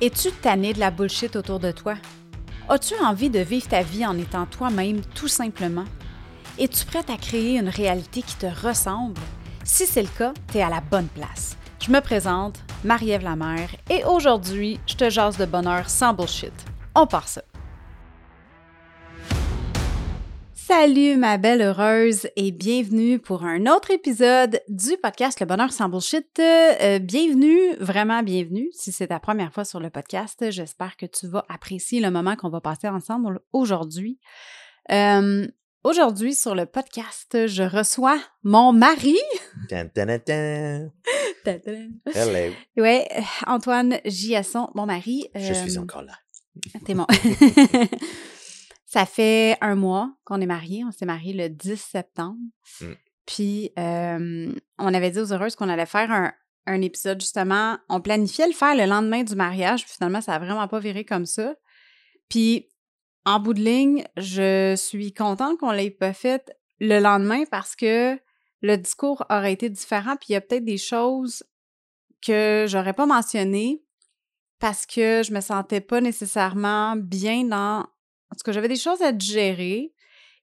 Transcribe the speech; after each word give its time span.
Es-tu 0.00 0.30
tanné 0.30 0.74
de 0.74 0.78
la 0.78 0.92
bullshit 0.92 1.34
autour 1.34 1.58
de 1.58 1.72
toi? 1.72 1.96
As-tu 2.68 2.94
envie 3.02 3.30
de 3.30 3.40
vivre 3.40 3.66
ta 3.66 3.82
vie 3.82 4.06
en 4.06 4.16
étant 4.16 4.46
toi-même 4.46 5.00
tout 5.00 5.26
simplement? 5.26 5.86
Es-tu 6.56 6.84
prête 6.84 7.10
à 7.10 7.16
créer 7.16 7.58
une 7.58 7.68
réalité 7.68 8.22
qui 8.22 8.36
te 8.36 8.46
ressemble? 8.46 9.20
Si 9.64 9.86
c'est 9.86 10.02
le 10.02 10.08
cas, 10.16 10.32
tu 10.52 10.60
à 10.60 10.68
la 10.68 10.80
bonne 10.80 11.08
place. 11.08 11.56
Je 11.84 11.90
me 11.90 12.00
présente, 12.00 12.60
Marie-Ève 12.84 13.24
Lamère, 13.24 13.70
et 13.90 14.04
aujourd'hui, 14.04 14.78
je 14.86 14.94
te 14.94 15.10
jase 15.10 15.36
de 15.36 15.46
bonheur 15.46 15.90
sans 15.90 16.14
bullshit. 16.14 16.52
On 16.94 17.08
part 17.08 17.26
ça. 17.26 17.42
Salut 20.68 21.16
ma 21.16 21.38
belle 21.38 21.62
heureuse 21.62 22.28
et 22.36 22.50
bienvenue 22.52 23.18
pour 23.18 23.42
un 23.42 23.64
autre 23.68 23.90
épisode 23.90 24.60
du 24.68 24.98
podcast 25.02 25.40
Le 25.40 25.46
Bonheur 25.46 25.72
sans 25.72 25.88
Bullshit. 25.88 26.28
Euh, 26.38 26.98
bienvenue, 26.98 27.74
vraiment 27.80 28.22
bienvenue. 28.22 28.68
Si 28.74 28.92
c'est 28.92 29.06
ta 29.06 29.18
première 29.18 29.50
fois 29.50 29.64
sur 29.64 29.80
le 29.80 29.88
podcast, 29.88 30.50
j'espère 30.50 30.98
que 30.98 31.06
tu 31.06 31.26
vas 31.26 31.46
apprécier 31.48 32.00
le 32.00 32.10
moment 32.10 32.36
qu'on 32.36 32.50
va 32.50 32.60
passer 32.60 32.86
ensemble 32.86 33.40
aujourd'hui. 33.54 34.20
Euh, 34.92 35.48
aujourd'hui 35.84 36.34
sur 36.34 36.54
le 36.54 36.66
podcast, 36.66 37.46
je 37.46 37.62
reçois 37.62 38.18
mon 38.42 38.74
mari. 38.74 39.16
Hello. 41.46 42.52
Ouais, 42.76 43.08
Antoine 43.46 44.00
Giasson, 44.04 44.68
mon 44.74 44.84
mari. 44.84 45.28
Je 45.34 45.54
suis 45.54 45.78
Euh, 45.78 45.80
encore 45.80 46.02
là. 46.02 46.12
T'es 46.84 46.92
mon. 46.92 47.06
Ça 48.88 49.04
fait 49.04 49.58
un 49.60 49.74
mois 49.74 50.10
qu'on 50.24 50.40
est 50.40 50.46
mariés. 50.46 50.82
On 50.82 50.90
s'est 50.90 51.04
mariés 51.04 51.34
le 51.34 51.50
10 51.50 51.76
septembre. 51.78 52.38
Mm. 52.80 52.92
Puis, 53.26 53.70
euh, 53.78 54.50
on 54.78 54.94
avait 54.94 55.10
dit 55.10 55.18
aux 55.18 55.30
heureuses 55.30 55.56
qu'on 55.56 55.68
allait 55.68 55.84
faire 55.84 56.10
un, 56.10 56.32
un 56.64 56.80
épisode, 56.80 57.20
justement. 57.20 57.76
On 57.90 58.00
planifiait 58.00 58.46
le 58.46 58.54
faire 58.54 58.74
le 58.74 58.86
lendemain 58.86 59.24
du 59.24 59.34
mariage. 59.34 59.84
Puis 59.84 59.92
finalement, 59.92 60.22
ça 60.22 60.32
n'a 60.32 60.38
vraiment 60.38 60.66
pas 60.68 60.78
viré 60.78 61.04
comme 61.04 61.26
ça. 61.26 61.54
Puis, 62.30 62.70
en 63.26 63.40
bout 63.40 63.52
de 63.52 63.60
ligne, 63.60 64.04
je 64.16 64.74
suis 64.74 65.12
contente 65.12 65.58
qu'on 65.58 65.70
l'ait 65.70 65.90
pas 65.90 66.14
fait 66.14 66.50
le 66.80 66.98
lendemain 66.98 67.44
parce 67.50 67.76
que 67.76 68.18
le 68.62 68.76
discours 68.76 69.22
aurait 69.28 69.52
été 69.52 69.68
différent. 69.68 70.16
Puis, 70.16 70.28
il 70.30 70.32
y 70.32 70.36
a 70.36 70.40
peut-être 70.40 70.64
des 70.64 70.78
choses 70.78 71.42
que 72.24 72.64
j'aurais 72.66 72.94
pas 72.94 73.04
mentionnées 73.04 73.82
parce 74.60 74.86
que 74.86 75.22
je 75.22 75.34
me 75.34 75.42
sentais 75.42 75.82
pas 75.82 76.00
nécessairement 76.00 76.96
bien 76.96 77.44
dans... 77.44 77.86
En 78.30 78.36
tout 78.36 78.42
cas, 78.44 78.52
j'avais 78.52 78.68
des 78.68 78.76
choses 78.76 79.02
à 79.02 79.12
digérer. 79.12 79.92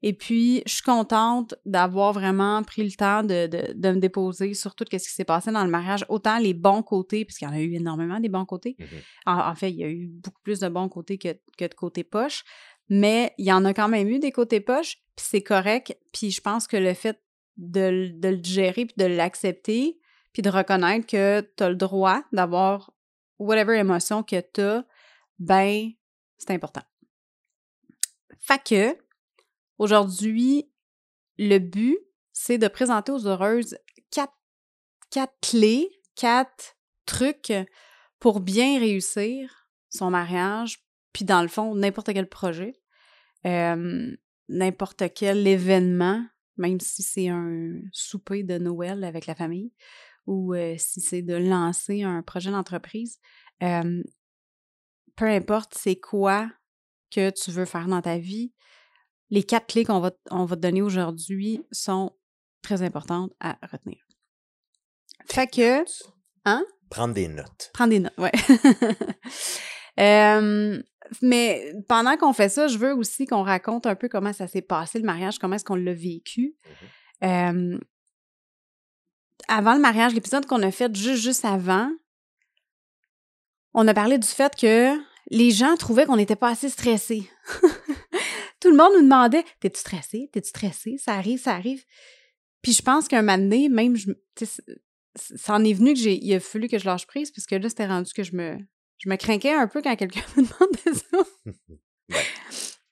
Et 0.02 0.14
puis, 0.14 0.62
je 0.68 0.74
suis 0.74 0.84
contente 0.84 1.56
d'avoir 1.66 2.14
vraiment 2.14 2.62
pris 2.64 2.84
le 2.84 2.92
temps 2.92 3.24
de, 3.24 3.48
de, 3.48 3.74
de 3.74 3.92
me 3.92 4.00
déposer 4.00 4.54
sur 4.54 4.76
tout 4.76 4.86
ce 4.92 4.98
qui 4.98 5.00
s'est 5.00 5.26
passé 5.26 5.52
dans 5.52 5.64
le 5.64 5.70
mariage, 5.70 6.06
autant 6.10 6.38
les 6.38 6.54
bons 6.54 6.84
côtés, 6.84 7.26
puisqu'il 7.26 7.46
y 7.46 7.48
en 7.48 7.54
a 7.54 7.60
eu 7.60 7.74
énormément 7.74 8.20
des 8.20 8.30
bons 8.30 8.46
côtés. 8.46 8.76
Mhm. 8.78 8.88
En, 9.26 9.50
en 9.50 9.56
fait, 9.56 9.72
il 9.72 9.78
y 9.78 9.84
a 9.84 9.90
eu 9.90 10.08
beaucoup 10.08 10.42
plus 10.44 10.60
de 10.60 10.68
bons 10.68 10.90
côtés 10.90 11.18
que, 11.18 11.30
que 11.58 11.66
de 11.66 11.74
côtés 11.74 12.04
poche, 12.04 12.44
mais 12.90 13.34
il 13.38 13.46
y 13.46 13.52
en 13.52 13.66
a 13.66 13.74
quand 13.74 13.88
même 13.88 14.08
eu 14.08 14.20
des 14.20 14.32
côtés 14.32 14.60
poche, 14.60 14.98
puis 15.16 15.26
c'est 15.28 15.42
correct. 15.42 15.98
Puis 16.12 16.30
je 16.32 16.42
pense 16.42 16.68
que 16.68 16.78
le 16.78 16.94
fait 16.94 17.20
de, 17.58 18.12
de 18.14 18.30
le 18.30 18.38
digérer, 18.38 18.86
puis 18.86 18.96
de 18.98 19.06
l'accepter, 19.06 19.98
puis 20.34 20.42
de 20.42 20.50
reconnaître 20.50 21.08
que 21.08 21.42
tu 21.56 21.64
as 21.64 21.70
le 21.70 21.76
droit 21.76 22.22
d'avoir 22.32 22.92
whatever 23.40 23.78
émotion 23.78 24.22
que 24.24 24.42
tu 24.54 24.62
as, 24.62 24.86
ben, 25.40 25.90
c'est 26.38 26.52
important. 26.52 26.82
Fait 28.46 28.64
que, 28.64 28.96
aujourd'hui, 29.80 30.70
le 31.40 31.58
but, 31.58 31.98
c'est 32.32 32.60
de 32.60 32.68
présenter 32.68 33.12
aux 33.12 33.26
heureuses 33.26 33.76
quatre, 34.12 34.38
quatre 35.10 35.34
clés, 35.42 35.90
quatre 36.14 36.78
trucs 37.08 37.54
pour 38.20 38.42
bien 38.42 38.78
réussir 38.78 39.68
son 39.90 40.12
mariage, 40.12 40.78
puis 41.12 41.26
dans 41.26 41.42
le 41.42 41.48
fond, 41.48 41.74
n'importe 41.74 42.14
quel 42.14 42.30
projet, 42.30 42.80
n'importe 43.44 45.12
quel 45.16 45.48
événement, 45.48 46.24
même 46.58 46.80
si 46.80 47.02
c'est 47.02 47.30
un 47.30 47.72
souper 47.92 48.44
de 48.44 48.60
Noël 48.60 49.04
avec 49.06 49.26
la 49.26 49.34
famille 49.34 49.74
ou 50.28 50.54
euh, 50.54 50.76
si 50.78 51.02
c'est 51.02 51.24
de 51.24 51.36
lancer 51.36 52.04
un 52.04 52.22
projet 52.22 52.52
d'entreprise, 52.52 53.20
peu 53.60 55.26
importe 55.26 55.74
c'est 55.74 56.00
quoi 56.00 56.48
que 57.12 57.30
tu 57.30 57.52
veux 57.52 57.66
faire 57.66 57.88
dans 57.88 58.02
ta 58.02 58.18
vie, 58.18 58.54
les 59.30 59.44
quatre 59.44 59.68
clés 59.68 59.86
qu'on 59.86 60.00
va, 60.00 60.12
on 60.32 60.46
va 60.46 60.56
te 60.56 60.62
donner 60.62 60.82
aujourd'hui 60.82 61.62
sont 61.72 62.12
très 62.62 62.82
importantes 62.82 63.32
à 63.40 63.58
retenir. 63.72 63.98
Fait 65.26 65.48
que, 65.48 65.84
Hein? 66.46 66.64
Prendre 66.90 67.14
des 67.14 67.28
notes. 67.28 67.72
Prends 67.74 67.88
des 67.88 68.00
notes, 68.00 68.18
ouais. 68.18 68.32
Euh, 69.98 70.84
mais 71.22 71.74
pendant 71.88 72.18
qu'on 72.18 72.34
fait 72.34 72.50
ça, 72.50 72.68
je 72.68 72.78
veux 72.78 72.94
aussi 72.94 73.26
qu'on 73.26 73.44
raconte 73.44 73.86
un 73.86 73.96
peu 73.96 74.10
comment 74.10 74.34
ça 74.34 74.46
s'est 74.46 74.62
passé 74.62 75.00
le 75.00 75.06
mariage, 75.06 75.40
comment 75.40 75.56
est-ce 75.56 75.64
qu'on 75.64 75.76
l'a 75.76 75.94
vécu. 75.94 76.54
Euh, 77.24 77.80
avant 79.48 79.74
le 79.74 79.80
mariage, 79.80 80.14
l'épisode 80.14 80.46
qu'on 80.48 80.62
a 80.64 80.72
fait 80.72 80.94
juste, 80.94 81.24
juste 81.24 81.46
avant, 81.46 81.90
on 83.74 83.88
a 83.88 83.94
parlé 83.94 84.18
du 84.18 84.28
fait 84.28 84.54
que 84.54 84.98
les 85.32 85.52
gens 85.52 85.76
trouvaient 85.78 86.06
qu'on 86.06 86.16
n'était 86.18 86.36
pas 86.36 86.50
assez 86.50 86.70
stressés. 86.70 87.30
Tout 88.60 88.70
le 88.72 88.78
monde 88.78 88.94
nous 88.96 89.02
demandait 89.04 89.44
T'es-tu 89.60 89.80
stressé? 89.80 90.30
T'es-tu 90.32 90.50
stressé? 90.50 90.98
Ça 90.98 91.14
arrive, 91.14 91.40
ça 91.42 91.54
arrive. 91.54 91.84
Puis 92.62 92.74
je 92.74 92.82
pense 92.82 93.08
qu'un 93.08 93.22
moment 93.22 93.38
donné, 93.38 93.70
même, 93.70 93.96
je, 93.96 94.12
tu 94.36 94.46
sais, 94.46 94.46
c- 94.46 94.64
ça 95.36 95.54
en 95.54 95.64
est 95.64 95.74
venu 95.74 95.94
que 95.94 96.00
j'ai, 96.00 96.16
il 96.24 96.34
a 96.34 96.40
fallu 96.40 96.68
que 96.68 96.78
je 96.80 96.86
lâche 96.86 97.06
prise, 97.06 97.32
parce 97.32 97.46
que 97.46 97.56
là, 97.56 97.70
c'était 97.70 97.86
rendu 97.86 98.12
que 98.14 98.24
je 98.24 98.36
me, 98.36 98.58
je 98.98 99.08
me 99.10 99.16
craquais 99.18 99.54
un 99.54 99.68
peu 99.68 99.82
quand 99.82 99.96
quelqu'un 99.96 100.22
me 100.38 100.44
demandait 100.44 101.00
ça. 101.00 102.16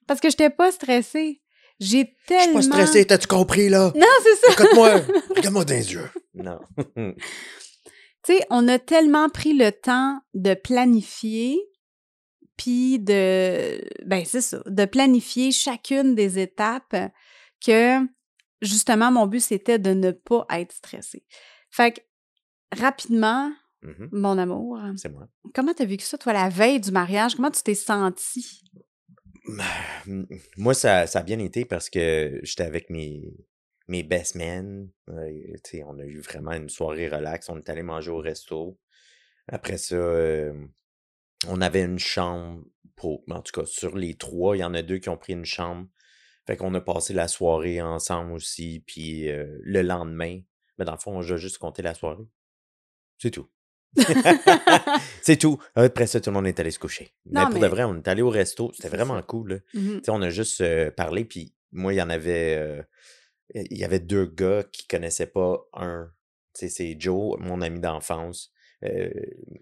Parce 0.07 0.19
que 0.19 0.29
j'étais 0.29 0.49
pas 0.49 0.71
stressée. 0.71 1.41
J'ai 1.79 2.01
Je 2.01 2.05
suis 2.05 2.07
tellement. 2.27 2.53
pas 2.55 2.61
stressé, 2.61 3.05
t'as-tu 3.05 3.25
compris, 3.27 3.69
là? 3.69 3.91
Non, 3.95 4.05
c'est 4.21 4.35
ça. 4.35 4.53
Écoute-moi, 4.53 5.01
regarde-moi 5.35 5.65
dans 5.65 5.73
les 5.73 5.93
yeux. 5.93 6.09
Non. 6.35 6.59
Tu 6.95 8.35
sais, 8.35 8.45
on 8.49 8.67
a 8.67 8.79
tellement 8.79 9.29
pris 9.29 9.53
le 9.53 9.71
temps 9.71 10.19
de 10.33 10.53
planifier, 10.53 11.59
puis 12.63 12.97
de, 12.99 13.81
ben 14.05 14.23
c'est 14.25 14.39
ça, 14.39 14.63
de 14.65 14.85
planifier 14.85 15.51
chacune 15.51 16.15
des 16.15 16.39
étapes 16.39 16.95
que, 17.65 17.99
justement, 18.61 19.11
mon 19.11 19.27
but, 19.27 19.41
c'était 19.41 19.79
de 19.79 19.89
ne 19.93 20.11
pas 20.11 20.45
être 20.51 20.71
stressée. 20.71 21.25
Fait 21.69 21.91
que, 21.91 22.79
rapidement, 22.79 23.51
Mhm. 23.81 24.07
mon 24.13 24.37
amour, 24.37 24.79
C'est 24.95 25.09
moi. 25.11 25.27
comment 25.53 25.73
t'as 25.73 25.83
vécu 25.83 26.05
ça, 26.05 26.17
toi, 26.17 26.31
la 26.31 26.47
veille 26.47 26.79
du 26.79 26.91
mariage? 26.91 27.35
Comment 27.35 27.51
tu 27.51 27.61
t'es 27.63 27.75
sentie? 27.75 28.61
Moi, 30.55 30.73
ça, 30.73 31.05
ça 31.05 31.19
a 31.19 31.23
bien 31.23 31.39
été 31.39 31.65
parce 31.65 31.89
que 31.89 32.39
j'étais 32.43 32.63
avec 32.63 32.89
mes, 32.89 33.33
mes 33.89 34.03
best 34.03 34.35
men. 34.35 34.89
Euh, 35.09 35.55
on 35.85 35.99
a 35.99 36.05
eu 36.05 36.19
vraiment 36.21 36.53
une 36.53 36.69
soirée 36.69 37.09
relax. 37.09 37.49
On 37.49 37.57
est 37.57 37.69
allé 37.69 37.83
manger 37.83 38.11
au 38.11 38.19
resto. 38.19 38.79
Après 39.49 39.77
ça, 39.77 39.95
euh, 39.95 40.53
on 41.47 41.61
avait 41.61 41.83
une 41.83 41.99
chambre 41.99 42.63
pour. 42.95 43.23
En 43.29 43.41
tout 43.41 43.59
cas, 43.61 43.65
sur 43.65 43.97
les 43.97 44.15
trois, 44.15 44.55
il 44.55 44.59
y 44.59 44.63
en 44.63 44.73
a 44.73 44.81
deux 44.81 44.97
qui 44.97 45.09
ont 45.09 45.17
pris 45.17 45.33
une 45.33 45.45
chambre. 45.45 45.87
Fait 46.45 46.57
qu'on 46.57 46.73
a 46.73 46.81
passé 46.81 47.13
la 47.13 47.27
soirée 47.27 47.81
ensemble 47.81 48.33
aussi. 48.33 48.83
Puis 48.85 49.29
euh, 49.29 49.57
le 49.61 49.81
lendemain, 49.81 50.41
mais 50.77 50.85
dans 50.85 50.91
le 50.93 50.97
fond, 50.97 51.17
on 51.17 51.19
a 51.21 51.37
juste 51.37 51.57
compté 51.57 51.81
la 51.81 51.93
soirée. 51.93 52.25
C'est 53.17 53.31
tout. 53.31 53.47
c'est 55.21 55.37
tout. 55.37 55.61
Après 55.75 56.07
ça, 56.07 56.19
tout 56.19 56.29
le 56.29 56.33
monde 56.35 56.47
est 56.47 56.59
allé 56.59 56.71
se 56.71 56.79
coucher. 56.79 57.13
Non, 57.25 57.41
mais 57.41 57.45
pour 57.45 57.53
mais- 57.55 57.59
de 57.61 57.67
vrai, 57.67 57.83
on 57.83 57.95
est 57.95 58.07
allé 58.07 58.21
au 58.21 58.29
resto. 58.29 58.71
C'était 58.73 58.89
vraiment 58.89 59.21
cool. 59.23 59.63
Sais, 59.73 60.09
on 60.09 60.21
a 60.21 60.29
juste 60.29 60.61
euh, 60.61 60.91
parlé, 60.91 61.25
puis 61.25 61.53
moi, 61.71 61.93
il 61.93 61.97
y 61.97 62.01
en 62.01 62.09
avait. 62.09 62.55
euh, 62.57 62.81
il 63.55 63.77
y 63.77 63.83
avait 63.83 63.99
deux 63.99 64.25
gars 64.25 64.63
qui 64.71 64.87
connaissaient 64.87 65.27
pas 65.27 65.63
un. 65.73 66.11
C'est 66.53 66.95
Joe, 66.99 67.37
mon 67.39 67.61
ami 67.61 67.79
d'enfance. 67.79 68.51
Euh, 68.83 69.09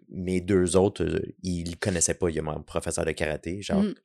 mes 0.09 0.41
deux 0.41 0.75
autres, 0.75 1.03
euh, 1.03 1.21
ils 1.43 1.71
le 1.71 1.75
connaissaient 1.75 2.15
pas. 2.15 2.29
Il 2.29 2.35
y 2.35 2.39
a 2.39 2.41
mon 2.41 2.61
professeur 2.63 3.05
de 3.05 3.11
karaté, 3.11 3.61
Jacques. 3.61 3.77
Mhm. 3.77 3.95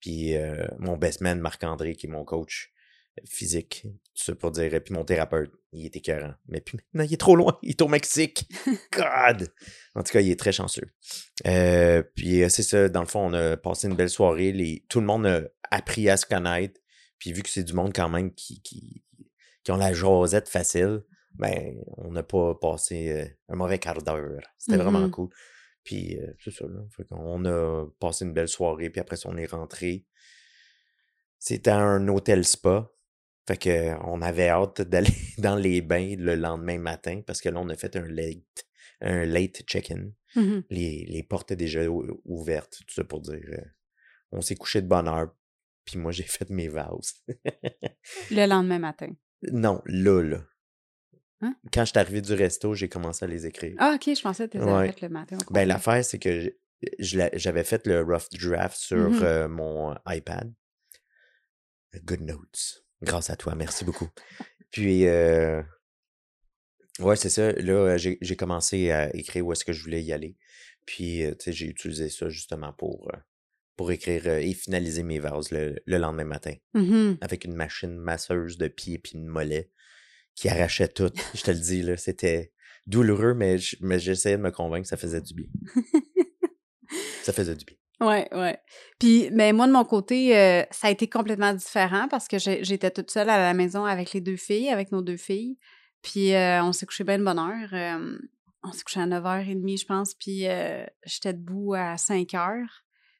Puis 0.00 0.36
euh, 0.36 0.66
mon 0.78 0.96
best 0.96 1.20
man, 1.20 1.40
Marc-André, 1.40 1.94
qui 1.94 2.06
est 2.06 2.10
mon 2.10 2.24
coach 2.24 2.72
physique, 3.24 3.82
tout 4.14 4.24
ça 4.24 4.34
pour 4.34 4.50
dire. 4.50 4.70
Puis 4.84 4.92
mon 4.92 5.04
thérapeute, 5.04 5.50
il 5.72 5.86
est 5.86 5.96
écœurant. 5.96 6.34
Mais 6.48 6.60
puis 6.60 6.76
maintenant, 6.76 7.08
il 7.08 7.14
est 7.14 7.20
trop 7.20 7.36
loin. 7.36 7.58
Il 7.62 7.70
est 7.70 7.82
au 7.82 7.88
Mexique. 7.88 8.46
God! 8.92 9.52
En 9.94 10.02
tout 10.02 10.12
cas, 10.12 10.20
il 10.20 10.30
est 10.30 10.38
très 10.38 10.52
chanceux. 10.52 10.88
Euh, 11.46 12.02
puis 12.14 12.42
c'est 12.50 12.62
ça, 12.62 12.88
dans 12.88 13.00
le 13.00 13.06
fond, 13.06 13.20
on 13.20 13.32
a 13.32 13.56
passé 13.56 13.88
une 13.88 13.96
belle 13.96 14.10
soirée. 14.10 14.52
Les, 14.52 14.84
tout 14.88 15.00
le 15.00 15.06
monde 15.06 15.26
a 15.26 15.42
appris 15.70 16.10
à 16.10 16.16
se 16.16 16.26
connaître. 16.26 16.78
Puis 17.18 17.32
vu 17.32 17.42
que 17.42 17.48
c'est 17.48 17.64
du 17.64 17.72
monde 17.72 17.94
quand 17.94 18.10
même 18.10 18.34
qui, 18.34 18.60
qui, 18.60 19.02
qui 19.64 19.72
ont 19.72 19.76
la 19.76 19.94
jasette 19.94 20.50
facile, 20.50 21.00
ben, 21.38 21.76
on 21.98 22.12
n'a 22.12 22.22
pas 22.22 22.54
passé 22.54 23.10
euh, 23.12 23.26
un 23.48 23.56
mauvais 23.56 23.78
quart 23.78 24.02
d'heure. 24.02 24.40
C'était 24.58 24.76
vraiment 24.78 25.00
Mhm. 25.00 25.10
cool. 25.10 25.28
Puis 25.84 26.18
euh, 26.18 26.32
c'est 26.42 26.50
ça, 26.50 26.66
là. 26.66 26.80
Fait 26.96 27.04
qu'on 27.04 27.44
a 27.44 27.86
passé 28.00 28.24
une 28.24 28.32
belle 28.32 28.48
soirée, 28.48 28.90
puis 28.90 29.00
après 29.00 29.16
ça, 29.16 29.28
on 29.30 29.36
est 29.36 29.46
rentré. 29.50 30.06
C'était 31.38 31.70
un 31.70 32.08
hôtel 32.08 32.44
spa. 32.44 32.90
Fait 33.46 33.56
que 33.56 33.94
on 34.04 34.22
avait 34.22 34.48
hâte 34.48 34.82
d'aller 34.82 35.06
dans 35.38 35.56
les 35.56 35.80
bains 35.82 36.16
le 36.18 36.34
lendemain 36.34 36.78
matin 36.78 37.22
parce 37.26 37.40
que 37.40 37.48
là, 37.48 37.60
on 37.60 37.68
a 37.68 37.76
fait 37.76 37.94
un 37.96 38.06
late, 38.08 38.66
un 39.00 39.24
late 39.24 39.62
check-in. 39.66 40.10
Mhm. 40.34 40.64
Les, 40.70 41.04
les 41.08 41.22
portes 41.22 41.52
étaient 41.52 41.64
déjà 41.64 41.86
ou- 41.88 42.20
ouvertes, 42.24 42.78
tout 42.86 42.94
ça 42.94 43.04
pour 43.04 43.20
dire. 43.20 43.40
euh, 43.52 43.64
on 44.32 44.40
s'est 44.40 44.56
couché 44.56 44.82
de 44.82 44.88
bonne 44.88 45.06
heure, 45.06 45.32
puis 45.84 45.98
moi, 45.98 46.10
j'ai 46.12 46.24
fait 46.24 46.50
mes 46.50 46.66
vases. 46.68 47.22
Le 48.32 48.46
lendemain 48.46 48.80
matin. 48.80 49.10
non, 49.52 49.80
là, 49.86 50.22
là. 50.22 50.42
Hein? 51.42 51.54
Quand 51.72 51.84
je 51.84 51.90
suis 51.90 51.98
arrivé 51.98 52.20
du 52.22 52.32
resto, 52.32 52.74
j'ai 52.74 52.88
commencé 52.88 53.24
à 53.24 53.28
les 53.28 53.46
écrire. 53.46 53.74
Ah, 53.78 53.92
ok, 53.96 54.14
je 54.14 54.22
pensais 54.22 54.48
que 54.48 54.56
tu 54.58 54.64
Ouais. 54.64 54.90
fait 54.92 55.02
le 55.02 55.08
matin. 55.10 55.36
Ben, 55.50 55.68
l'affaire, 55.68 56.02
c'est 56.04 56.18
que 56.18 56.54
j'avais 56.98 57.64
fait 57.64 57.86
le 57.86 58.02
rough 58.02 58.28
draft 58.32 58.76
sur 58.78 59.10
Mhm. 59.10 59.22
euh, 59.22 59.48
mon 59.48 59.94
iPad. 60.08 60.52
Good 62.04 62.20
notes. 62.22 62.84
Grâce 63.02 63.30
à 63.30 63.36
toi, 63.36 63.54
merci 63.54 63.84
beaucoup. 63.84 64.08
Puis, 64.70 65.06
euh, 65.06 65.62
ouais, 67.00 67.16
c'est 67.16 67.28
ça. 67.30 67.52
Là, 67.52 67.96
j'ai 67.98 68.36
commencé 68.36 68.90
à 68.90 69.14
écrire 69.14 69.46
où 69.46 69.52
est-ce 69.52 69.64
que 69.64 69.72
je 69.72 69.82
voulais 69.82 70.02
y 70.02 70.12
aller. 70.12 70.36
Puis, 70.86 71.24
euh, 71.24 71.30
tu 71.32 71.44
sais, 71.44 71.52
j'ai 71.52 71.66
utilisé 71.66 72.08
ça 72.10 72.28
justement 72.28 72.72
pour, 72.72 73.10
pour 73.76 73.90
écrire 73.92 74.26
et 74.26 74.52
finaliser 74.54 75.02
mes 75.02 75.18
vases 75.18 75.50
le, 75.50 75.76
le 75.84 75.98
lendemain 75.98 76.24
matin 76.24 76.54
Mhm. 76.74 77.18
avec 77.20 77.44
une 77.44 77.54
machine 77.54 77.96
masseuse 77.96 78.56
de 78.56 78.68
pieds 78.68 78.98
puis 78.98 79.18
de 79.18 79.24
mollets 79.24 79.70
qui 80.36 80.48
arrachait 80.48 80.86
tout. 80.88 81.10
Je 81.34 81.42
te 81.42 81.50
le 81.50 81.58
dis, 81.58 81.82
là, 81.82 81.96
c'était 81.96 82.52
douloureux, 82.86 83.34
mais 83.34 83.58
je- 83.58 83.76
mais 83.80 83.98
j'essayais 83.98 84.36
de 84.36 84.42
me 84.42 84.52
convaincre 84.52 84.82
que 84.82 84.88
ça 84.88 84.96
faisait 84.96 85.20
du 85.20 85.34
bien. 85.34 85.46
ça 87.22 87.32
faisait 87.32 87.56
du 87.56 87.64
bien. 87.64 87.76
Ouais, 87.98 88.28
ouais. 88.32 88.58
Puis, 88.98 89.30
mais 89.32 89.54
moi, 89.54 89.66
de 89.66 89.72
mon 89.72 89.86
côté, 89.86 90.36
euh, 90.36 90.62
ça 90.70 90.88
a 90.88 90.90
été 90.90 91.08
complètement 91.08 91.54
différent 91.54 92.08
parce 92.08 92.28
que 92.28 92.36
j'étais 92.38 92.90
toute 92.90 93.10
seule 93.10 93.30
à 93.30 93.38
la 93.38 93.54
maison 93.54 93.86
avec 93.86 94.12
les 94.12 94.20
deux 94.20 94.36
filles, 94.36 94.68
avec 94.68 94.92
nos 94.92 95.00
deux 95.00 95.16
filles. 95.16 95.56
Puis, 96.02 96.34
euh, 96.34 96.62
on 96.62 96.72
s'est 96.72 96.84
couché 96.84 97.04
bien 97.04 97.18
de 97.18 97.24
bonne 97.24 97.38
heure. 97.38 97.70
euh, 97.72 98.18
on 98.62 98.70
s'est 98.72 98.82
couché 98.82 99.00
à 99.00 99.06
9h30, 99.06 99.78
je 99.80 99.86
pense. 99.86 100.12
Puis, 100.12 100.44
j'étais 101.06 101.32
debout 101.32 101.72
à 101.72 101.96
5h. 101.96 102.66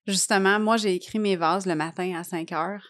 Justement, 0.06 0.60
moi, 0.60 0.76
j'ai 0.76 0.92
écrit 0.94 1.20
mes 1.20 1.36
vases 1.36 1.64
le 1.64 1.74
matin 1.74 2.12
à 2.14 2.20
5h 2.22 2.80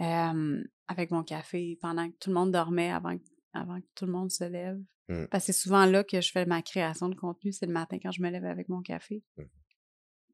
euh, 0.00 0.64
avec 0.88 1.12
mon 1.12 1.22
café 1.22 1.78
pendant 1.80 2.08
que 2.10 2.14
tout 2.18 2.30
le 2.30 2.34
monde 2.34 2.50
dormait 2.50 2.90
avant, 2.90 3.16
que- 3.16 3.22
avant 3.54 3.80
que 3.80 3.86
tout 3.94 4.06
le 4.06 4.12
monde 4.12 4.30
se 4.30 4.44
lève. 4.44 4.78
Mm. 5.08 5.26
Parce 5.30 5.46
que 5.46 5.52
c'est 5.52 5.60
souvent 5.60 5.84
là 5.86 6.04
que 6.04 6.20
je 6.20 6.30
fais 6.30 6.46
ma 6.46 6.62
création 6.62 7.08
de 7.08 7.14
contenu, 7.14 7.52
c'est 7.52 7.66
le 7.66 7.72
matin 7.72 7.98
quand 8.02 8.12
je 8.12 8.22
me 8.22 8.30
lève 8.30 8.44
avec 8.44 8.68
mon 8.68 8.82
café. 8.82 9.22
Mm. 9.36 9.42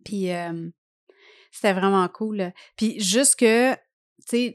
Puis 0.04 0.32
euh, 0.32 0.70
c'était 1.50 1.72
vraiment 1.72 2.06
cool. 2.08 2.52
Puis 2.76 3.00
juste 3.00 3.36
que, 3.36 3.74
tu 3.74 3.78
sais, 4.26 4.54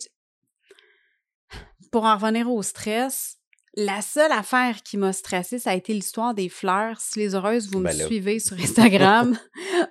pour 1.92 2.06
en 2.06 2.16
revenir 2.16 2.50
au 2.50 2.62
stress, 2.62 3.38
la 3.76 4.02
seule 4.02 4.32
affaire 4.32 4.84
qui 4.84 4.98
m'a 4.98 5.12
stressée, 5.14 5.60
ça 5.60 5.72
a 5.72 5.76
été 5.76 5.94
l'histoire 5.94 6.34
des 6.34 6.50
fleurs. 6.50 7.00
Si 7.02 7.20
les 7.20 7.36
heureuses, 7.36 7.70
vous 7.70 7.80
me 7.80 7.86
Ben 7.86 7.98
là. 7.98 8.06
suivez 8.06 8.40
sur 8.40 8.58
Instagram, 8.60 9.38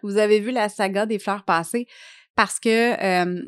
vous 0.02 0.16
avez 0.16 0.40
vu 0.40 0.50
la 0.50 0.68
saga 0.68 1.06
des 1.06 1.18
fleurs 1.18 1.44
passer 1.44 1.86
parce 2.34 2.58
que 2.58 3.00
euh, 3.02 3.42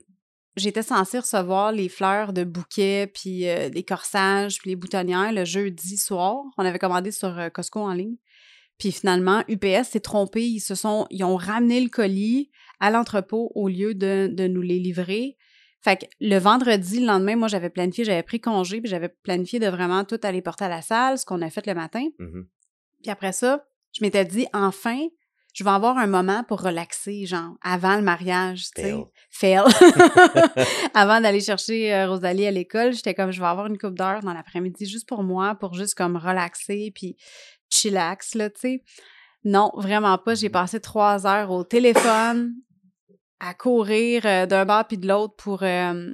j'étais 0.56 0.82
censée 0.82 1.18
recevoir 1.18 1.72
les 1.72 1.88
fleurs 1.88 2.32
de 2.32 2.44
bouquet, 2.44 3.10
puis 3.12 3.48
euh, 3.48 3.68
les 3.68 3.82
corsages, 3.82 4.58
puis 4.58 4.70
les 4.70 4.76
boutonnières 4.76 5.32
le 5.32 5.44
jeudi 5.44 5.96
soir. 5.96 6.44
On 6.58 6.64
avait 6.64 6.78
commandé 6.78 7.10
sur 7.10 7.38
euh, 7.38 7.48
Costco 7.48 7.80
en 7.80 7.92
ligne. 7.92 8.16
Puis 8.78 8.92
finalement, 8.92 9.42
UPS 9.48 9.88
s'est 9.90 10.00
trompé. 10.00 10.46
Ils 10.46 10.60
se 10.60 10.74
sont, 10.74 11.06
ils 11.10 11.24
ont 11.24 11.36
ramené 11.36 11.80
le 11.80 11.88
colis 11.88 12.50
à 12.80 12.90
l'entrepôt 12.90 13.52
au 13.54 13.68
lieu 13.68 13.94
de, 13.94 14.28
de 14.30 14.46
nous 14.48 14.62
les 14.62 14.78
livrer. 14.78 15.36
Fait 15.82 15.96
que 15.96 16.06
le 16.20 16.38
vendredi, 16.38 17.00
le 17.00 17.06
lendemain, 17.06 17.36
moi, 17.36 17.48
j'avais 17.48 17.70
planifié, 17.70 18.04
j'avais 18.04 18.22
pris 18.22 18.40
congé, 18.40 18.80
puis 18.80 18.90
j'avais 18.90 19.08
planifié 19.08 19.60
de 19.60 19.68
vraiment 19.68 20.04
tout 20.04 20.18
aller 20.24 20.42
porter 20.42 20.64
à 20.64 20.68
la 20.68 20.82
salle, 20.82 21.18
ce 21.18 21.24
qu'on 21.24 21.42
a 21.42 21.50
fait 21.50 21.66
le 21.66 21.74
matin. 21.74 22.04
Mhm. 22.18 22.46
Puis 23.02 23.10
après 23.10 23.32
ça, 23.32 23.64
je 23.92 24.04
m'étais 24.04 24.24
dit, 24.24 24.46
enfin, 24.52 25.06
je 25.56 25.64
vais 25.64 25.70
avoir 25.70 25.96
un 25.96 26.06
moment 26.06 26.44
pour 26.44 26.60
relaxer, 26.60 27.24
genre, 27.24 27.54
avant 27.62 27.96
le 27.96 28.02
mariage, 28.02 28.66
tu 28.76 28.82
sais. 28.82 28.94
Fail. 29.30 29.62
Avant 30.94 31.18
d'aller 31.22 31.40
chercher 31.40 31.94
euh, 31.94 32.10
Rosalie 32.10 32.46
à 32.46 32.50
l'école, 32.50 32.92
j'étais 32.92 33.14
comme, 33.14 33.30
je 33.30 33.40
vais 33.40 33.46
avoir 33.46 33.66
une 33.66 33.78
coupe 33.78 33.96
d'heure 33.96 34.20
dans 34.20 34.34
l'après-midi 34.34 34.84
juste 34.84 35.08
pour 35.08 35.22
moi, 35.22 35.54
pour 35.54 35.72
juste 35.72 35.94
comme 35.94 36.18
relaxer, 36.18 36.92
puis 36.94 37.16
chillax, 37.70 38.34
là, 38.34 38.50
tu 38.50 38.60
sais. 38.60 38.84
Non, 39.44 39.72
vraiment 39.76 40.18
pas. 40.18 40.34
J'ai 40.34 40.50
passé 40.50 40.78
trois 40.78 41.26
heures 41.26 41.50
au 41.50 41.64
téléphone 41.64 42.52
à 43.40 43.54
courir 43.54 44.26
euh, 44.26 44.44
d'un 44.44 44.66
bord 44.66 44.86
puis 44.86 44.98
de 44.98 45.08
l'autre 45.08 45.36
pour, 45.36 45.62
euh, 45.62 46.12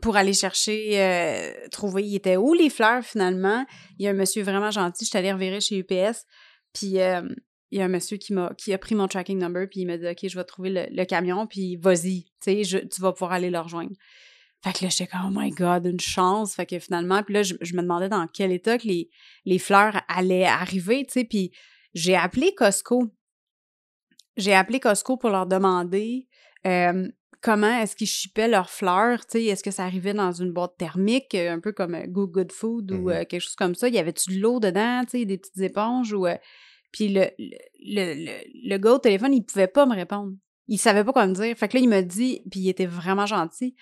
pour 0.00 0.16
aller 0.16 0.32
chercher, 0.32 0.98
euh, 0.98 1.68
trouver, 1.70 2.04
il 2.04 2.14
était 2.14 2.38
où 2.38 2.54
les 2.54 2.70
fleurs 2.70 3.04
finalement? 3.04 3.66
Il 3.98 4.06
y 4.06 4.08
a 4.08 4.12
un 4.12 4.14
monsieur 4.14 4.42
vraiment 4.44 4.70
gentil, 4.70 5.04
je 5.04 5.10
suis 5.10 5.18
allée 5.18 5.32
revirer 5.32 5.60
chez 5.60 5.76
UPS, 5.76 6.24
puis 6.72 7.00
euh, 7.00 7.20
il 7.70 7.78
y 7.78 7.82
a 7.82 7.84
un 7.84 7.88
monsieur 7.88 8.16
qui 8.16 8.32
m'a 8.32 8.52
qui 8.56 8.72
a 8.72 8.78
pris 8.78 8.94
mon 8.94 9.08
tracking 9.08 9.38
number, 9.38 9.66
puis 9.70 9.80
il 9.80 9.86
m'a 9.86 9.98
dit, 9.98 10.06
OK, 10.06 10.28
je 10.28 10.36
vais 10.36 10.44
trouver 10.44 10.70
le, 10.70 10.86
le 10.90 11.04
camion, 11.04 11.46
puis 11.46 11.76
vas-y, 11.76 12.24
tu 12.42 12.64
sais, 12.64 12.88
tu 12.88 13.00
vas 13.00 13.12
pouvoir 13.12 13.32
aller 13.32 13.50
le 13.50 13.58
rejoindre. 13.58 13.92
Fait 14.64 14.72
que 14.72 14.84
là, 14.84 14.90
j'étais 14.90 15.06
comme, 15.06 15.20
oh 15.26 15.40
my 15.40 15.50
God, 15.50 15.86
une 15.86 16.00
chance. 16.00 16.54
Fait 16.54 16.66
que 16.66 16.78
finalement, 16.78 17.22
puis 17.22 17.34
là, 17.34 17.42
je, 17.44 17.54
je 17.60 17.74
me 17.74 17.82
demandais 17.82 18.08
dans 18.08 18.26
quel 18.26 18.50
état 18.50 18.76
que 18.78 18.88
les, 18.88 19.08
les 19.44 19.58
fleurs 19.58 20.00
allaient 20.08 20.44
arriver, 20.46 21.04
tu 21.06 21.12
sais, 21.12 21.24
puis 21.24 21.52
j'ai 21.94 22.16
appelé 22.16 22.54
Costco. 22.54 23.04
J'ai 24.36 24.54
appelé 24.54 24.80
Costco 24.80 25.16
pour 25.16 25.30
leur 25.30 25.46
demander 25.46 26.26
euh, 26.66 27.06
comment 27.40 27.80
est-ce 27.80 27.94
qu'ils 27.94 28.08
shippaient 28.08 28.48
leurs 28.48 28.70
fleurs, 28.70 29.26
tu 29.26 29.38
sais, 29.38 29.44
est-ce 29.44 29.62
que 29.62 29.70
ça 29.70 29.84
arrivait 29.84 30.14
dans 30.14 30.32
une 30.32 30.52
boîte 30.52 30.76
thermique, 30.78 31.34
euh, 31.34 31.52
un 31.52 31.60
peu 31.60 31.72
comme 31.72 31.94
euh, 31.94 32.06
Go 32.06 32.26
Good 32.26 32.50
Food 32.50 32.90
ou 32.92 33.10
euh, 33.10 33.24
quelque 33.24 33.42
chose 33.42 33.54
comme 33.54 33.74
ça. 33.74 33.88
Y 33.88 33.98
avait-tu 33.98 34.34
de 34.34 34.40
l'eau 34.40 34.58
dedans, 34.58 35.02
tu 35.04 35.18
sais, 35.18 35.24
des 35.24 35.38
petites 35.38 35.60
éponges 35.60 36.12
ou... 36.12 36.26
euh, 36.26 36.36
puis 36.92 37.08
le, 37.08 37.26
le, 37.38 38.14
le, 38.14 38.68
le- 38.68 38.78
gars 38.78 38.92
au 38.92 38.98
téléphone, 38.98 39.34
il 39.34 39.42
pouvait 39.44 39.66
pas 39.66 39.86
me 39.86 39.94
répondre. 39.94 40.32
Il 40.66 40.78
savait 40.78 41.04
pas 41.04 41.12
quoi 41.12 41.26
me 41.26 41.34
dire. 41.34 41.56
Fait 41.56 41.68
que 41.68 41.76
là, 41.76 41.82
il 41.82 41.88
m'a 41.88 42.02
dit, 42.02 42.42
puis 42.50 42.60
il 42.60 42.68
était 42.68 42.86
vraiment 42.86 43.26
gentil, 43.26 43.74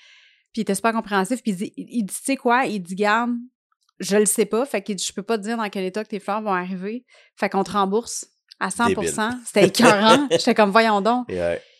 puis 0.52 0.60
il 0.60 0.60
était 0.62 0.74
super 0.74 0.92
compréhensif, 0.92 1.42
puis 1.42 1.52
il 1.52 1.56
dit, 1.56 1.72
il 1.76 2.04
dit, 2.04 2.14
tu 2.14 2.22
sais 2.22 2.36
quoi? 2.36 2.64
Il 2.66 2.80
dit, 2.80 2.94
garde, 2.94 3.32
je 3.98 4.16
le 4.16 4.26
sais 4.26 4.44
pas, 4.46 4.64
fait 4.66 4.82
qu'il 4.82 4.96
dit, 4.96 5.04
je 5.04 5.12
peux 5.12 5.22
pas 5.22 5.38
te 5.38 5.42
dire 5.42 5.56
dans 5.56 5.68
quel 5.68 5.84
état 5.84 6.04
que 6.04 6.08
tes 6.10 6.20
fleurs 6.20 6.42
vont 6.42 6.52
arriver. 6.52 7.04
Fait 7.38 7.48
qu'on 7.48 7.64
te 7.64 7.72
rembourse 7.72 8.26
à 8.60 8.70
100 8.70 8.86
Débile. 8.88 8.94
C'était 9.44 9.66
écœurant. 9.66 10.28
J'étais 10.30 10.54
comme, 10.54 10.70
voyons 10.70 11.00
donc. 11.00 11.26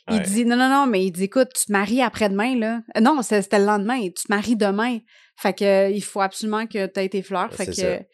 Il 0.09 0.15
ouais. 0.19 0.21
dit, 0.21 0.45
non, 0.45 0.57
non, 0.57 0.69
non, 0.69 0.87
mais 0.87 1.05
il 1.05 1.11
dit, 1.11 1.25
écoute, 1.25 1.49
tu 1.55 1.67
te 1.67 1.73
maries 1.73 2.01
après-demain, 2.03 2.57
là. 2.57 2.81
Euh, 2.97 3.01
Non, 3.01 3.21
c'était 3.23 3.59
le 3.59 3.65
lendemain. 3.67 4.01
Tu 4.05 4.13
te 4.25 4.31
maries 4.33 4.55
demain. 4.57 4.99
Fait 5.37 5.53
que, 5.53 5.65
euh, 5.65 5.91
il 5.91 6.03
faut 6.03 6.21
absolument 6.21 6.67
que 6.67 6.87
tu 6.87 7.01
aies 7.01 7.09
tes 7.09 7.23
fleurs. 7.23 7.53
Fait 7.53 7.65
C'est 7.65 7.71
que, 7.71 7.77
ça. 7.99 8.05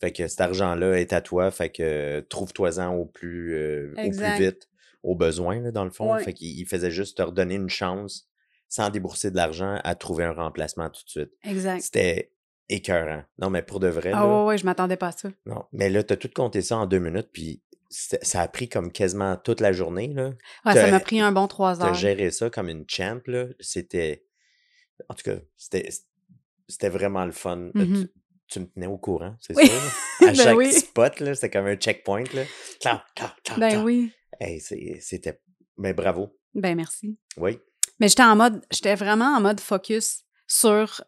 Fait 0.00 0.12
que 0.12 0.26
cet 0.28 0.40
argent-là 0.40 1.00
est 1.00 1.12
à 1.12 1.20
toi, 1.20 1.50
fait 1.50 1.70
que 1.70 1.82
euh, 1.82 2.20
trouve-toi-en 2.22 2.94
au 2.94 3.06
plus 3.06 3.54
euh, 3.54 3.92
au 3.92 4.10
plus 4.10 4.20
vite, 4.38 4.68
au 5.02 5.14
besoin, 5.14 5.60
là, 5.60 5.70
dans 5.70 5.84
le 5.84 5.90
fond. 5.90 6.16
Fait 6.18 6.32
qu'il 6.32 6.58
il 6.58 6.66
faisait 6.66 6.90
juste 6.90 7.16
te 7.18 7.22
redonner 7.22 7.54
une 7.54 7.70
chance 7.70 8.28
sans 8.68 8.90
débourser 8.90 9.30
de 9.30 9.36
l'argent 9.36 9.78
à 9.84 9.94
trouver 9.94 10.24
un 10.24 10.32
remplacement 10.32 10.90
tout 10.90 11.04
de 11.04 11.08
suite. 11.10 11.30
exact. 11.44 11.80
C'était 11.82 12.32
écœurant. 12.68 13.22
Non, 13.38 13.50
mais 13.50 13.62
pour 13.62 13.78
de 13.78 13.86
vrai, 13.88 14.10
Ah 14.14 14.20
là, 14.22 14.26
ouais, 14.42 14.44
ouais, 14.48 14.58
je 14.58 14.64
m'attendais 14.64 14.96
pas 14.96 15.08
à 15.08 15.12
ça. 15.12 15.28
non. 15.46 15.64
Mais 15.72 15.88
là, 15.90 16.02
t'as 16.02 16.16
tout 16.16 16.30
compté 16.34 16.60
ça 16.62 16.78
en 16.78 16.86
deux 16.86 16.98
minutes, 16.98 17.28
puis 17.32 17.62
ça 17.90 18.40
a 18.40 18.48
pris 18.48 18.68
comme 18.68 18.90
quasiment 18.90 19.36
toute 19.36 19.60
la 19.60 19.72
journée, 19.72 20.08
là. 20.08 20.30
Ouais, 20.64 20.72
ça 20.72 20.74
T'as- 20.74 20.90
m'a 20.90 20.98
pris 21.00 21.20
un 21.20 21.30
bon 21.30 21.46
trois 21.46 21.76
T'as 21.76 21.88
heures. 21.88 21.94
géré 21.94 22.30
ça 22.32 22.50
comme 22.50 22.68
une 22.68 22.84
champ, 22.88 23.20
là. 23.26 23.46
C'était... 23.60 24.24
En 25.08 25.14
tout 25.14 25.22
cas, 25.30 25.36
c'était... 25.56 25.88
C'était 26.66 26.88
vraiment 26.88 27.26
le 27.26 27.32
fun. 27.32 27.58
Euh, 27.76 27.84
Mhm. 27.84 28.08
Tu, 28.48 28.60
me 28.60 28.66
tenais 28.66 28.86
au 28.86 28.98
courant, 28.98 29.36
c'est 29.40 29.56
Oui. 29.56 29.66
sûr. 29.66 29.74
là. 29.74 29.90
À 30.20 30.26
Ben 30.26 30.34
chaque 30.34 30.56
oui. 30.56 30.72
spot, 30.72 31.20
là, 31.20 31.34
c'était 31.34 31.50
comme 31.50 31.66
un 31.66 31.76
checkpoint, 31.76 32.24
là. 32.34 32.42
Clac, 32.80 33.02
clac, 33.14 33.58
Ben 33.58 33.82
oui. 33.82 34.12
Hey, 34.40 34.60
c'était... 34.60 35.40
Mais 35.76 35.92
bravo. 35.92 36.36
Ben 36.54 36.76
merci. 36.76 37.18
Oui. 37.36 37.58
Mais 38.00 38.08
j'étais 38.08 38.22
en 38.22 38.36
mode, 38.36 38.64
j'étais 38.70 38.94
vraiment 38.94 39.36
en 39.36 39.40
mode 39.40 39.60
focus 39.60 40.22
sur 40.46 41.02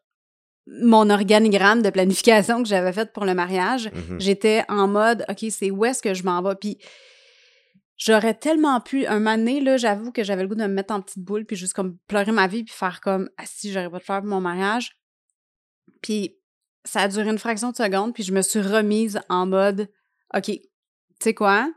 mon 0.67 1.11
organigramme 1.11 1.83
de 1.83 1.91
planification 1.91 2.63
que 2.63 2.69
j'avais 2.69 2.93
fait 2.93 3.13
pour 3.13 3.25
le 3.25 3.35
mariage. 3.35 3.91
Mhm. 3.93 4.21
J'étais 4.21 4.65
en 4.69 4.89
mode, 4.89 5.25
OK, 5.29 5.45
c'est 5.51 5.71
où 5.71 5.85
est-ce 5.85 6.03
que 6.03 6.15
je 6.15 6.25
m'en 6.25 6.43
vais? 6.43 6.57
Puis 6.57 6.79
j'aurais 7.97 8.35
tellement 8.35 8.81
pu, 8.81 9.07
un 9.07 9.21
moment 9.21 9.37
donné, 9.39 9.61
là, 9.61 9.77
j'avoue 9.77 10.11
que 10.11 10.25
j'avais 10.25 10.43
le 10.43 10.49
goût 10.49 10.55
de 10.57 10.63
me 10.63 10.69
mettre 10.69 10.93
en 10.93 11.01
petite 11.01 11.23
boule, 11.23 11.45
puis 11.47 11.57
juste 11.57 11.73
comme 11.75 11.97
pleurer 12.09 12.33
ma 12.33 12.49
vie, 12.49 12.65
puis 12.65 12.75
faire 12.75 13.01
comme, 13.01 13.31
ah 13.39 13.45
si, 13.47 13.73
j'aurais 13.73 13.91
pas 13.91 13.99
de 13.99 14.05
faire 14.05 14.21
pour 14.21 14.29
mon 14.31 14.41
mariage. 14.41 14.99
Puis 16.03 16.37
ça 16.87 17.01
a 17.01 17.09
duré 17.09 17.29
une 17.29 17.39
fraction 17.39 17.71
de 17.71 17.77
seconde, 17.77 18.15
puis 18.15 18.23
je 18.23 18.33
me 18.33 18.43
suis 18.43 18.61
remise 18.61 19.21
en 19.29 19.47
mode, 19.47 19.89
OK, 20.35 20.45
tu 20.45 20.61
sais 21.21 21.35
quoi? 21.35 21.71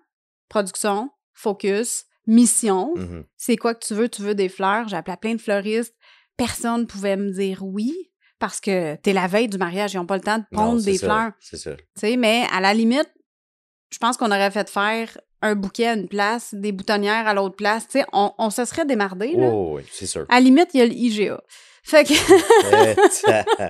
Production, 0.48 1.10
focus, 1.34 2.06
mission. 2.26 2.94
Mhm. 2.96 3.26
C'est 3.38 3.58
quoi 3.58 3.74
que 3.74 3.86
tu 3.86 3.94
veux? 3.94 4.10
Tu 4.10 4.22
veux 4.22 4.36
des 4.36 4.50
fleurs? 4.50 4.88
J'ai 4.88 4.96
appelé 4.96 5.14
à 5.14 5.18
plein 5.18 5.36
de 5.36 5.42
fleuristes. 5.42 5.96
Personne 6.38 6.88
pouvait 6.88 7.18
me 7.18 7.32
dire 7.32 7.66
oui 7.66 7.94
parce 8.40 8.62
que 8.62 8.96
t'es 8.96 9.14
la 9.14 9.28
veille 9.28 9.50
du 9.50 9.58
mariage. 9.58 9.94
Ils 9.94 9.98
n'ont 9.98 10.06
pas 10.06 10.16
le 10.16 10.24
temps 10.24 10.38
de 10.38 10.46
pondre 10.52 10.82
des 10.82 10.98
ça, 10.98 11.06
fleurs. 11.08 11.32
C'est 11.40 11.58
ça. 11.58 11.72
Mais 12.18 12.46
à 12.52 12.62
la 12.62 12.74
limite, 12.74 13.12
je 13.92 13.98
pense 13.98 14.18
qu'on 14.18 14.32
aurait 14.32 14.52
fait 14.52 14.70
faire 14.70 15.18
un 15.42 15.56
bouquet 15.56 15.88
à 15.88 15.94
une 15.94 16.08
place, 16.08 16.54
des 16.54 16.72
boutonnières 16.72 17.28
à 17.28 17.34
l'autre 17.34 17.56
place. 17.56 17.88
On, 18.14 18.34
on 18.38 18.50
se 18.50 18.66
serait 18.66 18.86
démardé, 18.86 19.34
là. 19.36 19.50
Oh, 19.52 19.78
oui, 19.78 19.84
c'est 19.92 20.06
sûr. 20.06 20.26
À 20.30 20.36
la 20.36 20.42
limite, 20.42 20.70
il 20.74 20.80
y 20.80 20.82
a 20.82 20.86
le 20.86 20.94
IGA. 20.94 21.42
Fait 21.84 22.04
que, 22.06 22.14
Euh, 22.74 22.94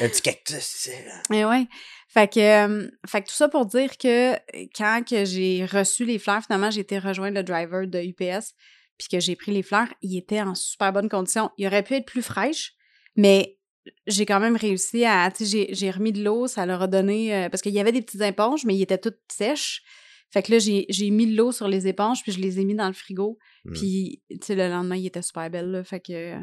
un 0.00 0.08
petit 0.08 0.22
cactus. 0.22 0.58
c'est- 0.64 1.04
mais 1.30 1.44
ouais. 1.44 1.66
Fait 2.08 2.32
que, 2.32 2.90
fait 3.06 3.22
que 3.22 3.28
tout 3.28 3.34
ça 3.34 3.48
pour 3.48 3.66
dire 3.66 3.96
que 3.98 4.34
quand 4.76 5.02
que 5.08 5.24
j'ai 5.24 5.64
reçu 5.66 6.04
les 6.04 6.18
fleurs, 6.18 6.42
finalement, 6.42 6.70
j'ai 6.70 6.80
été 6.80 6.98
rejoindre 6.98 7.36
le 7.36 7.42
driver 7.42 7.86
de 7.86 7.98
UPS, 8.00 8.54
puis 8.98 9.08
que 9.10 9.20
j'ai 9.20 9.36
pris 9.36 9.52
les 9.52 9.62
fleurs, 9.62 9.88
il 10.02 10.16
était 10.16 10.40
en 10.40 10.54
super 10.54 10.92
bonne 10.92 11.08
condition. 11.08 11.50
Il 11.58 11.66
aurait 11.66 11.82
pu 11.82 11.94
être 11.94 12.06
plus 12.06 12.22
fraîche, 12.22 12.72
mais 13.14 13.58
j'ai 14.06 14.24
quand 14.26 14.40
même 14.40 14.56
réussi 14.56 15.04
à, 15.04 15.30
tu 15.30 15.44
sais, 15.46 15.68
j'ai 15.70 15.90
remis 15.90 16.12
de 16.12 16.22
l'eau, 16.24 16.46
ça 16.46 16.66
leur 16.66 16.82
a 16.82 16.86
donné, 16.86 17.48
parce 17.50 17.62
qu'il 17.62 17.72
y 17.72 17.80
avait 17.80 17.92
des 17.92 18.02
petites 18.02 18.22
éponges, 18.22 18.64
mais 18.64 18.74
ils 18.74 18.82
étaient 18.82 18.98
toutes 18.98 19.20
sèches. 19.30 19.82
Fait 20.30 20.42
que 20.42 20.52
là, 20.52 20.58
j'ai 20.58 21.10
mis 21.10 21.26
de 21.26 21.36
l'eau 21.36 21.52
sur 21.52 21.68
les 21.68 21.86
éponges, 21.88 22.22
puis 22.22 22.32
je 22.32 22.40
les 22.40 22.60
ai 22.60 22.64
mis 22.64 22.74
dans 22.74 22.86
le 22.86 22.92
frigo. 22.92 23.38
Mmh. 23.64 23.72
Puis, 23.72 24.22
tu 24.30 24.38
sais, 24.42 24.54
le 24.54 24.68
lendemain, 24.68 24.96
il 24.96 25.06
était 25.06 25.22
super 25.22 25.48
belle, 25.50 25.70
là. 25.70 25.84
Fait 25.84 26.00
que. 26.00 26.34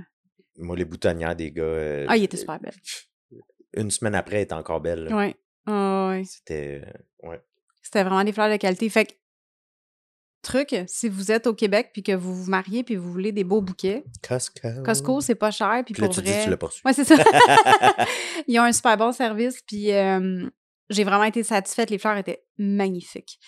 Moi, 0.57 0.75
les 0.75 0.85
boutonnières 0.85 1.35
des 1.35 1.51
gars. 1.51 2.05
ah, 2.07 2.17
il 2.17 2.23
était 2.23 2.37
super 2.37 2.59
belle. 2.59 2.73
Une 3.75 3.91
semaine 3.91 4.15
après, 4.15 4.37
elle 4.37 4.43
était 4.43 4.53
encore 4.53 4.79
belle. 4.79 5.09
Oui. 5.11 5.35
ouais. 5.71 6.23
C'était. 6.25 6.83
ouais. 7.23 7.41
C'était 7.81 8.03
vraiment 8.03 8.23
des 8.23 8.31
fleurs 8.31 8.49
de 8.49 8.57
qualité. 8.57 8.89
Fait 8.89 9.05
que, 9.05 9.13
truc, 10.41 10.75
si 10.87 11.09
vous 11.09 11.31
êtes 11.31 11.45
au 11.47 11.53
Québec 11.53 11.89
puis 11.91 12.03
que 12.03 12.13
vous 12.13 12.33
vous 12.33 12.49
mariez 12.49 12.83
puis 12.83 12.95
vous 12.95 13.11
voulez 13.11 13.31
des 13.31 13.43
beaux 13.43 13.61
bouquets. 13.61 14.03
Costco. 14.27 14.67
Costco, 14.83 15.21
c'est 15.21 15.35
pas 15.35 15.51
cher. 15.51 15.83
Puis, 15.85 15.93
pour 15.93 16.09
tu 16.09 16.21
vrai. 16.21 16.37
Dis, 16.37 16.43
tu 16.45 16.49
l'as 16.49 16.57
poursuivi. 16.57 16.81
Ouais, 16.85 16.93
c'est 16.93 17.03
ça. 17.03 17.15
Ils 18.47 18.59
ont 18.59 18.63
un 18.63 18.71
super 18.71 18.97
bon 18.97 19.11
service. 19.11 19.61
Puis, 19.67 19.87
j'ai 20.89 21.03
vraiment 21.03 21.23
été 21.23 21.43
satisfaite. 21.43 21.89
Les 21.89 21.97
fleurs 21.97 22.17
étaient 22.17 22.43
magnifiques. 22.57 23.39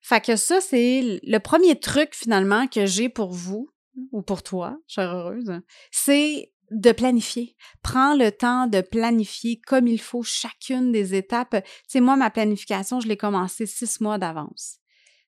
Fait 0.00 0.24
que 0.24 0.36
ça, 0.36 0.60
c'est 0.60 1.20
le 1.22 1.38
premier 1.38 1.80
truc 1.80 2.14
finalement 2.14 2.68
que 2.68 2.86
j'ai 2.86 3.08
pour 3.08 3.32
vous, 3.32 3.70
ou 4.12 4.22
pour 4.22 4.42
toi, 4.42 4.78
chère 4.86 5.14
heureuse, 5.14 5.60
c'est 5.90 6.52
de 6.70 6.92
planifier. 6.92 7.56
Prends 7.82 8.14
le 8.14 8.30
temps 8.32 8.66
de 8.66 8.80
planifier 8.80 9.60
comme 9.60 9.86
il 9.86 10.00
faut 10.00 10.22
chacune 10.22 10.92
des 10.92 11.14
étapes. 11.14 11.56
Tu 11.62 11.70
sais, 11.88 12.00
moi, 12.00 12.16
ma 12.16 12.30
planification, 12.30 13.00
je 13.00 13.08
l'ai 13.08 13.16
commencé 13.16 13.66
six 13.66 14.00
mois 14.00 14.18
d'avance. 14.18 14.78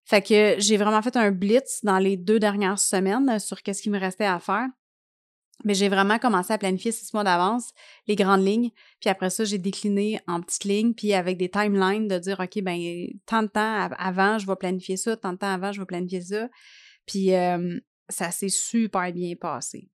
Fait 0.05 0.23
que 0.23 0.57
j'ai 0.59 0.77
vraiment 0.77 1.03
fait 1.03 1.17
un 1.17 1.31
blitz 1.31 1.81
dans 1.85 1.99
les 1.99 2.17
deux 2.17 2.39
dernières 2.39 2.79
semaines 2.79 3.39
sur 3.39 3.63
qu'est-ce 3.63 3.83
qui 3.83 3.91
me 3.91 3.99
restait 3.99 4.25
à 4.25 4.41
faire. 4.41 4.67
Mais 5.65 5.75
j'ai 5.75 5.89
vraiment 5.89 6.19
commencé 6.19 6.53
à 6.53 6.59
planifier 6.59 6.93
six 6.93 7.13
mois 7.13 7.25
d'avance 7.25 7.73
les 8.07 8.15
grandes 8.15 8.45
lignes. 8.45 8.71
Puis 9.01 9.11
après 9.11 9.29
ça, 9.29 9.45
j'ai 9.45 9.59
décliné 9.59 10.21
en 10.27 10.41
petites 10.41 10.65
lignes, 10.65 10.95
puis 10.95 11.13
avec 11.15 11.37
des 11.37 11.51
timelines 11.51 12.07
de 12.07 12.19
dire, 12.19 12.41
OK, 12.41 12.63
ben 12.63 12.79
tant 13.27 13.43
de 13.43 13.49
temps 13.49 13.89
avant, 13.99 14.39
je 14.39 14.47
vais 14.47 14.57
planifier 14.57 14.97
ça, 14.97 15.17
tant 15.17 15.33
de 15.33 15.39
temps 15.39 15.53
avant, 15.53 15.73
je 15.73 15.81
vais 15.81 15.87
planifier 15.87 16.23
ça. 16.23 16.49
Puis 17.07 17.33
ça 18.09 18.31
s'est 18.31 18.49
super 18.49 19.13
bien 19.13 19.35
passé. 19.37 19.91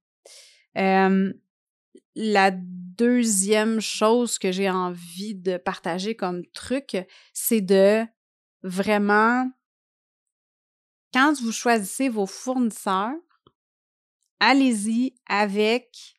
la 2.16 2.50
deuxième 2.52 3.80
chose 3.80 4.38
que 4.38 4.52
j'ai 4.52 4.70
envie 4.70 5.34
de 5.34 5.56
partager 5.56 6.14
comme 6.14 6.46
truc, 6.52 6.96
c'est 7.32 7.60
de 7.60 8.04
vraiment, 8.62 9.50
quand 11.12 11.40
vous 11.40 11.52
choisissez 11.52 12.08
vos 12.08 12.26
fournisseurs, 12.26 13.14
allez-y 14.40 15.14
avec 15.26 16.16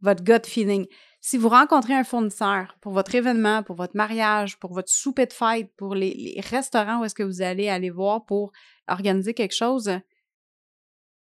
votre 0.00 0.24
gut 0.24 0.44
feeling. 0.44 0.86
Si 1.20 1.38
vous 1.38 1.48
rencontrez 1.48 1.94
un 1.94 2.02
fournisseur 2.02 2.76
pour 2.80 2.92
votre 2.92 3.14
événement, 3.14 3.62
pour 3.62 3.76
votre 3.76 3.96
mariage, 3.96 4.58
pour 4.58 4.72
votre 4.72 4.90
souper 4.90 5.26
de 5.26 5.32
fête, 5.32 5.72
pour 5.76 5.94
les, 5.94 6.40
restaurants 6.50 7.00
où 7.00 7.04
est-ce 7.04 7.14
que 7.14 7.22
vous 7.22 7.42
allez 7.42 7.68
aller 7.68 7.90
voir 7.90 8.24
pour 8.26 8.52
organiser 8.88 9.32
quelque 9.32 9.54
chose, 9.54 9.90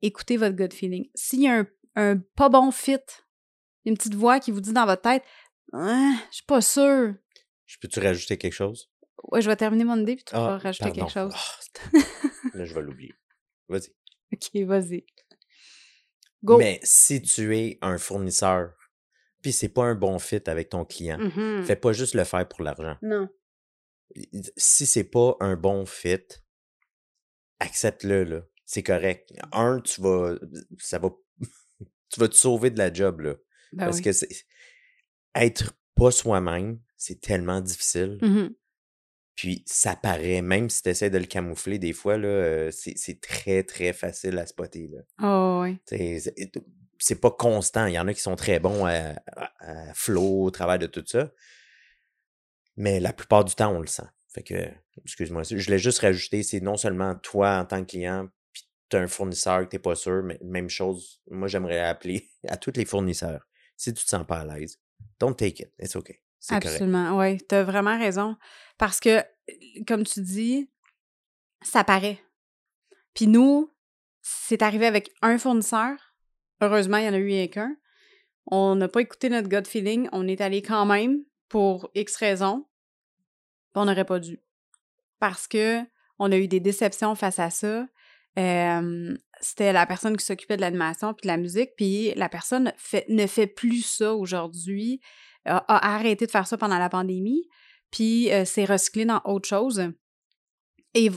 écoutez 0.03 0.37
votre 0.37 0.57
gut 0.57 0.75
feeling. 0.75 1.09
S'il 1.15 1.43
y 1.43 1.49
a 1.49 1.65
un, 1.97 2.17
pas 2.37 2.49
bon 2.49 2.71
fit, 2.71 2.99
une 3.85 3.97
petite 3.97 4.15
voix 4.15 4.41
qui 4.41 4.51
vous 4.51 4.61
dit 4.61 4.73
dans 4.73 4.87
votre 4.87 5.03
tête 5.03 5.23
ah, 5.73 6.15
Je 6.31 6.37
suis 6.37 6.47
pas 6.47 6.61
sûr. 6.61 7.15
Je 7.67 7.77
peux-tu 7.81 8.01
rajouter 8.01 8.39
quelque 8.39 8.53
chose? 8.53 8.91
Oui, 9.31 9.43
je 9.43 9.49
vais 9.49 9.57
terminer 9.57 9.85
mon 9.85 10.01
idée 10.01 10.17
puis 10.17 10.25
tu 10.25 10.35
vas 10.35 10.55
ah, 10.55 10.59
rajouter 10.59 10.93
quelque 10.93 11.11
chose. 11.11 11.35
Ah, 11.35 11.99
là, 12.55 12.65
je 12.65 12.75
vais 12.75 12.83
l'oublier. 12.83 13.15
Vas-y. 13.69 13.95
OK, 14.33 14.67
vas-y. 14.67 15.05
Mais 16.43 16.81
si 16.83 17.21
tu 17.21 17.57
es 17.57 17.79
un 17.83 17.99
fournisseur, 17.99 18.75
puis 19.43 19.53
c'est 19.53 19.69
pas 19.69 19.85
un 19.85 19.95
bon 19.95 20.19
fit 20.19 20.43
avec 20.47 20.71
ton 20.71 20.85
client, 20.85 21.19
mmh 21.19 21.65
fais 21.65 21.77
pas 21.77 21.93
juste 21.93 22.15
le 22.15 22.25
faire 22.25 22.47
pour 22.47 22.63
l'argent. 22.63 22.97
Non. 23.03 23.29
Si 24.57 24.87
c'est 24.87 25.05
pas 25.05 25.37
un 25.41 25.57
bon 25.57 25.85
fit, 25.85 26.25
accepte-le, 27.61 28.25
là. 28.25 28.43
C'est 28.69 28.83
correct. 28.83 29.33
Un, 29.53 29.81
tu 29.81 30.03
vas. 30.03 30.35
Ça 30.79 30.99
va. 30.99 31.09
tu 32.11 32.21
vas 32.21 32.29
te 32.29 32.35
sauver 32.35 32.69
de 32.69 32.77
la 32.77 32.93
job, 32.93 33.21
là. 33.21 33.35
Ben 33.73 33.87
parce 33.87 34.03
que 34.03 34.13
c'est. 34.13 34.29
Être 35.35 35.73
pas 35.95 36.11
soi-même, 36.11 36.79
c'est 36.99 37.21
tellement 37.21 37.63
difficile. 37.63 38.19
Mmh 38.21 38.51
puis 39.35 39.63
ça 39.67 39.95
paraît, 39.95 40.43
même 40.43 40.69
si 40.69 40.83
tu 40.83 40.89
essaies 40.89 41.11
de 41.11 41.19
le 41.19 41.27
camoufler, 41.27 41.79
des 41.79 41.93
fois, 41.93 42.17
là, 42.19 42.27
euh, 42.27 42.71
c'est 42.73 43.21
très, 43.21 43.63
très 43.63 43.93
facile 43.93 44.37
à 44.37 44.47
spotter. 44.47 44.89
Là. 44.89 44.99
Oh, 45.23 45.63
oui. 45.63 45.79
C'est 46.99 47.21
pas 47.21 47.31
constant. 47.31 47.87
Il 47.87 47.93
y 47.93 48.01
en 48.01 48.09
a 48.09 48.15
qui 48.15 48.21
sont 48.21 48.35
très 48.35 48.59
bons 48.59 48.85
à, 48.85 49.15
à, 49.61 49.95
flow, 49.95 50.43
au 50.43 50.51
travail 50.51 50.81
de 50.81 50.89
tout 50.89 51.05
ça. 51.07 51.31
Mais 52.77 52.99
la 52.99 53.13
plupart 53.13 53.45
du 53.45 53.55
temps, 53.55 53.73
on 53.73 53.79
le 53.79 53.87
sent. 53.87 54.09
Fait 54.27 54.43
que, 54.43 54.73
excuse-moi, 55.05 55.45
je 55.45 55.71
l'ai 55.71 55.79
juste 55.79 56.01
rajouté, 56.01 56.43
c'est 56.43 56.61
non 56.61 56.77
seulement 56.77 57.15
toi 57.15 57.59
en 57.59 57.65
tant 57.65 57.85
que 57.85 57.91
client, 57.93 58.29
as 58.97 59.01
un 59.01 59.07
fournisseur 59.07 59.69
que 59.69 59.77
tu 59.77 59.79
pas 59.79 59.95
sûr, 59.95 60.23
mais 60.23 60.39
même 60.43 60.69
chose, 60.69 61.21
moi 61.31 61.49
j'aimerais 61.49 61.81
appeler 61.81 62.29
à 62.49 62.57
tous 62.57 62.73
les 62.75 62.85
fournisseurs. 62.85 63.47
Si 63.77 63.93
tu 63.95 64.05
te 64.05 64.09
sens 64.09 64.27
pas 64.27 64.41
à 64.41 64.45
l'aise, 64.45 64.81
don't 65.21 65.35
take 65.35 65.63
it, 65.63 65.73
it's 65.79 65.97
okay. 65.97 66.21
Absolument, 66.51 67.19
oui, 67.19 67.39
tu 67.39 67.55
as 67.55 67.65
vraiment 67.65 67.99
raison. 67.99 68.37
Parce 68.79 69.01
que, 69.01 69.23
comme 69.87 70.05
tu 70.05 70.21
dis, 70.21 70.71
ça 71.63 71.85
paraît. 71.85 72.21
Puis 73.15 73.27
nous, 73.27 73.73
c'est 74.23 74.63
arrivé 74.63 74.87
avec 74.87 75.13
un 75.23 75.39
fournisseur. 75.39 75.97
Heureusement, 76.61 76.99
il 76.99 77.05
y 77.05 77.09
en 77.09 77.15
a 77.15 77.19
eu 77.19 77.49
qu'un. 77.49 77.77
On 78.47 78.77
n'a 78.77 78.89
pas 78.89 79.01
écouté 79.01 79.29
notre 79.29 79.49
gut 79.49 79.69
feeling. 79.69 80.09
On 80.13 80.27
est 80.27 80.41
allé 80.41 80.63
quand 80.63 80.87
même 80.87 81.25
pour 81.49 81.91
X 81.95 82.17
raisons. 82.17 82.67
On 83.75 83.85
n'aurait 83.85 84.05
pas 84.05 84.19
dû. 84.21 84.41
Parce 85.19 85.47
que 85.47 85.83
on 86.19 86.33
a 86.33 86.37
eu 86.37 86.49
des 86.49 86.61
déceptions 86.61 87.15
face 87.15 87.39
à 87.39 87.51
ça. 87.51 87.87
C'était 88.37 89.73
la 89.73 89.87
personne 89.87 90.17
qui 90.17 90.25
s'occupait 90.25 90.57
de 90.57 90.61
l'animation 90.61 91.15
puis 91.15 91.23
de 91.23 91.29
la 91.29 91.37
musique, 91.37 91.71
puis 91.77 92.13
la 92.15 92.29
personne 92.29 92.73
ne 93.09 93.27
fait 93.27 93.47
plus 93.47 93.83
ça 93.83 94.15
aujourd'hui 94.15 95.01
a, 95.49 95.95
arrêté 95.95 96.27
de 96.27 96.31
faire 96.31 96.47
ça 96.47 96.57
pendant 96.57 96.79
la 96.79 96.89
pandémie, 96.89 97.49
puis 97.91 98.33
euh, 98.33 98.45
s'est 98.45 98.65
recyclé 98.65 99.05
dans 99.05 99.21
autre 99.25 99.49
chose. 99.49 99.93
Et 100.95 101.11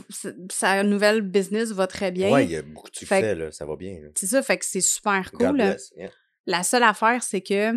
sa 0.50 0.84
nouvelle 0.84 1.22
business 1.22 1.72
va 1.72 1.88
très 1.88 2.12
bien. 2.12 2.34
Oui, 2.34 2.44
il 2.44 2.51
y 2.51 2.56
a 2.56 2.62
beaucoup 2.62 2.89
de 2.89 2.96
succès, 2.96 3.36
là, 3.36 3.51
ça 3.51 3.65
va 3.65 3.75
bien. 3.75 4.00
C'est 4.15 4.27
ça, 4.27 4.41
fait 4.44 4.58
que 4.58 4.65
c'est 4.65 4.82
super 4.82 5.32
cool. 5.32 5.75
La 6.48 6.63
seule 6.63 6.84
affaire, 6.84 7.24
c'est 7.24 7.41
que 7.41 7.74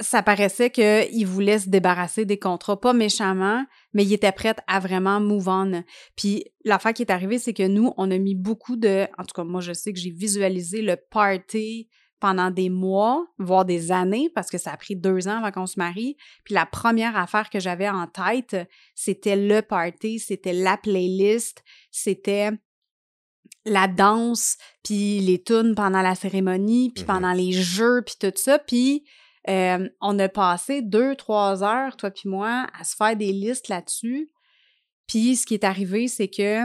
ça 0.00 0.22
paraissait 0.22 0.70
qu'il 0.70 1.26
voulait 1.26 1.58
se 1.58 1.68
débarrasser 1.68 2.24
des 2.24 2.38
contrats, 2.38 2.78
pas 2.78 2.92
méchamment, 2.92 3.64
mais 3.94 4.04
il 4.04 4.12
était 4.12 4.32
prêt 4.32 4.54
à 4.66 4.78
vraiment 4.78 5.20
move 5.20 5.48
on. 5.48 5.84
Puis 6.16 6.44
l'affaire 6.64 6.92
qui 6.92 7.02
est 7.02 7.10
arrivée, 7.10 7.38
c'est 7.38 7.54
que 7.54 7.66
nous, 7.66 7.92
on 7.96 8.10
a 8.10 8.18
mis 8.18 8.34
beaucoup 8.34 8.76
de... 8.76 9.06
En 9.18 9.24
tout 9.24 9.34
cas, 9.34 9.44
moi, 9.44 9.60
je 9.60 9.72
sais 9.72 9.92
que 9.92 9.98
j'ai 9.98 10.10
visualisé 10.10 10.82
le 10.82 10.96
party 10.96 11.88
pendant 12.20 12.50
des 12.50 12.70
mois, 12.70 13.26
voire 13.38 13.64
des 13.64 13.92
années, 13.92 14.30
parce 14.34 14.50
que 14.50 14.58
ça 14.58 14.72
a 14.72 14.76
pris 14.76 14.96
deux 14.96 15.28
ans 15.28 15.38
avant 15.38 15.50
qu'on 15.50 15.66
se 15.66 15.78
marie. 15.78 16.16
Puis 16.44 16.54
la 16.54 16.66
première 16.66 17.16
affaire 17.16 17.50
que 17.50 17.60
j'avais 17.60 17.88
en 17.88 18.06
tête, 18.06 18.56
c'était 18.94 19.36
le 19.36 19.62
party, 19.62 20.18
c'était 20.18 20.52
la 20.52 20.76
playlist, 20.76 21.62
c'était 21.90 22.50
la 23.64 23.88
danse, 23.88 24.56
puis 24.82 25.20
les 25.20 25.42
tunes 25.42 25.74
pendant 25.74 26.02
la 26.02 26.14
cérémonie, 26.14 26.90
puis 26.90 27.04
mmh 27.04 27.06
pendant 27.06 27.32
les 27.32 27.52
jeux, 27.52 28.02
puis 28.04 28.14
tout 28.18 28.32
ça. 28.36 28.58
Puis 28.58 29.04
euh, 29.48 29.88
on 30.00 30.18
a 30.18 30.28
passé 30.28 30.82
deux, 30.82 31.14
trois 31.14 31.62
heures, 31.62 31.96
toi 31.96 32.10
puis 32.10 32.28
moi, 32.28 32.66
à 32.78 32.84
se 32.84 32.96
faire 32.96 33.16
des 33.16 33.32
listes 33.32 33.68
là-dessus. 33.68 34.30
Puis 35.06 35.36
ce 35.36 35.46
qui 35.46 35.54
est 35.54 35.64
arrivé, 35.64 36.08
c'est 36.08 36.28
que 36.28 36.64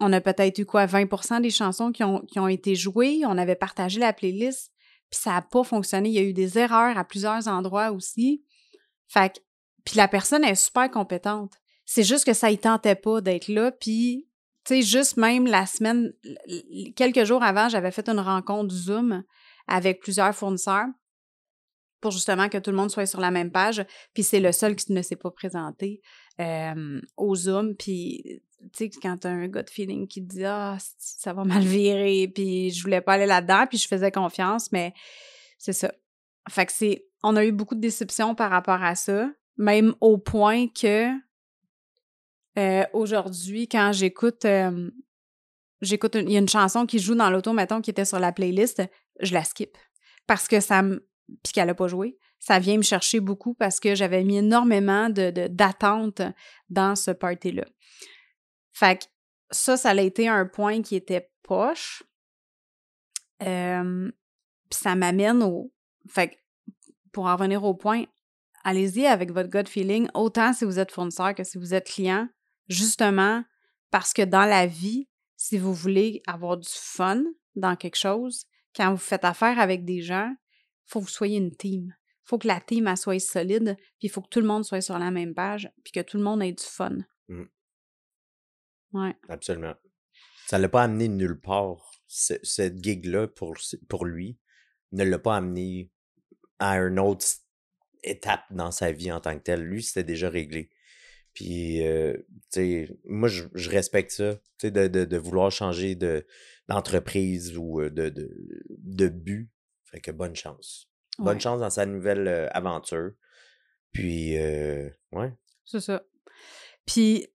on 0.00 0.12
a 0.12 0.20
peut-être 0.20 0.58
eu 0.58 0.66
quoi, 0.66 0.86
20% 0.86 1.40
des 1.40 1.50
chansons 1.50 1.90
qui 1.90 2.04
ont, 2.04 2.20
qui 2.20 2.38
ont 2.38 2.48
été 2.48 2.76
jouées. 2.76 3.22
On 3.24 3.36
avait 3.36 3.56
partagé 3.56 3.98
la 3.98 4.12
playlist 4.12 4.72
puis 5.10 5.20
ça 5.20 5.30
n'a 5.30 5.42
pas 5.42 5.64
fonctionné. 5.64 6.10
Il 6.10 6.14
y 6.14 6.18
a 6.18 6.22
eu 6.22 6.32
des 6.32 6.58
erreurs 6.58 6.96
à 6.98 7.04
plusieurs 7.04 7.48
endroits 7.48 7.92
aussi. 7.92 8.44
Fait 9.08 9.32
que, 9.32 9.40
puis 9.84 9.96
la 9.96 10.08
personne 10.08 10.44
est 10.44 10.54
super 10.54 10.90
compétente. 10.90 11.54
C'est 11.86 12.02
juste 12.02 12.26
que 12.26 12.34
ça 12.34 12.50
ne 12.50 12.56
tentait 12.56 12.94
pas 12.94 13.20
d'être 13.20 13.48
là. 13.48 13.72
Puis, 13.72 14.28
tu 14.64 14.74
sais, 14.74 14.82
juste 14.82 15.16
même 15.16 15.46
la 15.46 15.64
semaine, 15.64 16.12
quelques 16.94 17.24
jours 17.24 17.42
avant, 17.42 17.70
j'avais 17.70 17.90
fait 17.90 18.08
une 18.08 18.20
rencontre 18.20 18.74
Zoom 18.74 19.24
avec 19.66 20.00
plusieurs 20.00 20.34
fournisseurs 20.34 20.86
pour 22.00 22.10
justement 22.12 22.48
que 22.48 22.58
tout 22.58 22.70
le 22.70 22.76
monde 22.76 22.90
soit 22.90 23.06
sur 23.06 23.20
la 23.20 23.30
même 23.30 23.50
page. 23.50 23.84
Puis 24.14 24.22
c'est 24.22 24.40
le 24.40 24.52
seul 24.52 24.76
qui 24.76 24.92
ne 24.92 25.02
s'est 25.02 25.16
pas 25.16 25.30
présenté 25.30 26.00
au 27.16 27.34
Zoom. 27.34 27.74
Puis 27.76 28.42
tu 28.74 28.86
sais, 28.86 28.90
quand 29.00 29.18
t'as 29.18 29.30
un 29.30 29.46
gut 29.46 29.70
feeling 29.70 30.08
qui 30.08 30.20
te 30.26 30.34
dit 30.34 30.44
Ah, 30.44 30.78
ça 30.98 31.32
va 31.32 31.44
mal 31.44 31.62
virer, 31.62 32.30
puis 32.34 32.70
je 32.70 32.82
voulais 32.82 33.00
pas 33.00 33.12
aller 33.14 33.26
là-dedans, 33.26 33.66
puis 33.68 33.78
je 33.78 33.86
faisais 33.86 34.10
confiance, 34.10 34.72
mais 34.72 34.92
c'est 35.58 35.72
ça. 35.72 35.92
Fait 36.48 36.66
que 36.66 36.72
c'est. 36.72 37.04
On 37.22 37.36
a 37.36 37.44
eu 37.44 37.52
beaucoup 37.52 37.74
de 37.74 37.80
déceptions 37.80 38.34
par 38.34 38.50
rapport 38.50 38.82
à 38.82 38.94
ça, 38.94 39.30
Même 39.56 39.94
au 40.00 40.18
point 40.18 40.68
que 40.68 41.10
aujourd'hui, 42.92 43.68
quand 43.68 43.92
j'écoute, 43.92 44.46
j'écoute, 45.80 46.14
il 46.16 46.32
y 46.32 46.36
a 46.36 46.40
une 46.40 46.48
chanson 46.48 46.86
qui 46.86 46.98
joue 46.98 47.14
dans 47.14 47.30
l'auto, 47.30 47.52
mettons, 47.52 47.80
qui 47.80 47.90
était 47.90 48.04
sur 48.04 48.18
la 48.18 48.32
playlist, 48.32 48.82
je 49.20 49.34
la 49.34 49.44
skip. 49.44 49.76
Parce 50.26 50.48
que 50.48 50.60
ça 50.60 50.82
me. 50.82 51.08
Puis 51.42 51.52
qu'elle 51.52 51.66
n'a 51.66 51.74
pas 51.74 51.88
joué. 51.88 52.18
Ça 52.38 52.58
vient 52.58 52.76
me 52.76 52.82
chercher 52.82 53.20
beaucoup 53.20 53.54
parce 53.54 53.80
que 53.80 53.94
j'avais 53.94 54.24
mis 54.24 54.38
énormément 54.38 55.10
de, 55.10 55.48
d'attentes 55.48 56.22
dans 56.70 56.96
ce 56.96 57.10
party-là. 57.10 57.64
Fait 58.72 59.00
que 59.00 59.04
ça, 59.50 59.76
ça 59.76 59.90
a 59.90 60.00
été 60.00 60.28
un 60.28 60.46
point 60.46 60.82
qui 60.82 60.96
était 60.96 61.30
poche. 61.42 62.02
Puis 63.38 63.48
ça 64.70 64.94
m'amène 64.94 65.42
au. 65.42 65.72
Fait 66.08 66.28
que 66.28 66.34
pour 67.12 67.26
en 67.26 67.36
revenir 67.36 67.64
au 67.64 67.74
point, 67.74 68.04
allez-y 68.64 69.06
avec 69.06 69.32
votre 69.32 69.50
gut 69.50 69.68
feeling, 69.68 70.08
autant 70.14 70.52
si 70.52 70.64
vous 70.64 70.78
êtes 70.78 70.92
fournisseur 70.92 71.34
que 71.34 71.44
si 71.44 71.58
vous 71.58 71.74
êtes 71.74 71.88
client, 71.88 72.28
justement 72.68 73.42
parce 73.90 74.12
que 74.12 74.22
dans 74.22 74.44
la 74.44 74.66
vie, 74.66 75.08
si 75.36 75.58
vous 75.58 75.72
voulez 75.72 76.22
avoir 76.26 76.56
du 76.56 76.68
fun 76.68 77.22
dans 77.56 77.76
quelque 77.76 77.96
chose, 77.96 78.44
quand 78.76 78.90
vous 78.90 78.98
faites 78.98 79.24
affaire 79.24 79.58
avec 79.58 79.84
des 79.84 80.02
gens, 80.02 80.34
faut 80.88 81.00
que 81.00 81.04
vous 81.04 81.10
soyez 81.10 81.38
une 81.38 81.54
team. 81.54 81.94
Il 82.24 82.28
faut 82.28 82.38
que 82.38 82.46
la 82.46 82.60
team 82.60 82.94
soit 82.96 83.18
solide, 83.20 83.76
puis 83.98 84.08
il 84.08 84.10
faut 84.10 84.20
que 84.20 84.28
tout 84.28 84.40
le 84.40 84.46
monde 84.46 84.64
soit 84.64 84.80
sur 84.80 84.98
la 84.98 85.10
même 85.10 85.34
page, 85.34 85.70
puis 85.82 85.92
que 85.92 86.00
tout 86.00 86.16
le 86.16 86.22
monde 86.22 86.42
ait 86.42 86.52
du 86.52 86.64
fun. 86.64 86.98
Mmh. 87.28 87.44
Ouais. 88.92 89.14
Absolument. 89.28 89.74
Ça 90.46 90.58
ne 90.58 90.62
l'a 90.62 90.68
pas 90.68 90.82
amené 90.82 91.08
nulle 91.08 91.40
part. 91.40 91.92
cette 92.06 92.82
gig-là, 92.82 93.28
pour, 93.28 93.56
pour 93.88 94.06
lui, 94.06 94.38
ne 94.92 95.04
l'a 95.04 95.18
pas 95.18 95.36
amené 95.36 95.90
à 96.58 96.78
une 96.78 96.98
autre 96.98 97.26
étape 98.02 98.44
dans 98.50 98.70
sa 98.70 98.92
vie 98.92 99.12
en 99.12 99.20
tant 99.20 99.36
que 99.38 99.42
tel. 99.42 99.62
Lui, 99.62 99.82
c'était 99.82 100.04
déjà 100.04 100.30
réglé. 100.30 100.70
Puis, 101.34 101.86
euh, 101.86 102.14
tu 102.50 102.60
sais, 102.60 102.98
moi, 103.04 103.28
je, 103.28 103.70
respecte 103.70 104.10
ça, 104.10 104.34
tu 104.58 104.68
sais, 104.68 104.70
de, 104.70 104.88
de, 104.88 105.16
vouloir 105.16 105.52
changer 105.52 105.94
de, 105.94 106.26
d'entreprise 106.66 107.56
ou 107.56 107.80
euh, 107.80 107.90
de, 107.90 108.08
de, 108.08 108.28
de 108.70 109.08
but. 109.08 109.50
Fait 109.90 110.00
que 110.00 110.10
bonne 110.10 110.36
chance. 110.36 110.88
Bonne 111.18 111.40
chance 111.40 111.60
dans 111.60 111.70
sa 111.70 111.86
nouvelle 111.86 112.28
euh, 112.28 112.48
aventure. 112.50 113.10
Puis, 113.92 114.34
ouais. 114.36 115.32
C'est 115.64 115.80
ça. 115.80 116.02
Puis, 116.86 117.26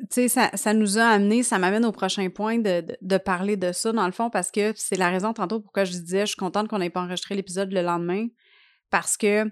tu 0.00 0.06
sais, 0.10 0.28
ça, 0.28 0.50
ça, 0.54 0.72
nous 0.72 0.98
a 0.98 1.04
amené, 1.04 1.42
ça 1.42 1.58
m'amène 1.58 1.84
au 1.84 1.92
prochain 1.92 2.28
point 2.30 2.58
de, 2.58 2.84
de, 3.00 3.18
parler 3.18 3.56
de 3.56 3.72
ça, 3.72 3.92
dans 3.92 4.06
le 4.06 4.12
fond, 4.12 4.30
parce 4.30 4.50
que 4.50 4.72
c'est 4.76 4.96
la 4.96 5.10
raison 5.10 5.32
tantôt 5.32 5.60
pourquoi 5.60 5.84
je 5.84 5.92
disais, 5.92 6.20
je 6.20 6.32
suis 6.32 6.36
contente 6.36 6.68
qu'on 6.68 6.78
n'ait 6.78 6.90
pas 6.90 7.02
enregistré 7.02 7.34
l'épisode 7.34 7.72
le 7.72 7.82
lendemain, 7.82 8.28
parce 8.90 9.16
que 9.16 9.44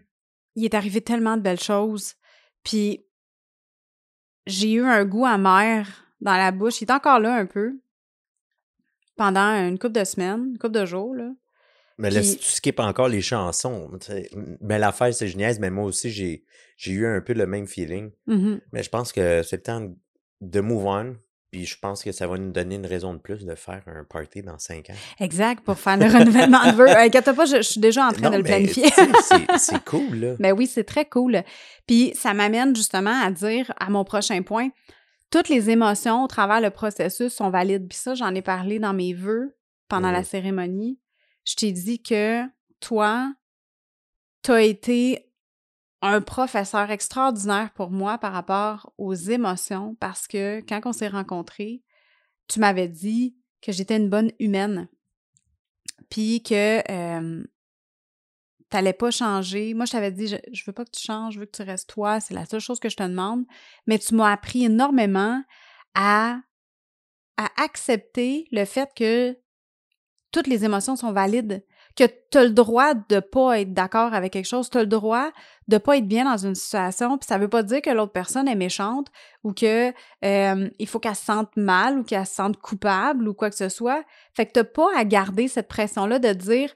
il 0.54 0.64
est 0.64 0.74
arrivé 0.74 1.00
tellement 1.00 1.36
de 1.36 1.42
belles 1.42 1.60
choses. 1.60 2.14
Puis, 2.62 3.06
j'ai 4.46 4.72
eu 4.72 4.84
un 4.84 5.04
goût 5.04 5.26
amer 5.26 5.86
dans 6.20 6.36
la 6.36 6.50
bouche. 6.50 6.80
Il 6.80 6.84
est 6.84 6.92
encore 6.92 7.20
là 7.20 7.34
un 7.34 7.46
peu. 7.46 7.78
Pendant 9.16 9.68
une 9.68 9.78
couple 9.78 9.98
de 9.98 10.04
semaines, 10.04 10.50
une 10.50 10.58
couple 10.58 10.74
de 10.74 10.86
jours, 10.86 11.14
là. 11.14 11.30
Mais 11.98 12.10
là, 12.10 12.22
si 12.22 12.36
tu 12.36 12.44
skippes 12.44 12.80
encore 12.80 13.08
les 13.08 13.22
chansons, 13.22 13.90
mais 14.60 14.78
l'affaire, 14.78 15.14
c'est 15.14 15.28
génial, 15.28 15.56
mais 15.60 15.70
moi 15.70 15.84
aussi, 15.84 16.10
j'ai, 16.10 16.44
j'ai 16.76 16.92
eu 16.92 17.06
un 17.06 17.20
peu 17.20 17.32
le 17.32 17.46
même 17.46 17.66
feeling. 17.66 18.10
Mmh 18.26 18.56
mais 18.72 18.82
je 18.82 18.90
pense 18.90 19.12
que 19.12 19.42
c'est 19.42 19.56
le 19.56 19.62
temps 19.62 19.94
de 20.42 20.60
move 20.60 20.84
on, 20.84 21.16
puis 21.50 21.64
je 21.64 21.78
pense 21.78 22.02
que 22.02 22.12
ça 22.12 22.26
va 22.26 22.36
nous 22.36 22.52
donner 22.52 22.74
une 22.74 22.86
raison 22.86 23.14
de 23.14 23.18
plus 23.18 23.44
de 23.46 23.54
faire 23.54 23.82
un 23.86 24.04
party 24.04 24.42
dans 24.42 24.58
cinq 24.58 24.90
ans. 24.90 24.96
Exact, 25.20 25.64
pour 25.64 25.78
faire 25.78 25.96
le 25.96 26.04
renouvellement 26.04 26.70
de 26.70 26.76
vœux. 26.76 26.88
Inquiète 26.88 27.32
pas, 27.32 27.46
je, 27.46 27.62
suis 27.62 27.80
déjà 27.80 28.06
en 28.06 28.12
train 28.12 28.30
de 28.30 28.36
le 28.36 28.42
planifier. 28.42 28.90
c'est 29.58 29.84
cool, 29.84 30.16
là. 30.16 30.34
Ben 30.38 30.52
oui, 30.52 30.66
c'est 30.66 30.84
très 30.84 31.06
cool. 31.06 31.42
Puis 31.86 32.12
ça 32.14 32.34
m'amène 32.34 32.76
justement 32.76 33.22
à 33.22 33.30
dire 33.30 33.72
à 33.78 33.88
mon 33.88 34.04
prochain 34.04 34.42
point, 34.42 34.68
toutes 35.30 35.48
les 35.48 35.70
émotions 35.70 36.24
au 36.24 36.26
travers 36.26 36.60
le 36.60 36.70
processus 36.70 37.32
sont 37.32 37.48
valides. 37.48 37.88
Puis 37.88 37.98
ça, 37.98 38.14
j'en 38.14 38.34
ai 38.34 38.42
parlé 38.42 38.78
dans 38.78 38.92
mes 38.92 39.14
vœux 39.14 39.56
pendant 39.88 40.10
la 40.10 40.20
mmh 40.20 40.24
cérémonie. 40.24 40.98
Je 41.46 41.54
t'ai 41.54 41.72
dit 41.72 42.02
que 42.02 42.42
toi, 42.80 43.32
tu 44.42 44.50
as 44.50 44.62
été 44.62 45.32
un 46.02 46.20
professeur 46.20 46.90
extraordinaire 46.90 47.72
pour 47.72 47.90
moi 47.90 48.18
par 48.18 48.32
rapport 48.32 48.92
aux 48.98 49.14
émotions 49.14 49.94
parce 49.96 50.26
que 50.26 50.60
quand 50.68 50.80
on 50.84 50.92
s'est 50.92 51.08
rencontrés, 51.08 51.82
tu 52.48 52.60
m'avais 52.60 52.88
dit 52.88 53.36
que 53.62 53.72
j'étais 53.72 53.96
une 53.96 54.10
bonne 54.10 54.30
humaine, 54.38 54.88
puis 56.10 56.42
que 56.42 56.82
tu 56.82 57.48
n'allais 58.72 58.92
pas 58.92 59.10
changer. 59.10 59.74
Moi, 59.74 59.86
je 59.86 59.92
t'avais 59.92 60.12
dit, 60.12 60.28
je, 60.28 60.36
je 60.52 60.64
veux 60.66 60.72
pas 60.72 60.84
que 60.84 60.90
tu 60.90 61.02
changes, 61.02 61.34
je 61.34 61.40
veux 61.40 61.46
que 61.46 61.56
tu 61.56 61.62
restes 61.62 61.88
toi, 61.88 62.20
c'est 62.20 62.34
la 62.34 62.46
seule 62.46 62.60
chose 62.60 62.80
que 62.80 62.88
je 62.88 62.96
te 62.96 63.02
demande. 63.02 63.44
Mais 63.86 63.98
tu 63.98 64.14
m'as 64.14 64.32
appris 64.32 64.64
énormément 64.64 65.42
à, 65.94 66.40
à 67.36 67.48
accepter 67.62 68.46
le 68.52 68.64
fait 68.64 68.90
que 68.94 69.36
toutes 70.36 70.48
les 70.48 70.66
émotions 70.66 70.96
sont 70.96 71.12
valides 71.12 71.64
que 71.96 72.04
tu 72.04 72.36
as 72.36 72.44
le 72.44 72.50
droit 72.50 72.92
de 72.92 73.20
pas 73.20 73.58
être 73.58 73.72
d'accord 73.72 74.12
avec 74.12 74.34
quelque 74.34 74.46
chose, 74.46 74.68
tu 74.68 74.76
as 74.76 74.82
le 74.82 74.86
droit 74.86 75.30
de 75.66 75.78
pas 75.78 75.96
être 75.96 76.06
bien 76.06 76.26
dans 76.26 76.36
une 76.36 76.54
situation, 76.54 77.16
puis 77.16 77.26
ça 77.26 77.38
veut 77.38 77.48
pas 77.48 77.62
dire 77.62 77.80
que 77.80 77.88
l'autre 77.88 78.12
personne 78.12 78.46
est 78.46 78.54
méchante 78.54 79.06
ou 79.44 79.54
que 79.54 79.94
euh, 80.26 80.70
il 80.78 80.86
faut 80.86 80.98
qu'elle 80.98 81.16
se 81.16 81.24
sente 81.24 81.56
mal 81.56 82.00
ou 82.00 82.04
qu'elle 82.04 82.26
se 82.26 82.34
sente 82.34 82.58
coupable 82.58 83.26
ou 83.26 83.32
quoi 83.32 83.48
que 83.48 83.56
ce 83.56 83.70
soit. 83.70 84.04
Fait 84.34 84.44
que 84.44 84.52
t'as 84.52 84.64
pas 84.64 84.88
à 84.94 85.06
garder 85.06 85.48
cette 85.48 85.68
pression-là 85.68 86.18
de 86.18 86.34
dire 86.34 86.74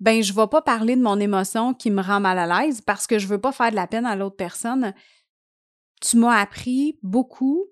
ben 0.00 0.22
je 0.22 0.32
vais 0.32 0.46
pas 0.46 0.62
parler 0.62 0.96
de 0.96 1.02
mon 1.02 1.20
émotion 1.20 1.74
qui 1.74 1.90
me 1.90 2.00
rend 2.00 2.20
mal 2.20 2.38
à 2.38 2.62
l'aise 2.62 2.80
parce 2.80 3.06
que 3.06 3.18
je 3.18 3.26
veux 3.26 3.40
pas 3.40 3.52
faire 3.52 3.70
de 3.70 3.76
la 3.76 3.86
peine 3.86 4.06
à 4.06 4.16
l'autre 4.16 4.36
personne. 4.36 4.94
Tu 6.00 6.16
m'as 6.16 6.40
appris 6.40 6.98
beaucoup 7.02 7.66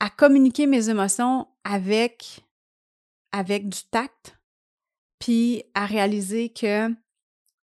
à 0.00 0.08
communiquer 0.08 0.66
mes 0.66 0.88
émotions 0.88 1.48
avec 1.64 2.47
avec 3.32 3.68
du 3.68 3.82
tact, 3.90 4.38
puis 5.18 5.64
à 5.74 5.86
réaliser 5.86 6.50
que 6.50 6.88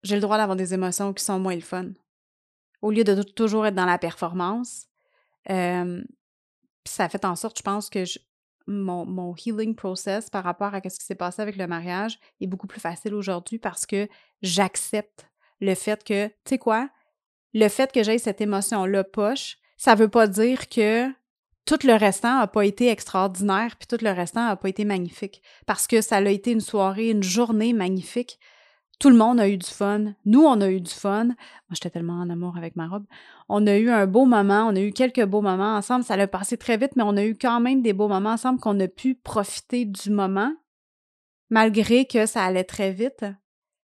j'ai 0.03 0.15
le 0.15 0.21
droit 0.21 0.37
d'avoir 0.37 0.57
des 0.57 0.75
émotions 0.75 1.13
qui 1.13 1.25
sont 1.25 1.39
moins 1.39 1.55
le 1.55 1.61
fun. 1.61 1.91
Au 2.83 2.91
lieu 2.91 3.05
de 3.05 3.23
toujours 3.23 3.67
être 3.67 3.75
dans 3.75 3.87
la 3.87 3.99
performance, 3.99 4.87
euh, 5.51 6.03
ça 6.85 7.09
fait 7.09 7.25
en 7.25 7.37
sorte, 7.37 7.59
je 7.59 7.63
pense, 7.63 7.89
que 7.89 8.05
mon, 8.67 9.07
mon, 9.07 9.35
healing 9.35 9.75
process 9.75 10.31
par 10.31 10.45
rapport 10.45 10.75
à 10.75 10.81
ce 10.83 10.99
qui 10.99 11.05
s'est 11.05 11.15
passé 11.15 11.43
avec 11.43 11.57
le 11.57 11.67
mariage 11.67 12.19
est 12.41 12.47
beaucoup 12.47 12.67
plus 12.67 12.81
facile 12.81 13.15
aujourd'hui 13.15 13.59
parce 13.59 13.87
que 13.87 14.09
j'accepte 14.43 15.27
le 15.61 15.75
fait 15.75 16.03
que, 16.03 16.29
tu 16.29 16.35
sais 16.47 16.59
quoi, 16.59 16.89
le 17.53 17.69
fait 17.69 17.93
que 17.93 18.03
j'ai 18.03 18.19
cette 18.19 18.41
émotion-là 18.41 19.05
poche, 19.05 19.59
ça 19.77 19.95
veut 19.95 20.09
pas 20.09 20.27
dire 20.27 20.69
que 20.69 21.11
tout 21.67 21.79
le 21.85 21.95
restant 21.95 22.39
n'a 22.39 22.47
pas 22.47 22.65
été 22.65 22.89
extraordinaire, 22.89 23.77
puis 23.77 23.87
tout 23.87 24.03
le 24.05 24.11
restant 24.11 24.47
n'a 24.47 24.57
pas 24.57 24.69
été 24.69 24.85
magnifique. 24.85 25.43
Parce 25.67 25.87
que 25.87 26.01
ça 26.01 26.17
a 26.17 26.29
été 26.29 26.53
une 26.53 26.61
soirée, 26.61 27.11
une 27.11 27.23
journée 27.23 27.73
magnifique. 27.73 28.39
Tout 29.01 29.11
le 29.11 29.17
monde 29.17 29.41
a 29.41 29.49
eu 29.49 29.57
du 29.57 29.67
fun. 29.67 30.15
Nous, 30.25 30.43
on 30.43 30.61
a 30.61 30.71
eu 30.71 30.81
du 30.81 30.91
fun. 30.91 31.25
Moi, 31.25 31.35
j'étais 31.73 31.91
tellement 31.91 32.21
en 32.21 32.31
amour 32.31 32.57
avec 32.57 32.77
ma 32.77 32.87
robe. 32.87 33.07
On 33.49 33.67
a 33.67 33.77
eu 33.77 33.91
un 33.91 34.07
beau 34.07 34.25
moment. 34.25 34.67
On 34.69 34.77
a 34.77 34.81
eu 34.81 34.93
quelques 34.93 35.25
beaux 35.25 35.41
moments 35.41 35.77
ensemble. 35.77 36.05
Ça 36.05 36.15
a 36.15 36.27
passé 36.27 36.57
très 36.57 36.77
vite, 36.77 36.97
mais 36.97 37.03
on 37.03 37.17
a 37.17 37.25
eu 37.25 37.37
quand 37.37 37.61
même 37.61 37.83
des 37.83 37.93
beaux 37.93 38.09
moments 38.09 38.33
ensemble 38.33 38.61
qu'on 38.61 38.79
a 38.81 38.89
pu 38.89 39.15
profiter 39.15 39.85
du 39.85 40.11
moment, 40.11 40.55
malgré 41.51 42.05
que 42.05 42.27
ça 42.27 42.45
allait 42.45 42.65
très 42.65 42.93
vite. 42.93 43.25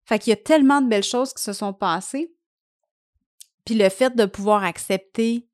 Fait 0.05 0.19
qu'il 0.19 0.31
y 0.31 0.35
a 0.35 0.37
tellement 0.37 0.81
de 0.81 0.89
belles 0.89 1.03
choses 1.03 1.33
qui 1.33 1.43
se 1.43 1.53
sont 1.53 1.73
passées. 1.73 2.33
Puis 3.65 3.75
le 3.75 3.89
fait 3.89 4.15
de 4.15 4.27
pouvoir 4.27 4.65
accepter 4.65 5.49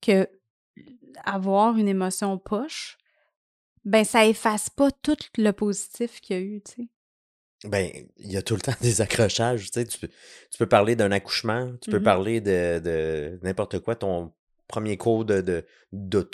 que 0.00 0.28
avoir 1.24 1.76
une 1.76 1.88
émotion 1.88 2.38
poche, 2.38 2.98
ben 3.84 4.04
ça 4.04 4.26
efface 4.26 4.70
pas 4.70 4.90
tout 4.90 5.16
le 5.36 5.52
positif 5.52 6.20
qu'il 6.20 6.36
y 6.36 6.38
a 6.38 6.42
eu, 6.42 6.62
tu 6.62 6.72
sais. 6.72 6.88
Ben, 7.68 7.90
il 8.16 8.32
y 8.32 8.36
a 8.36 8.42
tout 8.42 8.54
le 8.54 8.60
temps 8.62 8.72
des 8.80 9.00
accrochages, 9.00 9.70
tu 9.70 9.80
sais. 9.80 9.86
Tu 9.86 9.98
peux, 9.98 10.08
tu 10.08 10.58
peux 10.58 10.66
parler 10.66 10.96
d'un 10.96 11.12
accouchement, 11.12 11.72
tu 11.80 11.90
peux 11.90 11.98
mm-hmm. 11.98 12.02
parler 12.02 12.40
de, 12.40 12.78
de 12.78 13.38
n'importe 13.42 13.80
quoi, 13.80 13.96
ton 13.96 14.32
premier 14.68 14.96
cours 14.96 15.24
de, 15.24 15.40
de, 15.40 15.66
de, 15.92 16.28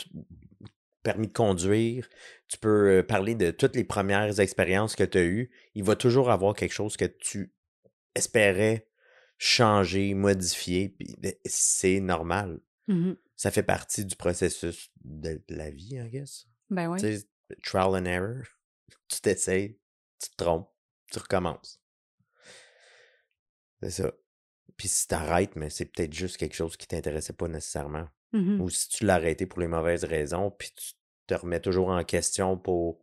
permis 1.03 1.29
de 1.29 1.33
conduire, 1.33 2.09
tu 2.49 2.59
peux 2.59 2.99
euh, 2.99 3.03
parler 3.03 3.35
de 3.35 3.51
toutes 3.51 3.77
les 3.77 3.85
premières 3.85 4.41
expériences 4.41 4.95
que 4.95 5.05
tu 5.05 5.19
as 5.19 5.25
eues. 5.25 5.51
Il 5.75 5.85
va 5.85 5.97
toujours 5.97 6.31
avoir 6.31 6.55
quelque 6.55 6.75
chose 6.75 6.97
que 6.97 7.05
tu 7.05 7.53
espérais 8.15 8.89
changer, 9.39 10.15
modifier, 10.15 10.89
puis 10.89 11.15
ben, 11.19 11.33
c'est 11.45 12.01
normal. 12.01 12.61
Mmh 12.89 13.13
ça 13.37 13.51
fait 13.51 13.63
partie 13.63 14.05
du 14.05 14.17
processus 14.17 14.91
de 15.05 15.41
la 15.49 15.71
vie, 15.71 15.97
I 15.97 16.09
guess. 16.09 16.47
Ben 16.71 16.89
oui. 16.89 17.01
Tu 17.01 17.17
sais, 17.17 17.29
trial 17.63 17.95
and 17.95 18.07
error. 18.07 18.43
Tu 19.09 19.21
t'essayes, 19.21 19.79
tu 20.21 20.31
te 20.31 20.37
trompes, 20.37 20.69
tu 21.13 21.19
recommences. 21.21 21.81
C'est 23.83 23.91
ça. 23.91 24.13
Puis 24.77 24.89
si 24.89 25.07
t'arrêtes, 25.07 25.55
mais 25.55 25.71
c'est 25.71 25.85
peut-être 25.85 26.13
juste 26.13 26.37
quelque 26.37 26.55
chose 26.55 26.77
qui 26.77 26.89
t'intéressait 26.89 27.33
pas 27.33 27.47
nécessairement. 27.47 28.09
Mmh 28.33 28.61
Ou 28.61 28.69
si 28.69 28.89
tu 28.89 29.05
l'as 29.05 29.15
arrêté 29.15 29.47
pour 29.47 29.61
les 29.61 29.69
mauvaises 29.69 30.05
raisons, 30.05 30.51
puis 30.51 30.73
tu 30.75 30.95
te 31.27 31.35
remets 31.35 31.61
toujours 31.61 31.89
en 31.89 32.03
question 32.05 32.57
pour 32.57 33.01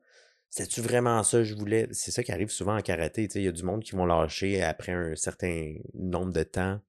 c'est-tu 0.49 0.81
vraiment 0.81 1.23
ça 1.23 1.39
que 1.39 1.45
je 1.45 1.55
voulais? 1.55 1.87
C'est 1.91 2.11
ça 2.11 2.23
qui 2.23 2.31
arrive 2.31 2.49
souvent 2.49 2.77
en 2.77 2.81
karaté. 2.81 3.27
Il 3.35 3.41
y 3.41 3.47
a 3.47 3.51
du 3.51 3.63
monde 3.63 3.83
qui 3.83 3.95
vont 3.95 4.05
lâcher 4.05 4.61
après 4.61 4.91
un 4.91 5.15
certain 5.15 5.75
nombre 5.95 6.31
de 6.31 6.43
temps 6.43 6.79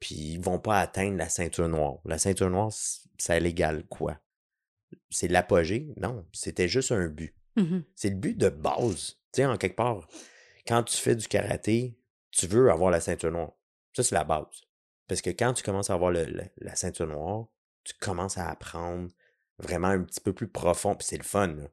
puis 0.00 0.14
ils 0.14 0.40
vont 0.40 0.58
pas 0.58 0.80
atteindre 0.80 1.16
la 1.16 1.28
ceinture 1.28 1.68
noire. 1.68 1.98
La 2.04 2.18
ceinture 2.18 2.50
noire, 2.50 2.72
ça 3.18 3.38
l'égale 3.40 3.84
quoi? 3.86 4.18
C'est 5.10 5.28
l'apogée? 5.28 5.92
Non, 5.96 6.26
c'était 6.32 6.68
juste 6.68 6.92
un 6.92 7.08
but. 7.08 7.34
Mhm. 7.56 7.84
C'est 7.94 8.10
le 8.10 8.16
but 8.16 8.36
de 8.36 8.48
base. 8.48 9.16
Tu 9.32 9.42
sais, 9.42 9.44
en 9.46 9.56
quelque 9.56 9.76
part, 9.76 10.08
quand 10.66 10.82
tu 10.82 10.96
fais 10.96 11.16
du 11.16 11.26
karaté, 11.28 11.98
tu 12.30 12.46
veux 12.46 12.70
avoir 12.70 12.90
la 12.90 13.00
ceinture 13.00 13.30
noire. 13.30 13.52
Ça, 13.94 14.02
c'est 14.02 14.14
la 14.14 14.24
base. 14.24 14.62
Parce 15.06 15.22
que 15.22 15.30
quand 15.30 15.52
tu 15.54 15.62
commences 15.62 15.90
à 15.90 15.94
avoir 15.94 16.10
le- 16.10 16.24
le- 16.24 16.44
la 16.58 16.74
ceinture 16.76 17.06
noire, 17.06 17.46
tu 17.84 17.94
commences 17.94 18.38
à 18.38 18.48
apprendre 18.48 19.10
vraiment 19.58 19.88
un 19.88 20.02
petit 20.02 20.20
peu 20.20 20.32
plus 20.32 20.48
profond, 20.48 20.94
puis 20.94 21.06
c'est 21.06 21.16
le 21.16 21.24
fun. 21.24 21.48
là. 21.48 21.68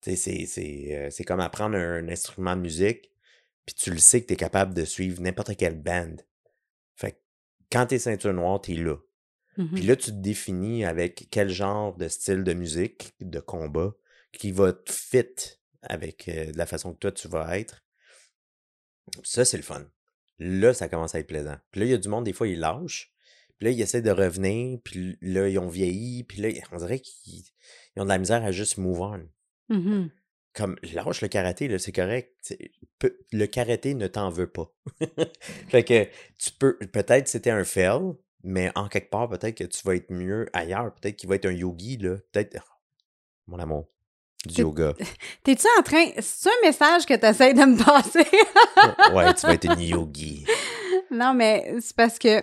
Tu 0.00 0.10
sais, 0.10 0.16
c'est- 0.16 0.46
c'est 0.46 0.96
euh, 0.96 1.10
c'est 1.10 1.24
comme 1.24 1.40
apprendre 1.40 1.76
un, 1.76 2.08
instrument 2.08 2.56
de 2.56 2.62
musique, 2.62 3.10
puis 3.66 3.74
tu 3.74 3.90
le 3.90 3.98
sais 3.98 4.20
que 4.22 4.26
tu 4.26 4.32
es 4.32 4.36
capable 4.36 4.74
de 4.74 4.84
suivre 4.84 5.20
n'importe 5.22 5.56
quelle 5.56 5.80
band. 5.80 6.16
Quand 7.72 7.86
tu 7.86 7.94
es 7.94 7.98
ceinture 7.98 8.34
noire, 8.34 8.60
tu 8.60 8.72
es 8.72 8.76
là. 8.76 8.96
Mhm. 9.56 9.70
Puis 9.74 9.82
là, 9.82 9.96
tu 9.96 10.10
te 10.10 10.16
définis 10.16 10.84
avec 10.84 11.28
quel 11.30 11.48
genre 11.48 11.96
de 11.96 12.08
style 12.08 12.44
de 12.44 12.52
musique, 12.52 13.14
de 13.20 13.40
combat, 13.40 13.94
qui 14.32 14.52
va 14.52 14.72
te 14.72 14.92
fit 14.92 15.58
avec 15.82 16.28
euh, 16.28 16.52
la 16.54 16.66
façon 16.66 16.92
que 16.92 16.98
toi 16.98 17.12
tu 17.12 17.28
vas 17.28 17.58
être. 17.58 17.84
Ça, 19.24 19.44
c'est 19.44 19.56
le 19.56 19.62
fun. 19.62 19.86
Là, 20.38 20.74
ça 20.74 20.88
commence 20.88 21.14
à 21.14 21.18
être 21.18 21.26
plaisant. 21.26 21.56
Puis 21.70 21.80
là, 21.80 21.86
il 21.86 21.90
y 21.90 21.94
a 21.94 21.98
du 21.98 22.08
monde, 22.08 22.24
des 22.24 22.32
fois, 22.32 22.48
ils 22.48 22.58
lâchent. 22.58 23.12
Puis 23.58 23.66
là, 23.66 23.70
ils 23.70 23.80
essaient 23.80 24.02
de 24.02 24.10
revenir. 24.10 24.78
Puis 24.82 25.18
là, 25.20 25.48
ils 25.48 25.58
ont 25.58 25.68
vieilli. 25.68 26.24
Puis 26.24 26.40
là, 26.40 26.48
on 26.72 26.78
dirait 26.78 27.00
qu'ils 27.00 27.44
ils 27.94 28.00
ont 28.00 28.04
de 28.04 28.08
la 28.08 28.18
misère 28.18 28.42
à 28.42 28.52
juste 28.52 28.78
move 28.78 29.00
on. 29.00 29.28
Mhm. 29.68 30.10
Comme, 30.54 30.76
lâche 30.92 31.22
le 31.22 31.28
karaté, 31.28 31.78
c'est 31.78 31.92
correct. 31.92 32.54
Le 33.32 33.46
karaté 33.46 33.94
ne 33.94 34.06
t'en 34.06 34.28
veut 34.28 34.50
pas. 34.50 34.70
fait 35.68 35.82
que 35.82 36.04
tu 36.38 36.50
peux, 36.58 36.76
peut-être 36.78 37.26
c'était 37.26 37.50
un 37.50 37.64
fail, 37.64 38.12
mais 38.44 38.70
en 38.74 38.88
quelque 38.88 39.10
part, 39.10 39.28
peut-être 39.28 39.56
que 39.56 39.64
tu 39.64 39.82
vas 39.84 39.96
être 39.96 40.10
mieux 40.10 40.46
ailleurs. 40.52 40.92
Peut-être 40.94 41.16
qu'il 41.16 41.28
va 41.28 41.36
être 41.36 41.46
un 41.46 41.52
yogi, 41.52 41.96
là. 41.96 42.16
Peut-être, 42.32 42.58
oh, 42.58 42.74
mon 43.46 43.58
amour, 43.58 43.88
du 44.44 44.60
yoga. 44.60 44.94
T'es-tu 45.42 45.66
en 45.78 45.82
train. 45.82 46.06
C'est 46.18 46.50
un 46.50 46.66
message 46.66 47.06
que 47.06 47.14
tu 47.14 47.26
essaies 47.26 47.54
de 47.54 47.64
me 47.64 47.82
passer? 47.82 48.26
ouais, 49.14 49.34
tu 49.34 49.46
vas 49.46 49.54
être 49.54 49.72
une 49.72 49.80
yogi. 49.88 50.44
non, 51.10 51.34
mais 51.34 51.76
c'est 51.80 51.96
parce 51.96 52.18
que 52.18 52.42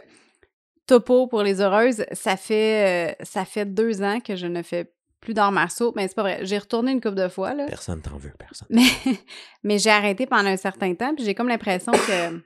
Topo 0.87 1.27
pour 1.27 1.43
les 1.43 1.61
heureuses, 1.61 2.05
ça 2.13 2.37
fait, 2.37 3.13
euh, 3.19 3.23
ça 3.23 3.45
fait 3.45 3.65
deux 3.65 4.01
ans 4.01 4.19
que 4.19 4.35
je 4.35 4.47
ne 4.47 4.63
fais 4.63 4.91
plus 5.21 5.34
d'arts 5.34 5.51
marceaux. 5.51 5.93
Mais 5.95 6.08
c'est 6.08 6.15
pas 6.15 6.21
vrai. 6.23 6.39
J'ai 6.45 6.58
retourné 6.58 6.91
une 6.91 7.01
couple 7.01 7.15
de 7.15 7.27
fois, 7.27 7.53
là. 7.53 7.65
Personne 7.67 8.01
t'en 8.01 8.17
veut, 8.17 8.34
personne. 8.38 8.67
Mais, 8.69 8.84
mais 9.63 9.77
j'ai 9.79 9.89
arrêté 9.89 10.25
pendant 10.25 10.49
un 10.49 10.58
certain 10.58 10.93
temps, 10.95 11.13
puis 11.15 11.23
j'ai 11.25 11.36
comme 11.36 11.47
l'impression 11.49 11.91
que 11.91 12.41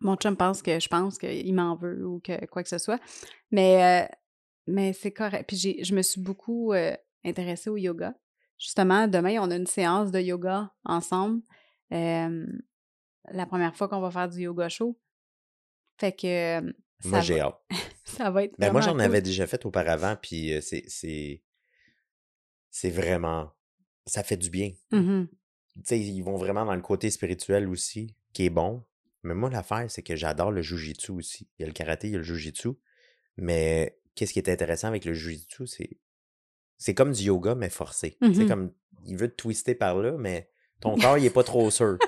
mon 0.00 0.16
chum 0.16 0.36
pense 0.36 0.62
que 0.62 0.78
je 0.78 0.88
pense 0.88 1.18
qu'il 1.18 1.54
m'en 1.54 1.74
veut 1.76 2.06
ou 2.06 2.20
que 2.20 2.44
quoi 2.46 2.62
que 2.62 2.68
ce 2.68 2.78
soit. 2.78 3.00
Mais, 3.50 4.04
euh, 4.04 4.14
mais 4.66 4.92
c'est 4.92 5.12
correct. 5.12 5.44
Puis 5.48 5.56
j'ai- 5.56 5.82
je 5.84 5.94
me 5.94 6.02
suis 6.02 6.20
beaucoup 6.20 6.72
euh, 6.72 6.94
intéressée 7.24 7.70
au 7.70 7.76
yoga. 7.76 8.14
Justement, 8.58 9.06
demain, 9.08 9.38
on 9.40 9.50
a 9.50 9.56
une 9.56 9.66
séance 9.66 10.10
de 10.10 10.20
yoga 10.20 10.72
ensemble. 10.84 11.42
Euh, 11.92 12.46
la 13.30 13.46
première 13.46 13.74
fois 13.76 13.88
qu'on 13.88 14.00
va 14.00 14.10
faire 14.10 14.28
du 14.28 14.40
yoga 14.42 14.68
show. 14.68 14.98
Fait 15.98 16.12
que 16.12 16.60
ça, 17.00 17.08
Moi, 17.08 17.20
j'ai 17.20 17.40
hâte. 17.40 17.60
ça 18.04 18.30
va 18.30 18.44
être 18.44 18.54
Ben, 18.58 18.72
moi, 18.72 18.80
j'en 18.80 18.92
cool. 18.92 19.00
avais 19.02 19.20
déjà 19.22 19.46
fait 19.46 19.64
auparavant, 19.66 20.16
puis 20.20 20.52
c'est, 20.62 21.42
c'est, 22.70 22.90
c'est 22.90 22.90
vraiment, 22.90 23.52
ça 24.06 24.22
fait 24.22 24.36
du 24.36 24.50
bien. 24.50 24.72
Tu 24.90 25.82
sais, 25.84 26.00
ils 26.00 26.22
vont 26.22 26.36
vraiment 26.36 26.64
dans 26.64 26.74
le 26.74 26.80
côté 26.82 27.10
spirituel 27.10 27.68
aussi, 27.68 28.16
qui 28.32 28.44
est 28.46 28.50
bon. 28.50 28.84
Mais 29.22 29.34
moi, 29.34 29.50
l'affaire, 29.50 29.90
c'est 29.90 30.02
que 30.02 30.16
j'adore 30.16 30.50
le 30.50 30.62
jujitsu 30.62 31.12
aussi. 31.12 31.48
Il 31.58 31.62
y 31.62 31.64
a 31.64 31.66
le 31.66 31.72
karaté, 31.72 32.08
il 32.08 32.12
y 32.12 32.14
a 32.14 32.18
le 32.18 32.24
jujitsu. 32.24 32.70
Mais 33.36 33.98
qu'est-ce 34.14 34.32
qui 34.32 34.38
est 34.38 34.48
intéressant 34.48 34.88
avec 34.88 35.04
le 35.04 35.12
jujitsu, 35.14 35.66
c'est, 35.66 35.98
c'est 36.78 36.94
comme 36.94 37.12
du 37.12 37.22
yoga, 37.24 37.54
mais 37.54 37.68
forcé. 37.70 38.16
Sais, 38.20 38.28
Mhm. 38.28 38.48
comme, 38.48 38.72
il 39.04 39.16
veut 39.16 39.28
te 39.28 39.36
twister 39.36 39.74
par 39.74 39.96
là, 39.98 40.16
mais 40.18 40.50
ton 40.80 40.96
corps, 41.14 41.18
il 41.18 41.24
est 41.24 41.30
pas 41.30 41.44
trop 41.44 41.70
sûr. 41.70 41.98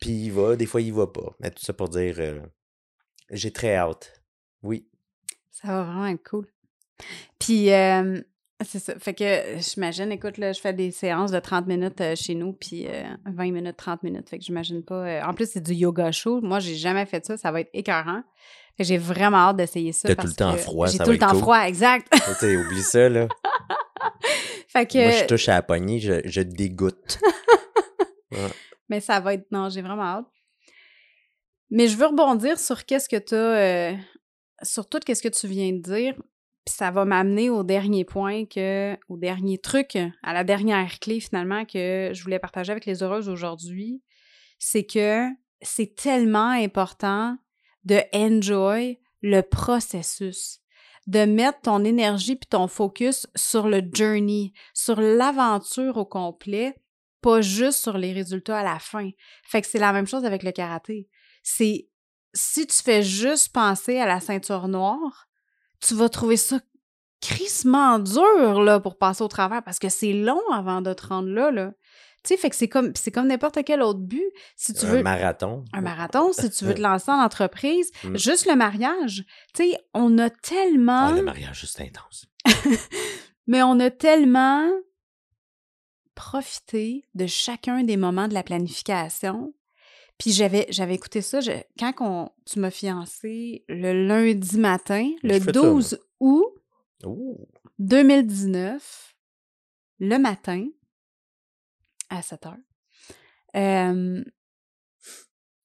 Puis 0.00 0.26
il 0.26 0.32
va, 0.32 0.56
des 0.56 0.66
fois, 0.66 0.80
il 0.80 0.92
va 0.92 1.06
pas. 1.06 1.34
Mais 1.40 1.50
tout 1.50 1.62
ça 1.62 1.72
pour 1.72 1.88
dire, 1.88 2.16
euh, 2.18 2.40
j'ai 3.30 3.52
très 3.52 3.74
hâte. 3.76 4.22
Oui. 4.62 4.88
Ça 5.50 5.68
va 5.68 5.82
vraiment 5.84 6.06
être 6.06 6.28
cool. 6.28 6.46
Puis, 7.38 7.70
euh, 7.72 8.20
c'est 8.62 8.78
ça. 8.78 8.94
Fait 8.98 9.14
que 9.14 9.24
j'imagine, 9.58 10.12
écoute, 10.12 10.38
là, 10.38 10.52
je 10.52 10.60
fais 10.60 10.72
des 10.72 10.90
séances 10.90 11.30
de 11.32 11.40
30 11.40 11.66
minutes 11.66 12.00
euh, 12.00 12.14
chez 12.14 12.34
nous, 12.34 12.52
puis 12.52 12.86
euh, 12.86 13.02
20 13.26 13.50
minutes, 13.52 13.76
30 13.76 14.02
minutes. 14.02 14.28
Fait 14.28 14.38
que 14.38 14.44
j'imagine 14.44 14.82
pas. 14.84 14.94
euh, 15.06 15.22
en 15.24 15.34
plus, 15.34 15.50
c'est 15.50 15.60
du 15.60 15.74
yoga 15.74 16.12
chaud. 16.12 16.40
Moi, 16.40 16.60
j'ai 16.60 16.76
jamais 16.76 17.04
fait 17.06 17.24
ça. 17.26 17.36
Ça 17.36 17.50
va 17.50 17.60
être 17.60 17.70
écœurant. 17.72 18.22
J'ai 18.78 18.98
vraiment 18.98 19.36
hâte 19.38 19.56
d'essayer 19.56 19.92
ça. 19.92 20.08
T'as 20.08 20.20
tout 20.22 20.28
le 20.28 20.34
temps 20.34 20.56
froid, 20.56 20.86
J'ai 20.88 20.98
tout 20.98 21.04
va 21.04 21.12
le 21.12 21.18
temps 21.18 21.30
cool. 21.30 21.38
froid, 21.40 21.58
exact. 21.66 22.12
Oublie 22.42 22.82
ça, 22.82 23.08
là. 23.08 23.28
fait 24.68 24.86
que. 24.86 24.98
Moi, 24.98 25.10
je 25.10 25.24
touche 25.26 25.48
à 25.48 25.54
la 25.54 25.62
poignée, 25.62 26.00
je, 26.00 26.20
je 26.24 26.40
dégoûte. 26.40 27.18
Mais 28.88 29.00
ça 29.00 29.20
va 29.20 29.34
être. 29.34 29.46
Non, 29.50 29.68
j'ai 29.68 29.82
vraiment 29.82 30.02
hâte. 30.02 30.26
Mais 31.70 31.88
je 31.88 31.96
veux 31.96 32.06
rebondir 32.06 32.58
sur 32.58 32.84
qu'est-ce 32.84 33.08
que 33.08 33.16
tu 33.16 33.34
as. 33.34 33.96
sur 34.64 34.88
tout 34.88 35.00
qu'est-ce 35.00 35.22
que 35.22 35.28
tu 35.28 35.46
viens 35.48 35.72
de 35.72 35.78
dire. 35.78 36.14
Ça 36.66 36.90
va 36.90 37.04
m'amener 37.04 37.50
au 37.50 37.62
dernier 37.62 38.04
point, 38.04 38.46
que, 38.46 38.96
au 39.08 39.18
dernier 39.18 39.58
truc, 39.58 39.98
à 40.22 40.32
la 40.32 40.44
dernière 40.44 40.98
clé 40.98 41.20
finalement 41.20 41.64
que 41.64 42.10
je 42.12 42.22
voulais 42.22 42.38
partager 42.38 42.72
avec 42.72 42.86
les 42.86 43.02
heureuses 43.02 43.28
aujourd'hui. 43.28 44.02
C'est 44.58 44.86
que 44.86 45.28
c'est 45.60 45.94
tellement 45.94 46.50
important 46.50 47.36
de 47.84 48.00
enjoy 48.14 48.98
le 49.22 49.42
processus, 49.42 50.60
de 51.06 51.24
mettre 51.24 51.62
ton 51.62 51.84
énergie 51.84 52.36
puis 52.36 52.48
ton 52.48 52.66
focus 52.66 53.26
sur 53.34 53.68
le 53.68 53.82
journey, 53.92 54.52
sur 54.72 55.00
l'aventure 55.00 55.98
au 55.98 56.06
complet, 56.06 56.76
pas 57.20 57.40
juste 57.40 57.78
sur 57.78 57.98
les 57.98 58.12
résultats 58.12 58.60
à 58.60 58.62
la 58.62 58.78
fin. 58.78 59.10
Fait 59.44 59.60
que 59.60 59.66
c'est 59.66 59.78
la 59.78 59.92
même 59.92 60.06
chose 60.06 60.24
avec 60.24 60.42
le 60.42 60.52
karaté. 60.52 61.08
C'est 61.42 61.88
si 62.34 62.66
tu 62.66 62.82
fais 62.82 63.02
juste 63.02 63.52
penser 63.52 63.98
à 63.98 64.06
la 64.06 64.20
ceinture 64.20 64.68
noire, 64.68 65.28
tu 65.86 65.94
vas 65.94 66.08
trouver 66.08 66.36
ça 66.36 66.60
crissement 67.20 67.98
dur 67.98 68.62
là, 68.62 68.80
pour 68.80 68.98
passer 68.98 69.22
au 69.22 69.28
travers 69.28 69.62
parce 69.62 69.78
que 69.78 69.88
c'est 69.88 70.12
long 70.12 70.40
avant 70.52 70.82
de 70.82 70.92
te 70.92 71.06
rendre 71.06 71.28
là. 71.30 71.50
là. 71.50 71.72
Tu 72.22 72.28
sais, 72.28 72.36
fait 72.36 72.48
que 72.50 72.56
c'est 72.56 72.68
comme, 72.68 72.92
c'est 72.94 73.10
comme 73.10 73.26
n'importe 73.28 73.58
quel 73.64 73.82
autre 73.82 74.00
but. 74.00 74.24
Si 74.56 74.72
tu 74.74 74.84
un 74.86 74.88
veux 74.88 75.02
marathon. 75.02 75.64
un 75.74 75.80
marathon, 75.82 76.32
si 76.32 76.50
tu 76.50 76.64
veux 76.64 76.74
te 76.74 76.80
lancer 76.82 77.10
en 77.10 77.20
entreprise, 77.22 77.90
Mm. 78.02 78.16
juste 78.16 78.46
le 78.46 78.56
mariage. 78.56 79.24
Tu 79.54 79.70
sais, 79.70 79.78
on 79.94 80.18
a 80.18 80.30
tellement, 80.30 81.08
Ah, 81.08 81.12
le 81.12 81.22
mariage, 81.22 81.64
c'est 81.66 81.82
intense. 81.82 82.26
mais 83.46 83.62
on 83.62 83.78
a 83.80 83.90
tellement 83.90 84.70
profité 86.14 87.04
de 87.14 87.26
chacun 87.26 87.82
des 87.84 87.96
moments 87.96 88.28
de 88.28 88.34
la 88.34 88.42
planification. 88.42 89.52
Puis 90.18 90.32
j'avais, 90.32 90.66
j'avais 90.70 90.94
écouté 90.94 91.20
ça 91.22 91.40
je- 91.40 91.50
quand 91.78 91.92
on, 92.00 92.28
tu 92.46 92.58
m'as 92.60 92.70
fiancé 92.70 93.64
le 93.68 94.06
lundi 94.06 94.58
matin, 94.58 95.10
le 95.22 95.34
J'ai 95.34 95.40
fait 95.40 95.46
ça, 95.46 95.52
12 95.52 95.98
août 96.20 96.46
Ouh. 97.04 97.36
2019, 97.78 99.14
le 99.98 100.18
matin, 100.18 100.66
à 102.10 102.22
7 102.22 102.46
heures. 102.46 102.56
Euh, 103.56 104.22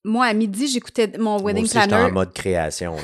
moi, 0.06 0.26
à 0.26 0.34
midi, 0.34 0.68
j'écoutais 0.68 1.08
mon 1.18 1.40
Moi 1.40 1.44
wedding 1.44 1.64
aussi, 1.66 1.74
j'étais 1.74 1.88
planner. 1.88 2.06
en 2.10 2.14
mode 2.14 2.34
création. 2.34 2.96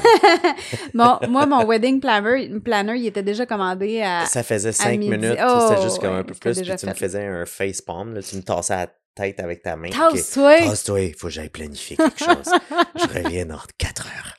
Bon, 0.93 1.19
moi, 1.29 1.45
mon 1.45 1.65
wedding 1.67 1.99
planner, 1.99 2.59
planner, 2.61 2.97
il 2.97 3.05
était 3.05 3.21
déjà 3.23 3.45
commandé 3.45 4.01
à. 4.01 4.25
Ça 4.25 4.43
faisait 4.43 4.71
cinq 4.71 4.99
minutes. 4.99 5.37
Oh, 5.45 5.67
c'était 5.69 5.81
juste 5.81 5.99
comme 5.99 6.13
un 6.15 6.23
peu 6.23 6.33
plus. 6.33 6.61
Puis 6.61 6.75
tu 6.75 6.85
me 6.87 6.93
faisais 6.93 7.25
un 7.25 7.45
face 7.45 7.81
palm. 7.81 8.13
Là, 8.13 8.21
tu 8.23 8.35
me 8.37 8.41
tassais 8.41 8.75
la 8.75 8.87
tête 9.15 9.39
avec 9.39 9.63
ta 9.63 9.75
main. 9.75 9.89
Tasse-toi! 9.89 10.57
Tasse-toi, 10.57 11.01
il 11.01 11.13
faut 11.15 11.27
que 11.27 11.33
j'aille 11.33 11.49
planifier 11.49 11.95
quelque 11.97 12.19
chose. 12.19 12.51
Je 12.95 13.07
reviens 13.23 13.45
dans 13.45 13.59
4 13.77 14.07
heures. 14.07 14.35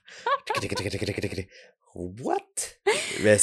What? 1.94 2.36
Mais, 3.22 3.38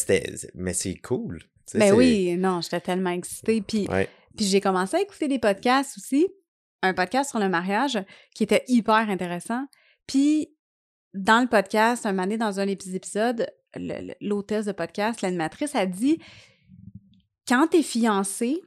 mais 0.53 0.73
c'est 0.73 0.95
cool. 0.95 1.39
Tu 1.41 1.47
sais, 1.73 1.79
Ben 1.79 1.93
oui, 1.93 2.35
non, 2.37 2.61
j'étais 2.61 2.81
tellement 2.81 3.09
excitée. 3.09 3.61
Puis, 3.61 3.87
Ouais. 3.89 4.07
puis 4.37 4.45
j'ai 4.45 4.61
commencé 4.61 4.97
à 4.97 5.01
écouter 5.01 5.27
des 5.27 5.39
podcasts 5.39 5.97
aussi. 5.97 6.27
Un 6.81 6.93
podcast 6.93 7.29
sur 7.31 7.39
le 7.39 7.49
mariage 7.49 7.97
qui 8.35 8.43
était 8.43 8.63
hyper 8.67 8.95
intéressant. 9.09 9.65
Puis, 10.05 10.55
dans 11.13 11.41
le 11.41 11.47
podcast, 11.47 12.05
un 12.05 12.11
moment 12.11 12.23
donné, 12.23 12.37
dans 12.37 12.59
un 12.59 12.65
des 12.65 12.95
épisodes, 12.95 13.47
le- 13.75 14.07
le- 14.07 14.13
l'hôtesse 14.21 14.65
de 14.65 14.71
podcast, 14.71 15.21
l'animatrice, 15.21 15.75
a 15.75 15.85
dit 15.85 16.19
quand 17.47 17.67
t'es 17.67 17.83
fiancé, 17.83 18.61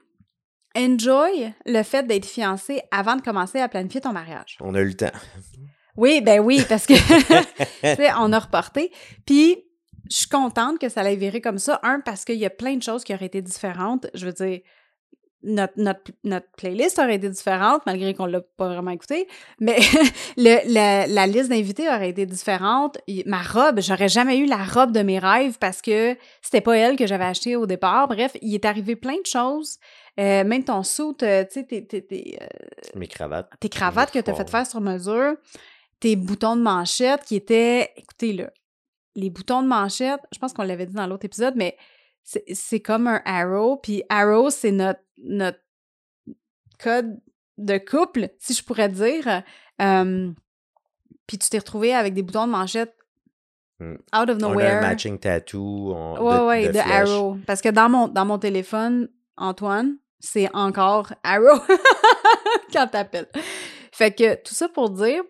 enjoy 0.77 1.53
le 1.65 1.83
fait 1.83 2.07
d'être 2.07 2.27
fiancé 2.27 2.83
avant 2.91 3.17
de 3.17 3.23
commencer 3.23 3.59
à 3.61 3.69
planifier 3.69 4.01
ton 4.01 4.13
mariage. 4.13 4.57
On 4.61 4.75
a 4.75 4.81
eu 4.81 4.87
le 4.87 4.95
temps. 4.95 5.13
Oui, 5.97 6.21
ben 6.21 6.41
oui, 6.41 6.63
parce 6.69 6.87
que 6.87 6.95
tu 7.81 7.81
sais, 7.81 8.11
on 8.19 8.33
a 8.33 8.39
reporté. 8.39 8.93
Puis, 9.25 9.57
je 10.11 10.17
suis 10.17 10.29
contente 10.29 10.79
que 10.79 10.89
ça 10.89 11.03
l'ait 11.03 11.17
viré 11.17 11.41
comme 11.41 11.59
ça. 11.59 11.81
Un, 11.83 12.01
parce 12.01 12.25
qu'il 12.25 12.37
y 12.37 12.47
a 12.47 12.51
plein 12.51 12.77
de 12.77 12.83
choses 12.83 13.03
qui 13.03 13.15
auraient 13.15 13.27
été 13.27 13.43
différentes. 13.43 14.07
Je 14.15 14.27
veux 14.27 14.33
dire, 14.33 14.61
notre, 15.43 15.75
notre, 15.77 16.11
notre 16.25 16.47
playlist 16.57 16.99
aurait 16.99 17.17
été 17.17 17.29
différente, 17.29 17.83
malgré 17.87 18.15
qu'on 18.15 18.27
l'a 18.27 18.41
pas 18.41 18.69
vraiment 18.69 18.91
écouté, 18.91 19.29
mais 19.61 19.79
le, 20.37 20.73
la, 20.73 21.07
la 21.07 21.27
liste 21.27 21.51
d'invités 21.51 21.89
aurait 21.89 22.11
été 22.11 22.27
différente. 22.27 22.99
Ma 23.27 23.43
robe, 23.43 23.81
j'aurais 23.81 24.09
jamais 24.09 24.39
eu 24.39 24.47
la 24.47 24.65
robe 24.65 24.93
de 24.93 25.03
mes 25.03 25.19
rêves 25.19 25.59
parce 25.59 25.83
que 25.83 26.17
c'était 26.43 26.61
pas 26.61 26.77
elle 26.77 26.97
que 26.97 27.07
j'avais 27.07 27.25
achetée 27.25 27.57
au 27.57 27.67
départ. 27.67 28.09
Bref, 28.09 28.37
il 28.43 28.55
est 28.55 28.65
arrivé 28.65 28.97
plein 28.97 29.17
de 29.21 29.27
choses. 29.27 29.79
Euh, 30.19 30.45
même 30.45 30.65
ton 30.65 30.83
soute, 30.83 31.19
tu 31.19 31.25
sais, 31.27 31.65
tes, 31.69 31.87
tes, 31.87 32.05
tes, 32.07 32.39
euh, 32.41 32.47
Mes 32.95 33.07
cravates. 33.07 33.51
tes 33.61 33.69
cravates 33.69 34.11
que 34.11 34.19
tu 34.19 34.31
as 34.31 34.35
fait 34.35 34.49
faire 34.49 34.67
sur 34.67 34.81
mesure, 34.81 35.35
tes 36.01 36.17
boutons 36.17 36.57
de 36.57 36.63
manchette 36.63 37.23
qui 37.25 37.37
étaient, 37.37 37.93
écoutez 37.97 38.33
là, 38.33 38.51
les 39.15 39.29
boutons 39.31 39.63
de 39.63 39.69
manchette, 39.69 40.21
je 40.33 40.39
pense 40.39 40.53
qu'on 40.55 40.63
l'avait 40.63 40.87
dit 40.87 40.95
dans 40.95 41.07
l'autre 41.07 41.25
épisode, 41.27 41.55
mais 41.57 41.77
c'est 42.25 42.81
comme 42.81 43.07
un 43.07 43.21
arrow, 43.25 43.77
puis 43.77 44.03
arrow, 44.09 44.51
c'est 44.51 44.73
notre, 44.73 45.01
notre 45.19 45.59
code 46.83 47.19
de 47.59 47.79
couple, 47.79 48.29
si 48.39 48.53
je 48.55 48.63
pourrais 48.65 48.89
dire. 48.89 49.43
Euh, 49.81 50.31
puis 51.27 51.39
tu 51.39 51.49
t'es 51.51 51.59
retrouvé 51.59 51.95
avec 51.95 52.15
des 52.15 52.23
boutons 52.23 52.47
de 52.47 52.53
manchette 52.53 52.95
Hmm. 53.79 53.97
out 54.19 54.31
of 54.31 54.39
On 54.41 54.45
a 54.45 54.47
un 54.47 54.53
nowhere. 54.55 54.81
matching 54.81 55.19
tattoo 55.19 55.93
on- 55.95 56.19
Ouais, 56.19 56.39
de, 56.39 56.45
ouais, 56.47 56.67
de 56.69 56.73
de. 56.73 56.79
Arrow. 56.79 57.37
Parce 57.47 57.61
que 57.61 57.69
dans 57.69 57.91
mon, 57.91 58.09
dans 58.09 58.25
mon 58.25 58.39
téléphone, 58.39 59.11
Antoine, 59.37 59.99
c'est 60.21 60.49
encore 60.55 61.13
Arrow 61.23 61.61
quand 62.73 62.89
t'appelles. 62.89 63.29
Fait 63.93 64.15
que 64.15 64.35
tout 64.43 64.55
ça 64.55 64.69
pour 64.69 64.91
dire, 64.91 65.23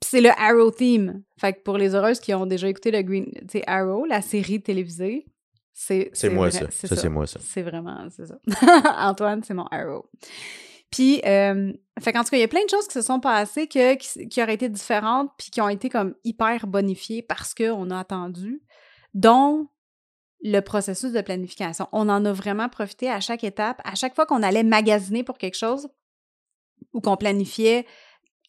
pis 0.00 0.08
c'est 0.08 0.20
le 0.20 0.30
Arrow 0.30 0.70
theme. 0.70 1.22
Fait 1.40 1.52
que 1.52 1.62
pour 1.62 1.78
les 1.78 1.94
heureuses 1.94 2.20
qui 2.20 2.34
ont 2.34 2.46
déjà 2.46 2.68
écouté 2.68 2.90
le 2.90 3.02
Green, 3.02 3.30
Arrow, 3.66 4.04
la 4.06 4.22
série 4.22 4.62
télévisée, 4.62 5.26
c'est 5.72 6.10
C'est 6.14 6.30
moi, 6.30 6.50
ça. 6.50 6.70
Ça, 6.70 6.96
c'est 6.96 7.08
moi, 7.10 7.26
ça. 7.26 7.38
C'est 7.42 7.62
vraiment, 7.62 8.08
c'est 8.10 8.26
ça. 8.26 8.38
Antoine, 9.08 9.42
c'est 9.42 9.52
mon 9.52 9.66
Arrow. 9.66 10.08
Puis, 10.90 11.20
euh, 11.26 11.72
fait 12.00 12.12
qu'en 12.12 12.24
tout 12.24 12.30
cas, 12.30 12.36
il 12.38 12.40
y 12.40 12.44
a 12.44 12.48
plein 12.48 12.64
de 12.64 12.70
choses 12.70 12.86
qui 12.86 12.94
se 12.94 13.02
sont 13.02 13.20
passées 13.20 13.66
que, 13.66 13.94
qui, 13.96 14.28
qui 14.28 14.42
auraient 14.42 14.54
été 14.54 14.70
différentes 14.70 15.30
puis 15.36 15.50
qui 15.50 15.60
ont 15.60 15.68
été 15.68 15.90
comme 15.90 16.14
hyper 16.24 16.66
bonifiées 16.66 17.22
parce 17.22 17.54
qu'on 17.54 17.90
a 17.90 17.98
attendu, 17.98 18.62
dont 19.12 19.68
le 20.46 20.60
processus 20.60 21.12
de 21.12 21.20
planification. 21.20 21.88
On 21.90 22.08
en 22.08 22.24
a 22.24 22.32
vraiment 22.32 22.68
profité 22.68 23.10
à 23.10 23.20
chaque 23.20 23.42
étape. 23.42 23.80
À 23.84 23.96
chaque 23.96 24.14
fois 24.14 24.26
qu'on 24.26 24.44
allait 24.44 24.62
magasiner 24.62 25.24
pour 25.24 25.38
quelque 25.38 25.56
chose 25.56 25.88
ou 26.92 27.00
qu'on 27.00 27.16
planifiait 27.16 27.84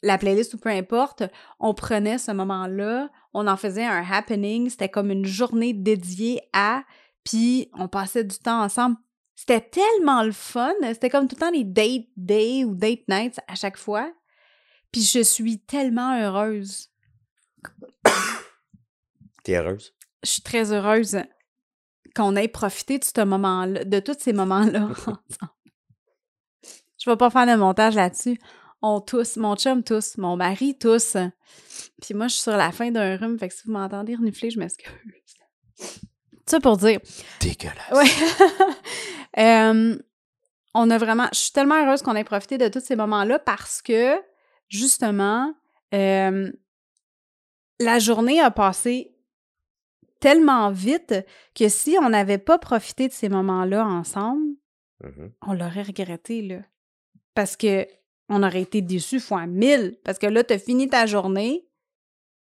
la 0.03 0.19
playlist 0.19 0.53
ou 0.53 0.60
peu 0.60 0.69
importe, 0.69 1.23
on 1.60 1.73
prenait 1.73 2.19
ce 2.19 2.31
moment-là, 2.31 3.10
on 3.33 3.47
en 3.47 3.57
faisait 3.57 3.86
un 3.86 4.05
happening, 4.07 4.69
c'était 4.69 4.89
comme 4.89 5.10
une 5.10 5.25
journée 5.25 5.73
dédiée 5.73 6.39
à, 6.53 6.83
puis 7.23 7.71
on 7.73 7.88
passait 7.88 8.23
du 8.23 8.38
temps 8.38 8.62
ensemble. 8.62 8.97
C'était 9.36 9.62
tellement 9.62 10.21
le 10.21 10.31
fun, 10.31 10.73
c'était 10.83 11.10
comme 11.10 11.27
tout 11.27 11.36
le 11.36 11.41
temps 11.41 11.51
les 11.51 11.63
date 11.63 12.07
day 12.15 12.63
ou 12.63 12.75
date 12.75 13.07
nights 13.07 13.39
à 13.47 13.55
chaque 13.55 13.77
fois. 13.77 14.12
Puis 14.91 15.01
je 15.01 15.23
suis 15.23 15.60
tellement 15.60 16.15
heureuse. 16.19 16.91
T'es 19.43 19.55
heureuse? 19.55 19.95
Je 20.23 20.29
suis 20.29 20.41
très 20.43 20.71
heureuse 20.71 21.17
qu'on 22.17 22.36
ait 22.36 22.47
profité 22.47 22.97
de 22.97 23.06
ce 23.06 23.23
moment-là, 23.23 23.84
de 23.84 23.99
tous 23.99 24.17
ces 24.19 24.34
moments-là 24.34 24.86
ensemble. 24.91 25.19
Je 26.99 27.10
vais 27.10 27.15
pas 27.15 27.30
faire 27.30 27.45
de 27.45 27.56
montage 27.56 27.95
là-dessus. 27.95 28.39
On 28.82 28.99
tous, 28.99 29.38
mon 29.38 29.56
chum 29.56 29.84
tous, 29.84 30.17
mon 30.17 30.36
mari 30.36 30.77
tous. 30.77 31.15
Puis 32.01 32.13
moi, 32.13 32.27
je 32.27 32.34
suis 32.34 32.43
sur 32.43 32.58
la 32.58 32.71
fin 32.71 32.91
d'un 32.91 33.15
rhume, 33.17 33.38
fait 33.39 33.49
que 33.49 33.53
si 33.53 33.62
vous 33.65 33.71
m'entendez 33.71 34.15
renifler, 34.15 34.49
je 34.49 34.60
m'excuse. 34.60 34.91
Ça 36.45 36.60
pour 36.60 36.77
dire, 36.77 36.99
Dégueulasse. 37.39 37.91
Ouais. 37.91 38.10
Euh, 39.38 39.95
on 40.73 40.89
a 40.89 40.97
vraiment. 40.97 41.27
Je 41.32 41.38
suis 41.38 41.51
tellement 41.51 41.75
heureuse 41.75 42.01
qu'on 42.01 42.15
ait 42.15 42.23
profité 42.23 42.58
de 42.58 42.69
tous 42.69 42.80
ces 42.80 42.95
moments-là 42.95 43.38
parce 43.38 43.84
que, 43.84 44.15
justement, 44.67 45.53
euh, 45.93 46.51
la 47.80 47.99
journée 47.99 48.39
a 48.39 48.49
passé 48.49 49.16
tellement 50.19 50.71
vite 50.71 51.13
que 51.56 51.69
si 51.69 51.97
on 52.01 52.10
n'avait 52.10 52.38
pas 52.38 52.58
profité 52.58 53.08
de 53.08 53.13
ces 53.13 53.30
moments-là 53.30 53.86
ensemble, 53.86 54.45
Mhm. 55.03 55.32
on 55.45 55.53
l'aurait 55.53 55.84
regretté, 55.84 56.41
là. 56.41 56.58
Parce 57.36 57.56
que 57.56 57.86
on 58.30 58.41
aurait 58.43 58.63
été 58.63 58.82
déçus 58.82 59.19
fois 59.19 59.45
mille. 59.45 59.97
Parce 60.03 60.17
que 60.17 60.25
là, 60.27 60.43
t'as 60.43 60.58
fini 60.58 60.89
ta 60.89 61.06
journée, 61.06 61.65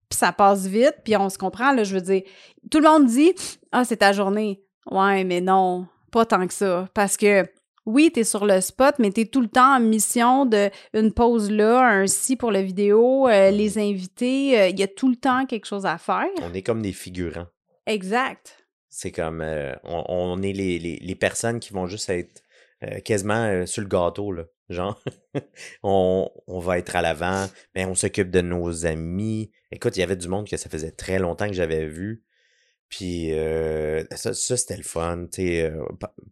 puis 0.08 0.16
ça 0.18 0.32
passe 0.32 0.66
vite, 0.66 0.94
puis 1.04 1.16
on 1.16 1.28
se 1.28 1.36
comprend, 1.36 1.72
là, 1.72 1.82
je 1.84 1.94
veux 1.94 2.00
dire. 2.00 2.22
Tout 2.70 2.78
le 2.78 2.88
monde 2.88 3.06
dit 3.06 3.32
«Ah, 3.72 3.84
c'est 3.84 3.96
ta 3.98 4.12
journée.» 4.12 4.62
Ouais, 4.90 5.24
mais 5.24 5.40
non, 5.40 5.86
pas 6.12 6.24
tant 6.26 6.46
que 6.46 6.54
ça. 6.54 6.88
Parce 6.94 7.16
que, 7.16 7.44
oui, 7.86 8.10
t'es 8.12 8.24
sur 8.24 8.46
le 8.46 8.60
spot, 8.60 8.94
mais 8.98 9.10
t'es 9.10 9.26
tout 9.26 9.40
le 9.42 9.48
temps 9.48 9.76
en 9.76 9.80
mission 9.80 10.46
de 10.46 10.70
une 10.94 11.12
pause 11.12 11.50
là, 11.50 11.80
un 11.86 12.06
si 12.06 12.36
pour 12.36 12.50
la 12.52 12.62
vidéo, 12.62 13.28
euh, 13.28 13.50
les 13.50 13.76
invités, 13.78 14.58
euh, 14.58 14.68
il 14.68 14.78
y 14.78 14.82
a 14.82 14.88
tout 14.88 15.08
le 15.08 15.16
temps 15.16 15.44
quelque 15.44 15.66
chose 15.66 15.84
à 15.86 15.98
faire. 15.98 16.28
On 16.40 16.54
est 16.54 16.62
comme 16.62 16.80
des 16.82 16.92
figurants. 16.92 17.46
Exact. 17.86 18.64
C'est 18.88 19.12
comme. 19.12 19.40
euh, 19.40 19.74
on, 19.84 20.42
est 20.42 20.52
les, 20.52 21.14
personnes 21.16 21.60
qui 21.60 21.72
vont 21.72 21.86
juste 21.86 22.08
être 22.10 22.42
euh, 22.84 23.00
quasiment 23.00 23.44
euh, 23.44 23.66
sur 23.66 23.82
le 23.82 23.88
gâteau, 23.88 24.32
là. 24.32 24.44
Genre, 24.70 25.02
on, 25.82 26.30
va 26.46 26.78
être 26.78 26.96
à 26.96 27.02
l'avant, 27.02 27.46
mais 27.74 27.84
on 27.84 27.94
s'occupe 27.94 28.30
de 28.30 28.40
nos 28.40 28.86
amis. 28.86 29.50
Écoute, 29.70 29.96
il 29.96 30.00
y 30.00 30.02
avait 30.02 30.16
du 30.16 30.28
monde 30.28 30.48
que 30.48 30.56
ça 30.56 30.70
faisait 30.70 30.90
très 30.90 31.18
longtemps 31.18 31.46
que 31.46 31.54
j'avais 31.54 31.86
vu. 31.86 32.24
Puis 32.88 33.32
euh, 33.32 34.04
ça, 34.12 34.32
ça 34.32 34.56
c'était 34.56 34.76
le 34.76 34.82
fun, 34.82 35.26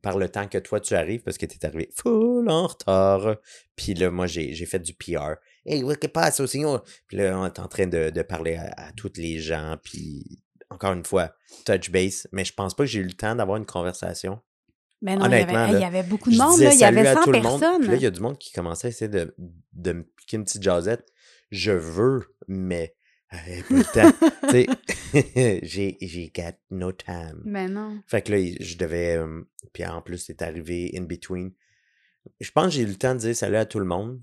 par, 0.01 0.17
le 0.17 0.29
temps 0.29 0.47
que 0.47 0.59
toi 0.59 0.81
tu 0.81 0.95
arrives, 0.95 1.23
parce 1.23 1.37
que 1.37 1.47
tu 1.47 1.59
es 1.59 1.67
arrivé 1.67 1.91
full 1.95 2.49
en 2.49 2.69
retard. 2.69 3.37
Puis 3.77 3.95
là, 3.95 4.11
moi, 4.11 4.27
j'ai 4.27 4.67
fait 4.67 4.79
du 4.79 4.95
PR. 4.95 5.35
Hey, 5.67 5.83
what 5.83 5.97
que 5.97 6.07
passe? 6.07 6.41
Puis 7.07 7.17
là, 7.17 7.39
on 7.39 7.47
est 7.47 7.59
en 7.59 7.69
train 7.69 7.87
de, 7.87 8.23
parler 8.23 8.55
à, 8.55 8.73
à 8.77 8.93
tous 8.93 9.13
les 9.17 9.41
gens. 9.41 9.77
Puis 9.83 10.43
encore 10.73 10.93
une 10.93 11.05
fois, 11.05 11.35
touch 11.65 11.91
base. 11.91 12.27
Mais 12.33 12.45
je 12.45 12.53
pense 12.53 12.75
pas 12.75 12.85
que 12.85 12.91
j'ai 12.91 13.01
eu 13.01 13.05
le 13.05 13.13
temps 13.13 13.35
d'avoir 13.35 13.57
une 13.59 13.67
conversation. 13.67 14.41
Mais 15.01 15.17
non, 15.17 15.27
il 15.27 15.33
y, 15.33 15.35
avait, 15.35 15.53
là, 15.53 15.69
il 15.69 15.81
y 15.81 15.85
avait 15.85 16.05
beaucoup 16.05 16.31
de 16.31 16.37
monde, 16.37 16.61
là. 16.61 16.73
Il 16.73 16.79
y 16.79 16.85
avait 16.85 17.05
salut 17.05 17.09
à 17.09 17.15
100 17.15 17.25
tout 17.25 17.33
le 17.33 17.41
monde. 17.41 17.61
personnes. 17.61 17.81
Puis 17.81 17.89
là, 17.89 17.97
il 17.97 18.03
y 18.03 18.07
a 18.07 18.11
du 18.11 18.21
monde 18.21 18.39
qui 18.39 18.53
commençait 18.53 18.87
à 18.87 18.91
essayer 18.91 19.09
de, 19.09 19.35
de 19.73 19.93
me 19.93 20.03
piquer 20.05 20.37
une 20.37 20.45
petite 20.45 20.63
jasette. 20.63 21.13
Je 21.51 21.73
veux, 21.73 22.37
mais 22.47 22.95
euh, 23.35 23.63
pas 23.69 23.75
le 23.75 23.85
temps. 23.85 24.29
tu 24.49 24.67
sais, 25.13 25.61
j'ai, 25.65 25.99
j'ai 26.01 26.33
got 26.35 26.57
no 26.71 26.93
time. 26.93 27.43
Mais 27.45 27.69
non. 27.69 28.01
Fait 28.07 28.23
que 28.23 28.33
là, 28.33 28.39
je 28.61 28.77
devais. 28.77 29.17
euh, 29.17 29.43
puis 29.73 29.85
en 29.85 30.03
plus, 30.03 30.19
c'est 30.19 30.43
arrivé 30.43 30.93
in 30.97 31.03
between. 31.03 31.53
Je 32.41 32.51
pense 32.53 32.67
que 32.67 32.71
j'ai 32.73 32.83
eu 32.83 32.87
le 32.87 32.95
temps 32.95 33.15
de 33.15 33.21
dire 33.21 33.35
salut 33.37 33.57
à 33.57 33.67
tout 33.67 33.81
le 33.81 33.85
monde. 33.87 34.21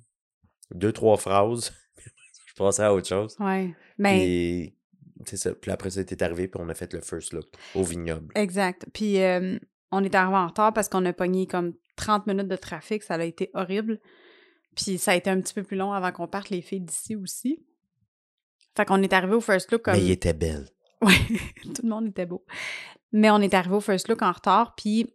Deux, 0.73 0.93
trois 0.93 1.17
phrases. 1.17 1.73
je 2.45 2.53
passais 2.55 2.83
à 2.83 2.93
autre 2.93 3.07
chose. 3.07 3.35
Ouais. 3.39 3.73
Puis, 4.01 4.07
c'est 4.07 4.73
ça. 5.25 5.53
Puis 5.53 5.71
après, 5.71 5.89
ça 5.91 6.01
était 6.01 6.21
arrivé, 6.23 6.47
puis 6.47 6.61
on 6.63 6.69
a 6.69 6.73
fait 6.73 6.93
le 6.93 7.01
first 7.01 7.33
look 7.33 7.47
au 7.75 7.83
vignoble. 7.83 8.31
Exact. 8.35 8.85
Puis 8.93 9.21
euh, 9.21 9.57
on 9.91 10.03
est 10.03 10.15
arrivé 10.15 10.37
en 10.37 10.47
retard 10.47 10.73
parce 10.73 10.89
qu'on 10.89 11.05
a 11.05 11.13
pogné 11.13 11.47
comme 11.47 11.73
30 11.95 12.27
minutes 12.27 12.47
de 12.47 12.55
trafic. 12.55 13.03
Ça 13.03 13.15
a 13.15 13.23
été 13.23 13.49
horrible. 13.53 13.99
Puis 14.75 14.97
ça 14.97 15.11
a 15.11 15.15
été 15.15 15.29
un 15.29 15.39
petit 15.41 15.53
peu 15.53 15.63
plus 15.63 15.77
long 15.77 15.91
avant 15.93 16.11
qu'on 16.11 16.27
parte 16.27 16.49
les 16.49 16.61
filles 16.61 16.81
d'ici 16.81 17.15
aussi. 17.15 17.63
Fait 18.75 18.85
qu'on 18.85 19.01
est 19.01 19.11
arrivé 19.13 19.33
au 19.33 19.41
first 19.41 19.71
look 19.71 19.81
comme. 19.83 19.95
Mais 19.95 20.03
il 20.03 20.11
était 20.11 20.33
belle. 20.33 20.67
Ouais, 21.01 21.15
tout 21.63 21.81
le 21.83 21.87
monde 21.87 22.07
était 22.07 22.25
beau. 22.25 22.45
Mais 23.13 23.31
on 23.31 23.39
est 23.39 23.53
arrivé 23.53 23.73
au 23.73 23.79
first 23.79 24.09
look 24.09 24.21
en 24.21 24.33
retard, 24.33 24.75
puis 24.75 25.07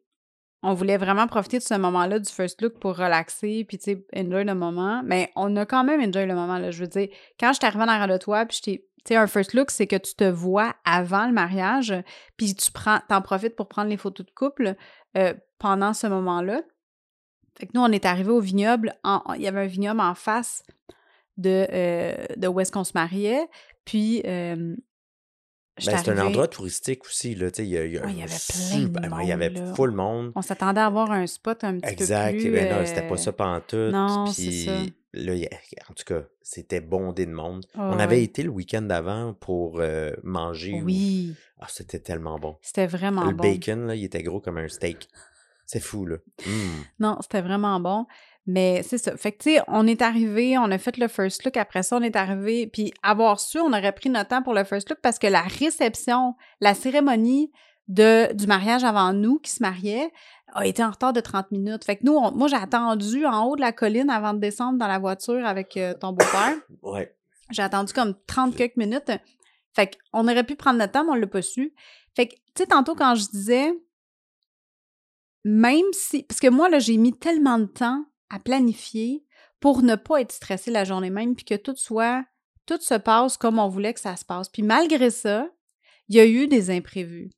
on 0.62 0.73
voulait 0.73 0.97
vraiment 0.97 1.27
profiter 1.27 1.59
de 1.59 1.62
ce 1.62 1.75
moment-là 1.75 2.19
du 2.19 2.31
first 2.31 2.62
look 2.62 2.79
pour 2.79 2.97
relaxer, 2.97 3.64
puis 3.64 3.77
tu 3.77 3.85
sais, 3.85 4.07
enjoy 4.17 4.45
le 4.45 4.55
moment. 4.55 5.03
Mais 5.05 5.31
on 5.37 5.55
a 5.57 5.67
quand 5.67 5.85
même 5.85 6.01
enjoy 6.01 6.27
le 6.27 6.35
moment, 6.35 6.59
là. 6.59 6.71
Je 6.71 6.81
veux 6.81 6.88
dire, 6.88 7.09
quand 7.38 7.53
je 7.53 7.59
suis 7.59 7.67
arrivée 7.67 7.85
en 7.85 7.88
arrière 7.88 8.09
de 8.09 8.17
toi, 8.17 8.47
puis 8.47 8.57
je 8.57 8.62
t'ai. 8.62 8.79
Tu 8.79 8.93
sais, 9.07 9.17
un 9.17 9.27
first 9.27 9.55
look, 9.55 9.71
c'est 9.71 9.87
que 9.87 9.97
tu 9.97 10.14
te 10.14 10.25
vois 10.25 10.75
avant 10.85 11.27
le 11.27 11.33
mariage, 11.33 11.95
puis 12.37 12.55
tu 12.55 12.71
prends, 12.71 13.01
t'en 13.09 13.23
profites 13.23 13.57
pour 13.57 13.69
prendre 13.69 13.90
les 13.90 13.97
photos 13.97 14.27
de 14.27 14.31
couple 14.33 14.75
euh, 15.17 15.35
pendant 15.59 15.93
ce 15.93 16.07
moment-là. 16.07 16.62
Fait 17.59 17.67
que 17.67 17.73
nous, 17.75 17.83
on 17.83 17.93
est 17.93 18.05
arrivé 18.05 18.31
au 18.31 18.40
vignoble. 18.40 18.95
il 19.37 19.43
y 19.43 19.47
avait 19.47 19.61
un 19.61 19.67
vignoble 19.67 20.01
en 20.01 20.14
face 20.14 20.64
de, 21.37 21.67
euh, 21.71 22.27
de 22.37 22.49
où 22.49 22.61
est-ce 22.61 22.73
qu'on 22.73 22.85
se 22.85 22.93
mariait. 22.95 23.49
Puis, 23.85 24.23
euh, 24.27 24.75
Ben, 25.85 25.97
c'est 25.99 26.09
un 26.11 26.19
endroit 26.25 26.47
touristique 26.47 27.05
aussi, 27.05 27.35
là. 27.35 27.49
Il 27.59 27.65
y 27.65 27.77
a, 27.79 27.85
il 27.85 27.93
y 27.95 27.99
a 27.99 28.05
Ouais, 28.05 28.13
il 28.13 28.19
y 28.19 28.23
un 28.23 28.27
avait 28.27 28.35
plein 28.35 28.79
de 28.79 28.85
super- 28.87 29.13
ouais, 29.13 29.25
Il 29.25 29.29
y 29.29 29.33
avait 29.33 29.51
monde, 29.51 29.67
là. 29.69 29.75
full 29.75 29.91
monde. 29.91 30.33
On 30.37 30.43
s'attendait 30.43 30.81
à 30.81 30.87
avoir 30.87 31.11
un 31.11 31.27
spot 31.27 31.65
un 31.65 31.79
petit 31.79 31.93
Exact. 31.93 32.33
peu 32.35 32.39
plus... 32.43 32.51
Ben 32.53 32.73
non, 32.79 32.87
c'était 32.87 33.05
euh, 33.05 33.09
pas 33.09 33.17
ça 33.17 33.33
pantoute. 33.33 33.93
non, 33.93 34.27
c'est 34.27 34.43
Puis 34.43 34.65
ça. 34.67 34.73
là, 35.15 35.33
en 35.91 35.95
tout 35.95 36.05
cas, 36.07 36.23
c'était 36.43 36.81
bondé 36.81 37.27
de 37.27 37.33
monde. 37.33 37.67
Ah 37.75 37.91
On 37.93 37.99
avait 37.99 38.17
ouais. 38.17 38.23
été 38.25 38.45
le 38.45 38.51
week-end 38.51 38.83
d'avant 38.83 39.35
pour 39.35 39.81
euh, 39.81 40.13
manger. 40.23 40.75
ou- 40.81 40.85
Oui, 40.85 41.35
Ah, 41.59 41.67
c'était 41.69 41.99
tellement 41.99 42.39
bon. 42.39 42.57
c'était 42.63 42.87
vraiment 42.87 43.25
le 43.25 43.33
bon. 43.35 43.43
bacon, 43.43 43.87
là, 43.89 43.97
il 43.97 44.05
était 44.05 44.23
gros 44.23 44.41
comme 44.41 44.59
un 44.59 44.69
steak. 44.69 45.09
C'est 45.67 45.81
fou, 45.81 46.05
là. 46.07 46.17
Mm. 46.47 46.51
Non, 47.01 47.19
c'était 47.23 47.41
vraiment 47.41 47.81
bon. 47.81 48.07
Mais 48.46 48.83
c'est 48.83 48.98
ça. 48.98 49.16
Fait 49.16 49.33
que, 49.33 49.42
tu 49.42 49.54
sais, 49.54 49.62
on 49.68 49.87
est 49.87 50.02
arrivé, 50.02 50.59
on 50.59 50.70
a 50.70 50.78
fait 50.78 50.96
le 50.98 51.09
first 51.09 51.44
look. 51.44 51.57
Après 51.57 51.83
ça, 51.83 51.96
on 51.96 52.02
est 52.02 52.16
arrivé. 52.16 52.66
Puis, 52.66 52.92
avoir 53.02 53.40
su, 53.40 53.59
on 53.59 53.68
aurait 53.68 53.92
pris 53.92 54.11
notre 54.11 54.28
temps 54.30 54.42
pour 54.42 54.54
le 54.54 54.64
first 54.64 54.90
look 54.90 54.98
parce 55.02 55.18
que 55.18 55.26
la 55.26 55.42
réception, 55.42 56.35
la 56.61 56.74
cérémonie 56.74 57.50
de, 57.88 58.33
du 58.35 58.46
mariage 58.46 58.85
avant 58.85 59.12
nous 59.12 59.38
qui 59.38 59.50
se 59.50 59.62
mariait 59.62 60.11
a 60.52 60.66
été 60.66 60.85
en 60.85 60.90
retard 60.90 61.12
de 61.12 61.20
30 61.20 61.50
minutes. 61.52 61.85
Fait 61.85 61.96
que 61.96 62.04
nous, 62.04 62.18
moi, 62.33 62.48
j'ai 62.48 62.57
attendu 62.57 63.24
en 63.24 63.44
haut 63.46 63.57
de 63.57 63.61
la 63.62 63.72
colline 63.72 64.11
avant 64.11 64.35
de 64.35 64.40
descendre 64.40 64.78
dans 64.78 64.88
la 64.88 64.98
voiture 64.98 65.44
avec 65.46 65.76
euh, 65.76 65.94
ton 65.94 66.12
beau-père. 66.12 66.57
Ouais. 66.83 67.16
J'ai 67.50 67.62
attendu 67.62 67.92
comme 67.92 68.14
30 68.26 68.57
quelques 68.57 68.76
minutes. 68.76 69.11
Fait 69.74 69.98
qu'on 70.12 70.28
aurait 70.28 70.44
pu 70.44 70.54
prendre 70.54 70.78
notre 70.78 70.92
temps, 70.92 71.04
mais 71.04 71.12
on 71.12 71.14
l'a 71.14 71.26
pas 71.26 71.42
su. 71.42 71.74
Fait 72.14 72.28
que, 72.28 72.35
tu 72.35 72.40
sais, 72.59 72.66
tantôt, 72.66 72.94
quand 72.94 73.14
je 73.14 73.26
disais, 73.26 73.72
même 75.44 75.85
si, 75.92 76.22
parce 76.22 76.40
que 76.40 76.48
moi, 76.48 76.68
là, 76.68 76.78
j'ai 76.78 76.96
mis 76.96 77.12
tellement 77.12 77.59
de 77.59 77.66
temps 77.66 78.04
à 78.31 78.39
planifier 78.39 79.25
pour 79.61 79.83
ne 79.83 79.95
pas 79.97 80.21
être 80.21 80.33
stressé 80.33 80.71
la 80.71 80.85
journée 80.85 81.11
même, 81.11 81.35
puis 81.35 81.45
que 81.45 81.55
tout 81.55 81.77
soit, 81.77 82.25
tout 82.67 82.81
se 82.81 82.95
passe 82.95 83.37
comme 83.37 83.59
on 83.59 83.69
voulait 83.69 83.95
que 83.95 84.01
ça 84.01 84.17
se 84.17 84.25
passe. 84.25 84.49
Puis 84.49 84.63
malgré 84.63 85.11
ça, 85.11 85.51
il 86.09 86.17
y 86.17 86.21
a 86.21 86.27
eu 86.27 86.47
des 86.49 86.71
imprévus. 86.71 87.31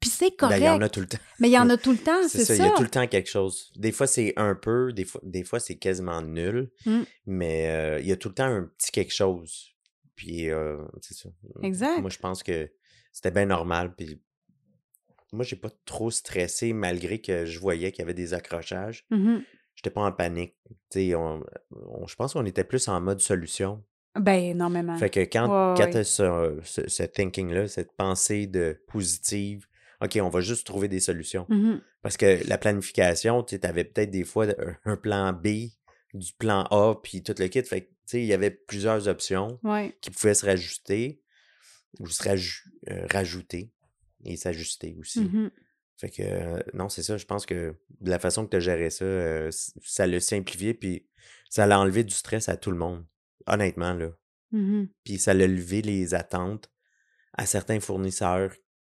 Puis 0.00 0.08
c'est 0.10 0.32
Ben, 0.40 0.50
il 0.56 0.62
y 0.62 0.68
en 0.68 0.78
correct. 0.78 0.82
a 0.84 0.88
tout 0.88 1.00
le 1.00 1.06
temps. 1.06 1.18
mais 1.40 1.48
il 1.48 1.52
y 1.52 1.58
en 1.58 1.68
a 1.68 1.76
tout 1.78 1.92
le 1.92 1.98
temps, 1.98 2.26
C'est 2.28 2.38
ça, 2.44 2.56
ça. 2.56 2.64
il 2.64 2.66
y 2.66 2.70
a 2.70 2.74
tout 2.74 2.82
le 2.82 2.88
temps 2.88 3.06
quelque 3.06 3.28
chose. 3.28 3.70
Des 3.76 3.92
fois, 3.92 4.06
c'est 4.06 4.32
un 4.36 4.54
peu, 4.54 4.92
des 4.94 5.04
fois, 5.04 5.20
des 5.24 5.44
fois 5.44 5.60
c'est 5.60 5.76
quasiment 5.76 6.22
nul, 6.22 6.70
Mm. 6.86 7.02
mais 7.26 7.68
euh, 7.68 8.00
il 8.00 8.06
y 8.06 8.12
a 8.12 8.16
tout 8.16 8.28
le 8.28 8.34
temps 8.34 8.44
un 8.46 8.64
petit 8.78 8.90
quelque 8.92 9.12
chose. 9.14 9.74
Puis, 10.16 10.50
euh, 10.50 10.78
c'est 11.00 11.14
ça. 11.14 11.28
Exact. 11.62 12.00
Moi, 12.00 12.10
je 12.10 12.18
pense 12.18 12.42
que 12.42 12.70
c'était 13.12 13.30
bien 13.30 13.46
normal. 13.46 13.94
Puis, 13.94 14.20
moi, 15.32 15.44
j'ai 15.44 15.56
pas 15.56 15.70
trop 15.86 16.10
stressé 16.10 16.72
malgré 16.74 17.20
que 17.20 17.44
je 17.46 17.58
voyais 17.58 17.90
qu'il 17.92 18.00
y 18.00 18.02
avait 18.02 18.14
des 18.14 18.34
accrochages. 18.34 19.06
Mhm. 19.10 19.42
J'étais 19.74 19.90
pas 19.90 20.02
en 20.02 20.12
panique. 20.12 20.56
On, 20.96 21.42
on- 21.72 22.06
je 22.06 22.14
pense 22.16 22.32
qu'on 22.34 22.44
était 22.46 22.64
plus 22.64 22.86
en 22.88 23.00
mode 23.00 23.20
solution. 23.20 23.82
Ben, 24.18 24.42
énormément. 24.42 24.96
Fait 24.98 25.08
que 25.10 25.20
quand, 25.20 25.44
Ouais, 25.44 25.74
quand 25.78 25.94
ouais. 25.94 26.04
ce, 26.04 26.58
ce, 26.64 26.88
ce 26.88 27.02
thinking-là, 27.04 27.68
cette 27.68 27.92
pensée 27.92 28.46
de 28.46 28.82
positive, 28.88 29.66
OK, 30.02 30.18
on 30.20 30.28
va 30.28 30.40
juste 30.40 30.66
trouver 30.66 30.88
des 30.88 31.00
solutions. 31.00 31.46
Mhm. 31.48 31.80
Parce 32.02 32.16
que 32.16 32.46
la 32.48 32.58
planification, 32.58 33.42
tu 33.44 33.58
avais 33.62 33.84
peut-être 33.84 34.10
des 34.10 34.24
fois 34.24 34.46
un, 34.84 34.96
plan 34.96 35.32
B, 35.32 35.68
du 36.14 36.32
plan 36.38 36.62
A, 36.70 36.94
puis 37.00 37.22
tout 37.22 37.34
le 37.38 37.46
kit. 37.48 37.62
Fait 37.62 37.82
que, 37.82 37.86
tu 37.86 37.94
sais, 38.06 38.20
il 38.20 38.26
y 38.26 38.32
avait 38.32 38.50
plusieurs 38.50 39.06
options 39.08 39.60
Ouais. 39.62 39.96
qui 40.00 40.10
pouvaient 40.10 40.34
se 40.34 40.44
rajouter 40.46 41.22
ou 42.00 42.06
se 42.08 42.22
raju- 42.22 42.64
euh, 42.90 43.06
rajouter 43.12 43.70
et 44.24 44.36
s'ajuster 44.36 44.96
aussi. 44.98 45.20
Mhm. 45.20 45.50
Fait 46.00 46.08
que, 46.08 46.22
euh, 46.22 46.58
non, 46.72 46.88
c'est 46.88 47.02
ça. 47.02 47.18
Je 47.18 47.26
pense 47.26 47.44
que 47.44 47.74
de 48.00 48.10
la 48.10 48.18
façon 48.18 48.44
que 48.46 48.50
tu 48.50 48.56
as 48.56 48.60
géré 48.60 48.88
ça, 48.88 49.04
euh, 49.04 49.50
ça 49.82 50.06
l'a 50.06 50.18
simplifié, 50.20 50.72
puis 50.72 51.06
ça 51.50 51.66
l'a 51.66 51.78
enlevé 51.78 52.04
du 52.04 52.14
stress 52.14 52.48
à 52.48 52.56
tout 52.56 52.70
le 52.70 52.78
monde. 52.78 53.04
Honnêtement, 53.46 53.92
là. 53.92 54.08
Mhm. 54.52 54.88
Puis 55.04 55.18
ça 55.18 55.34
l'a 55.34 55.46
levé 55.46 55.82
les 55.82 56.14
attentes 56.14 56.70
à 57.36 57.44
certains 57.44 57.80
fournisseurs 57.80 58.52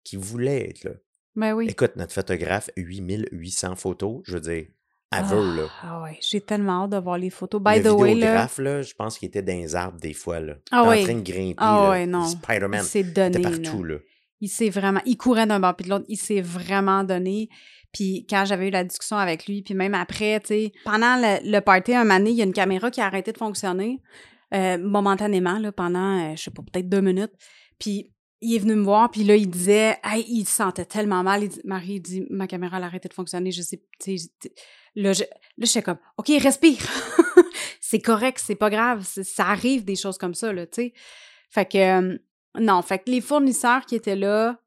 qui 0.04 0.16
voulaient 0.16 0.68
être 0.68 0.84
là. 0.84 0.90
Ben 1.36 1.54
oui. 1.54 1.68
Écoute, 1.70 1.96
notre 1.96 2.12
photographe, 2.12 2.70
8800 2.76 3.76
photos, 3.76 4.20
je 4.24 4.34
veux 4.34 4.40
dire, 4.40 4.66
à 5.10 5.22
veut, 5.22 5.56
là. 5.56 5.68
Ah 5.82 6.02
ouais, 6.02 6.18
j'ai 6.20 6.40
tellement 6.40 6.84
hâte 6.84 6.90
de 6.90 6.96
voir 6.98 7.16
les 7.18 7.30
photos. 7.30 7.60
le 7.64 7.72
By 7.72 7.82
the 7.82 7.92
way, 7.92 8.14
là, 8.14 8.48
là, 8.58 8.82
je 8.82 8.94
pense 8.94 9.18
qu'il 9.18 9.28
était 9.28 9.42
dans 9.42 9.52
les 9.56 9.74
arbres 9.74 9.98
des 9.98 10.12
fois, 10.12 10.38
là. 10.40 10.56
Ah 10.70 10.84
en 10.84 10.88
ouais. 10.90 11.02
train 11.02 11.14
de 11.14 11.22
grimper, 11.22 11.54
Ah 11.58 11.80
là. 11.84 11.90
ouais, 11.90 12.06
non. 12.06 12.26
Spider-Man, 12.26 12.84
était 12.84 13.02
donné. 13.04 13.38
là. 13.38 13.50
partout, 13.50 13.84
là. 13.84 13.96
Il 14.40 14.48
s'est 14.48 14.70
vraiment... 14.70 15.00
Il 15.06 15.16
courait 15.16 15.46
d'un 15.46 15.60
bord 15.60 15.76
puis 15.76 15.84
de 15.84 15.90
l'autre. 15.90 16.04
Il 16.08 16.16
s'est 16.16 16.40
vraiment 16.40 17.04
donné. 17.04 17.48
Puis 17.92 18.26
quand 18.28 18.44
j'avais 18.44 18.68
eu 18.68 18.70
la 18.70 18.84
discussion 18.84 19.16
avec 19.16 19.46
lui, 19.46 19.62
puis 19.62 19.74
même 19.74 19.94
après, 19.94 20.40
tu 20.40 20.46
sais, 20.48 20.72
pendant 20.84 21.16
le, 21.16 21.60
party, 21.60 21.94
un 21.94 22.04
moment 22.04 22.24
il 22.24 22.34
y 22.34 22.40
a 22.40 22.44
une 22.44 22.52
caméra 22.52 22.90
qui 22.90 23.00
a 23.00 23.06
arrêté 23.06 23.32
de 23.32 23.38
fonctionner 23.38 24.00
euh, 24.54 24.78
momentanément, 24.78 25.58
là, 25.58 25.72
pendant, 25.72 26.32
euh, 26.32 26.36
je 26.36 26.42
sais 26.42 26.50
pas, 26.50 26.62
peut-être 26.62 26.88
deux 26.88 27.00
minutes. 27.00 27.32
Puis 27.78 28.12
il 28.40 28.54
est 28.54 28.58
venu 28.58 28.74
me 28.74 28.82
voir, 28.82 29.10
puis 29.10 29.22
là, 29.22 29.36
il 29.36 29.48
disait, 29.48 29.98
hey, 30.02 30.24
il 30.28 30.44
se 30.46 30.56
sentait 30.56 30.84
tellement 30.84 31.22
mal. 31.22 31.44
Il 31.44 31.48
dit, 31.50 31.60
Marie, 31.64 31.94
il 31.94 32.00
dit, 32.00 32.26
ma 32.30 32.46
caméra 32.46 32.78
elle 32.78 32.84
a 32.84 32.86
arrêté 32.86 33.08
de 33.08 33.14
fonctionner, 33.14 33.52
je 33.52 33.62
sais, 33.62 33.82
tu 34.00 34.18
sais, 34.18 34.30
là, 34.94 35.12
je, 35.12 35.22
là, 35.22 35.66
j'étais 35.66 35.82
comme, 35.82 35.98
OK, 36.16 36.32
respire. 36.40 36.78
c'est 37.80 38.00
correct, 38.00 38.40
c'est 38.44 38.54
pas 38.54 38.70
grave, 38.70 39.04
ça 39.04 39.46
arrive 39.46 39.84
des 39.84 39.96
choses 39.96 40.18
comme 40.18 40.34
ça, 40.34 40.52
là, 40.52 40.66
tu 40.66 40.82
sais. 40.82 40.92
Fait 41.50 41.66
que, 41.66 41.78
euh, 41.78 42.18
non, 42.58 42.82
fait 42.82 42.98
que 42.98 43.10
les 43.10 43.20
fournisseurs 43.20 43.86
qui 43.86 43.94
étaient 43.94 44.16
là 44.16 44.58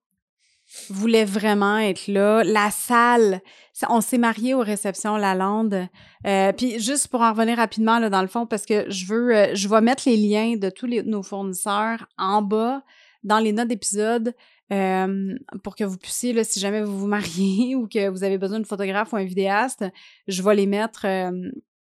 voulaient 0.89 1.25
vraiment 1.25 1.77
être 1.77 2.07
là. 2.07 2.43
La 2.43 2.71
salle, 2.71 3.41
on 3.89 4.01
s'est 4.01 4.17
mariés 4.17 4.53
aux 4.53 4.61
réceptions 4.61 5.17
Lalande. 5.17 5.87
Euh, 6.25 6.53
Puis 6.53 6.79
juste 6.79 7.09
pour 7.09 7.21
en 7.21 7.31
revenir 7.33 7.57
rapidement, 7.57 7.99
là, 7.99 8.09
dans 8.09 8.21
le 8.21 8.27
fond, 8.27 8.45
parce 8.45 8.65
que 8.65 8.89
je 8.89 9.05
veux, 9.05 9.35
euh, 9.35 9.55
je 9.55 9.67
vais 9.67 9.81
mettre 9.81 10.03
les 10.07 10.15
liens 10.17 10.55
de 10.55 10.69
tous 10.69 10.85
les, 10.85 11.03
nos 11.03 11.23
fournisseurs 11.23 12.07
en 12.17 12.41
bas 12.41 12.83
dans 13.23 13.39
les 13.39 13.51
notes 13.51 13.67
d'épisode 13.67 14.33
euh, 14.71 15.35
pour 15.63 15.75
que 15.75 15.83
vous 15.83 15.97
puissiez, 15.97 16.33
là, 16.33 16.43
si 16.43 16.59
jamais 16.59 16.81
vous 16.81 16.97
vous 16.97 17.07
mariez 17.07 17.75
ou 17.75 17.87
que 17.87 18.07
vous 18.07 18.23
avez 18.23 18.37
besoin 18.37 18.57
d'une 18.59 18.65
photographe 18.65 19.11
ou 19.11 19.17
un 19.17 19.25
vidéaste, 19.25 19.83
je 20.27 20.41
vais 20.41 20.55
les 20.55 20.65
mettre, 20.65 21.05
euh, 21.05 21.31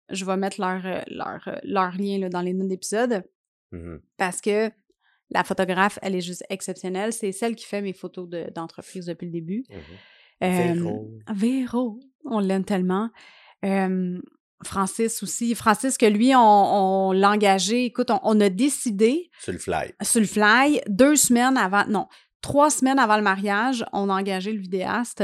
je 0.10 0.26
vais 0.26 0.36
mettre 0.36 0.60
leur, 0.60 0.82
leur, 1.08 1.60
leur 1.64 1.92
lien 1.98 2.18
là, 2.18 2.30
dans 2.30 2.42
les 2.42 2.54
notes 2.54 2.68
d'épisode 2.70 3.24
Mhm. 3.74 4.02
parce 4.18 4.40
que 4.40 4.70
la 5.32 5.44
photographe, 5.44 5.98
elle 6.02 6.16
est 6.16 6.22
juste 6.22 6.44
exceptionnelle. 6.50 7.14
C'est 7.14 7.32
celle 7.32 7.56
qui 7.56 7.66
fait 7.66 7.82
mes 7.82 7.94
photos 7.94 8.28
de- 8.30 8.50
d'entreprise 8.54 9.06
depuis 9.06 9.26
le 9.26 9.32
début. 9.32 9.64
Euh, 10.44 10.74
Véro. 10.74 11.12
Véro, 11.34 12.00
on 12.26 12.40
l'aime 12.40 12.66
tellement. 12.66 13.10
Euh, 13.66 14.20
Francis 14.64 15.24
aussi. 15.24 15.56
Francis, 15.56 15.98
que 15.98 16.06
lui, 16.06 16.36
on, 16.36 16.40
on 16.40 17.12
l'a 17.12 17.32
engagé. 17.32 17.86
Écoute, 17.86 18.12
on, 18.12 18.20
on 18.24 18.40
a 18.42 18.50
décidé 18.50 19.30
Sur 19.40 19.54
le 19.54 19.60
fly. 19.60 19.94
sur 20.02 20.22
le 20.22 20.28
fly, 20.28 20.82
deux 20.88 21.16
semaines 21.16 21.58
avant, 21.58 21.86
non, 21.88 22.08
trois 22.42 22.70
semaines 22.70 23.00
avant 23.00 23.18
le 23.18 23.24
mariage, 23.24 23.84
on 23.94 24.10
a 24.10 24.14
engagé 24.14 24.52
le 24.54 24.60
vidéaste. 24.60 25.24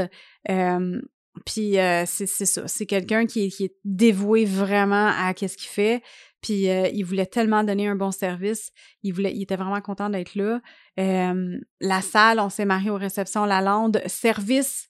Euh, 0.50 1.00
puis 1.46 1.78
euh, 1.78 2.04
c'est 2.06 2.26
ça, 2.26 2.66
c'est 2.66 2.86
quelqu'un 2.86 3.24
qui, 3.26 3.44
est- 3.46 3.48
qui 3.50 3.64
est 3.64 3.76
dévoué 3.84 4.44
vraiment 4.44 5.10
à 5.18 5.32
qu'est-ce 5.34 5.56
qu'il 5.56 5.68
fait. 5.70 6.02
Puis 6.42 6.70
euh, 6.70 6.88
il 6.88 7.02
voulait 7.04 7.26
tellement 7.26 7.62
donner 7.64 7.86
un 7.88 7.96
bon 7.96 8.10
service, 8.10 8.70
il 9.02 9.12
voulait, 9.12 9.34
il 9.34 9.42
était 9.42 9.56
vraiment 9.56 9.80
content 9.80 10.08
d'être 10.08 10.34
là. 10.34 10.60
Euh, 10.98 11.58
la 11.80 12.00
salle, 12.02 12.40
on 12.40 12.48
s'est 12.48 12.64
marié 12.64 12.90
aux 12.90 12.96
réceptions 12.96 13.44
Lalande, 13.44 14.00
service 14.06 14.88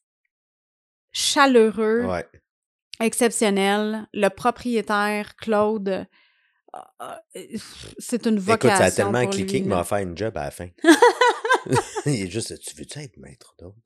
chaleureux, 1.13 2.05
Ouais. 2.07 2.27
exceptionnel. 3.01 4.07
Le 4.13 4.29
propriétaire 4.29 5.35
Claude, 5.37 5.89
euh, 5.89 6.79
euh, 7.03 7.41
c'est 7.99 8.27
une 8.27 8.35
Écoute, 8.35 8.45
vocation. 8.47 8.77
ça 8.79 8.85
a 8.85 8.91
tellement 8.91 9.23
pour 9.23 9.31
cliqué 9.31 9.59
qu'il 9.61 9.69
m'a 9.69 9.81
offert 9.81 9.99
une 9.99 10.17
job 10.17 10.37
à 10.37 10.45
la 10.45 10.51
fin. 10.51 10.69
il 12.07 12.23
est 12.23 12.31
juste, 12.31 12.59
tu 12.61 12.77
veux-tu 12.77 13.01
être 13.01 13.17
maître 13.17 13.55
d'autre? 13.59 13.77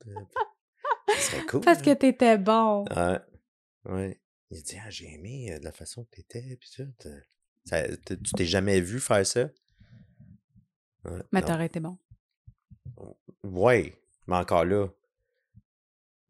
Ça 1.09 1.15
serait 1.19 1.45
cool. 1.45 1.61
Parce 1.61 1.81
que 1.81 1.89
hein? 1.89 1.95
t'étais 1.95 2.37
bon. 2.37 2.85
Ouais. 2.95 3.19
Ouais. 3.85 4.21
Il 4.51 4.61
dit, 4.61 4.77
ah, 4.85 4.89
j'ai 4.89 5.11
aimé 5.13 5.51
euh, 5.51 5.59
de 5.59 5.63
la 5.65 5.71
façon 5.71 6.03
que 6.05 6.11
t'étais, 6.11 6.55
pis 6.61 6.69
ça. 6.69 6.83
Ça- 7.65 7.87
tu 8.05 8.17
t'es 8.35 8.45
jamais 8.45 8.79
vu 8.81 8.99
faire 8.99 9.25
ça? 9.25 9.49
Mais 11.31 11.41
t'aurais 11.41 11.67
été 11.67 11.79
bon. 11.79 11.97
Ouais, 13.43 13.93
mais 14.27 14.35
encore 14.37 14.65
là. 14.65 14.87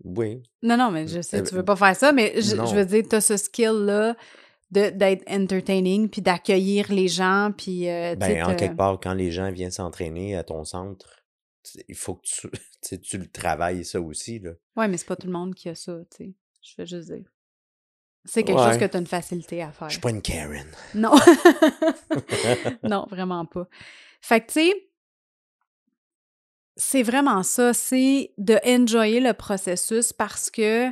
Oui. 0.04 0.44
Non, 0.62 0.78
non, 0.78 0.92
mais 0.92 1.08
je 1.08 1.22
sais, 1.22 1.40
Euh, 1.40 1.44
tu 1.44 1.56
veux 1.56 1.64
pas 1.64 1.76
faire 1.76 1.96
ça, 1.96 2.12
mais 2.12 2.42
je, 2.42 2.56
veux 2.76 2.86
dire, 2.86 3.04
t'as 3.10 3.22
ce 3.22 3.38
skill-là 3.38 4.16
de- 4.72 4.90
d'être 4.90 5.24
entertaining, 5.32 6.10
puis 6.10 6.22
d'accueillir 6.22 6.92
les 6.92 7.08
gens, 7.08 7.52
puis... 7.58 7.88
euh, 7.90 8.16
Ben, 8.16 8.44
en 8.44 8.56
quelque 8.56 8.76
part, 8.76 9.00
quand 9.00 9.14
les 9.14 9.32
gens 9.32 9.52
viennent 9.52 9.72
s'entraîner 9.72 10.36
à 10.36 10.44
ton 10.44 10.66
centre, 10.66 11.24
il 11.88 11.96
faut 11.96 12.16
que 12.16 12.28
tu, 12.28 12.50
tu 13.02 13.18
le 13.18 13.28
travailles, 13.28 13.86
ça 13.86 14.02
aussi, 14.02 14.40
là. 14.40 14.52
Ouais, 14.76 14.88
mais 14.88 14.98
c'est 14.98 15.08
pas 15.08 15.16
tout 15.16 15.28
le 15.28 15.34
monde 15.34 15.56
qui 15.56 15.70
a 15.70 15.76
ça, 15.76 15.98
tu 16.12 16.18
sais. 16.18 16.34
Je 16.62 16.74
veux 16.78 16.86
juste 16.86 17.12
dire. 17.12 17.32
C'est 18.26 18.44
quelque 18.44 18.60
Ouais. 18.60 18.72
chose 18.72 18.80
que 18.80 18.86
t'as 18.86 19.00
une 19.00 19.08
facilité 19.08 19.62
à 19.62 19.72
faire. 19.72 19.88
Je 19.88 19.94
suis 19.94 20.02
pas 20.02 20.10
une 20.10 20.22
Karen. 20.22 20.68
Non. 20.96 21.14
non, 22.84 23.06
vraiment 23.10 23.46
pas. 23.46 23.68
Fait 24.20 24.42
que, 24.42 24.48
tu 24.48 24.54
sais, 24.54 24.90
c'est 26.76 27.04
vraiment 27.04 27.44
ça, 27.44 27.74
c'est 27.74 28.34
de 28.38 28.60
enjoyer 28.66 29.20
le 29.20 29.34
processus 29.34 30.12
parce 30.12 30.50
que 30.50 30.90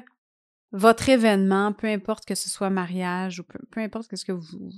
votre 0.72 1.10
événement, 1.10 1.74
peu 1.74 1.88
importe 1.88 2.26
que 2.26 2.36
ce 2.36 2.50
soit 2.50 2.70
mariage 2.70 3.40
ou 3.40 3.44
peu, 3.44 3.60
peu 3.72 3.82
importe 3.82 4.16
ce 4.16 4.26
que 4.26 4.32
vous, 4.32 4.70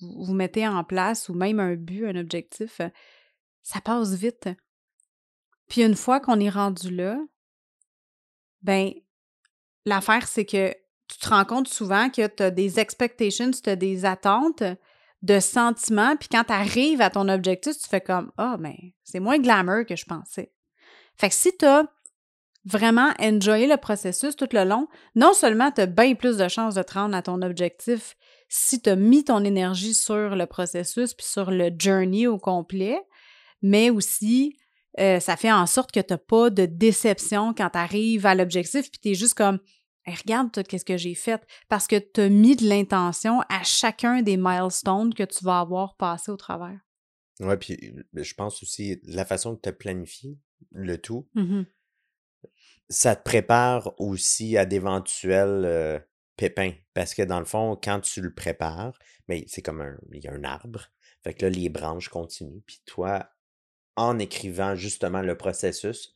vous, 0.00 0.34
mettez 0.34 0.66
en 0.66 0.84
place 0.84 1.28
ou 1.28 1.34
même 1.34 1.60
un 1.60 1.74
but, 1.74 2.06
un 2.06 2.16
objectif, 2.16 2.80
ça 3.62 3.80
passe 3.80 4.14
vite. 4.14 4.48
Puis 5.68 5.82
une 5.82 5.96
fois 5.96 6.20
qu'on 6.20 6.40
est 6.40 6.48
rendu 6.48 6.94
là, 6.94 7.18
ben, 8.62 8.92
l'affaire, 9.84 10.26
c'est 10.26 10.46
que 10.46 10.74
tu 11.18 11.26
te 11.26 11.34
rends 11.34 11.44
compte 11.44 11.68
souvent 11.68 12.10
que 12.10 12.26
tu 12.26 12.42
as 12.42 12.50
des 12.50 12.78
expectations, 12.78 13.50
tu 13.50 13.68
as 13.68 13.76
des 13.76 14.04
attentes 14.04 14.62
de 15.22 15.40
sentiments, 15.40 16.16
puis 16.16 16.28
quand 16.30 16.44
tu 16.44 16.52
arrives 16.52 17.00
à 17.00 17.10
ton 17.10 17.28
objectif, 17.28 17.76
tu 17.76 17.88
fais 17.88 18.00
comme 18.00 18.30
Ah, 18.36 18.56
mais 18.60 18.94
c'est 19.02 19.18
moins 19.18 19.38
glamour 19.38 19.84
que 19.86 19.96
je 19.96 20.04
pensais. 20.04 20.52
Fait 21.16 21.28
que 21.28 21.34
si 21.34 21.56
tu 21.56 21.64
as 21.64 21.86
vraiment 22.64 23.12
enjoyé 23.18 23.66
le 23.66 23.76
processus 23.78 24.36
tout 24.36 24.48
le 24.52 24.64
long, 24.64 24.86
non 25.16 25.32
seulement 25.32 25.72
tu 25.72 25.80
as 25.80 25.86
bien 25.86 26.14
plus 26.14 26.36
de 26.36 26.46
chances 26.46 26.76
de 26.76 26.82
te 26.82 26.94
rendre 26.94 27.16
à 27.16 27.22
ton 27.22 27.42
objectif 27.42 28.16
si 28.48 28.80
tu 28.80 28.90
as 28.90 28.96
mis 28.96 29.24
ton 29.24 29.42
énergie 29.42 29.94
sur 29.94 30.36
le 30.36 30.46
processus 30.46 31.14
puis 31.14 31.26
sur 31.26 31.50
le 31.50 31.70
journey 31.76 32.28
au 32.28 32.38
complet, 32.38 33.00
mais 33.60 33.90
aussi 33.90 34.56
euh, 34.98 35.20
ça 35.20 35.36
fait 35.36 35.52
en 35.52 35.66
sorte 35.66 35.92
que 35.92 36.00
tu 36.00 36.12
n'as 36.12 36.18
pas 36.18 36.50
de 36.50 36.66
déception 36.66 37.54
quand 37.54 37.70
tu 37.70 37.78
arrives 37.78 38.26
à 38.26 38.34
l'objectif, 38.34 38.90
puis 38.90 39.00
tu 39.00 39.10
es 39.10 39.14
juste 39.14 39.34
comme, 39.34 39.58
Hey, 40.08 40.14
regarde 40.14 40.50
tout 40.50 40.62
ce 40.70 40.84
que 40.86 40.96
j'ai 40.96 41.14
fait, 41.14 41.46
parce 41.68 41.86
que 41.86 41.96
tu 41.98 42.22
as 42.22 42.28
mis 42.30 42.56
de 42.56 42.66
l'intention 42.66 43.42
à 43.50 43.62
chacun 43.62 44.22
des 44.22 44.38
milestones 44.38 45.12
que 45.12 45.22
tu 45.22 45.44
vas 45.44 45.60
avoir 45.60 45.96
passé 45.96 46.30
au 46.30 46.36
travers. 46.38 46.80
Ouais, 47.40 47.58
puis 47.58 47.94
je 48.14 48.34
pense 48.34 48.62
aussi 48.62 49.00
la 49.04 49.26
façon 49.26 49.54
que 49.54 49.60
tu 49.60 49.68
as 49.68 49.72
planifié 49.72 50.38
le 50.72 50.96
tout, 50.96 51.28
Mhm. 51.34 51.66
ça 52.88 53.16
te 53.16 53.22
prépare 53.22 53.92
aussi 54.00 54.56
à 54.56 54.64
d'éventuels 54.64 55.64
euh, 55.66 55.98
pépins. 56.36 56.72
Parce 56.94 57.12
que 57.12 57.22
dans 57.22 57.38
le 57.38 57.44
fond, 57.44 57.78
quand 57.82 58.00
tu 58.00 58.22
le 58.22 58.32
prépares, 58.32 58.98
mais 59.28 59.44
c'est 59.46 59.60
comme 59.60 59.82
un, 59.82 59.98
il 60.12 60.24
y 60.24 60.28
a 60.28 60.32
un 60.32 60.42
arbre. 60.42 60.86
Fait 61.22 61.34
que 61.34 61.44
là, 61.44 61.50
les 61.50 61.68
branches 61.68 62.08
continuent. 62.08 62.62
Puis 62.66 62.80
toi, 62.86 63.28
en 63.96 64.18
écrivant 64.18 64.74
justement 64.74 65.20
le 65.20 65.36
processus, 65.36 66.14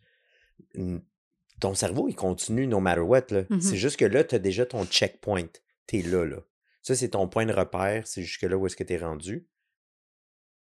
ton 1.62 1.74
cerveau, 1.74 2.08
il 2.08 2.14
continue 2.14 2.66
no 2.66 2.80
matter 2.80 3.00
what. 3.00 3.22
là. 3.30 3.44
Mhm. 3.50 3.60
C'est 3.60 3.76
juste 3.76 3.96
que 3.96 4.04
là, 4.04 4.24
tu 4.24 4.34
as 4.34 4.38
déjà 4.38 4.66
ton 4.66 4.84
checkpoint. 4.84 5.48
Tu 5.86 5.98
es 5.98 6.02
là, 6.02 6.24
là. 6.24 6.38
Ça, 6.82 6.94
c'est 6.94 7.10
ton 7.10 7.28
point 7.28 7.46
de 7.46 7.52
repère. 7.52 8.06
C'est 8.06 8.22
jusque-là 8.22 8.56
où 8.56 8.66
est-ce 8.66 8.76
que 8.76 8.84
tu 8.84 8.92
es 8.92 8.98
rendu. 8.98 9.46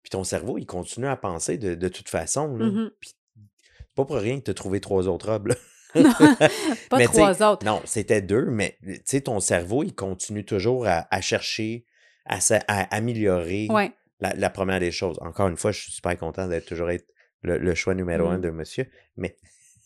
Puis 0.03 0.11
ton 0.11 0.25
cerveau, 0.25 0.59
il 0.59 0.67
continue 0.67 1.07
à 1.07 1.17
penser 1.17 1.59
de, 1.59 1.75
de 1.75 1.89
toute 1.89 2.09
façon. 2.09 2.57
Là. 2.57 2.67
Mhm. 2.67 2.91
Puis 3.01 3.11
c'est 3.37 3.95
pas 3.95 4.05
pour 4.05 4.17
rien 4.17 4.39
que 4.39 4.45
tu 4.45 4.51
as 4.51 4.55
trouvé 4.55 4.81
trois 4.81 5.07
autres 5.09 5.31
robes. 5.31 5.49
là. 5.49 5.55
Non, 5.95 6.13
pas 6.91 6.99
Mais 6.99 7.07
trois 7.07 7.43
autres. 7.43 7.65
Non, 7.65 7.81
c'était 7.87 8.21
deux, 8.21 8.45
mais 8.47 8.77
tu 8.85 9.01
sais, 9.07 9.21
ton 9.23 9.41
cerveau, 9.41 9.83
il 9.83 9.95
continue 9.95 10.45
toujours 10.45 10.87
à, 10.87 11.07
à 11.11 11.21
chercher, 11.23 11.87
à, 12.27 12.39
à 12.69 12.95
améliorer 12.95 13.67
Ouais. 13.71 13.93
la, 14.21 14.35
la 14.35 14.51
première 14.51 14.79
des 14.81 14.91
choses. 14.91 15.17
Encore 15.23 15.49
une 15.49 15.57
fois, 15.57 15.73
je 15.73 15.81
suis 15.81 15.93
super 15.93 16.17
content 16.19 16.49
d'être 16.49 16.67
toujours 16.67 16.91
être 16.91 17.07
le, 17.43 17.57
le 17.57 17.75
choix 17.75 17.95
numéro 17.95 18.27
un 18.29 18.37
Mm. 18.39 18.43
de 18.43 18.51
monsieur, 18.51 18.87
mais. 19.17 19.37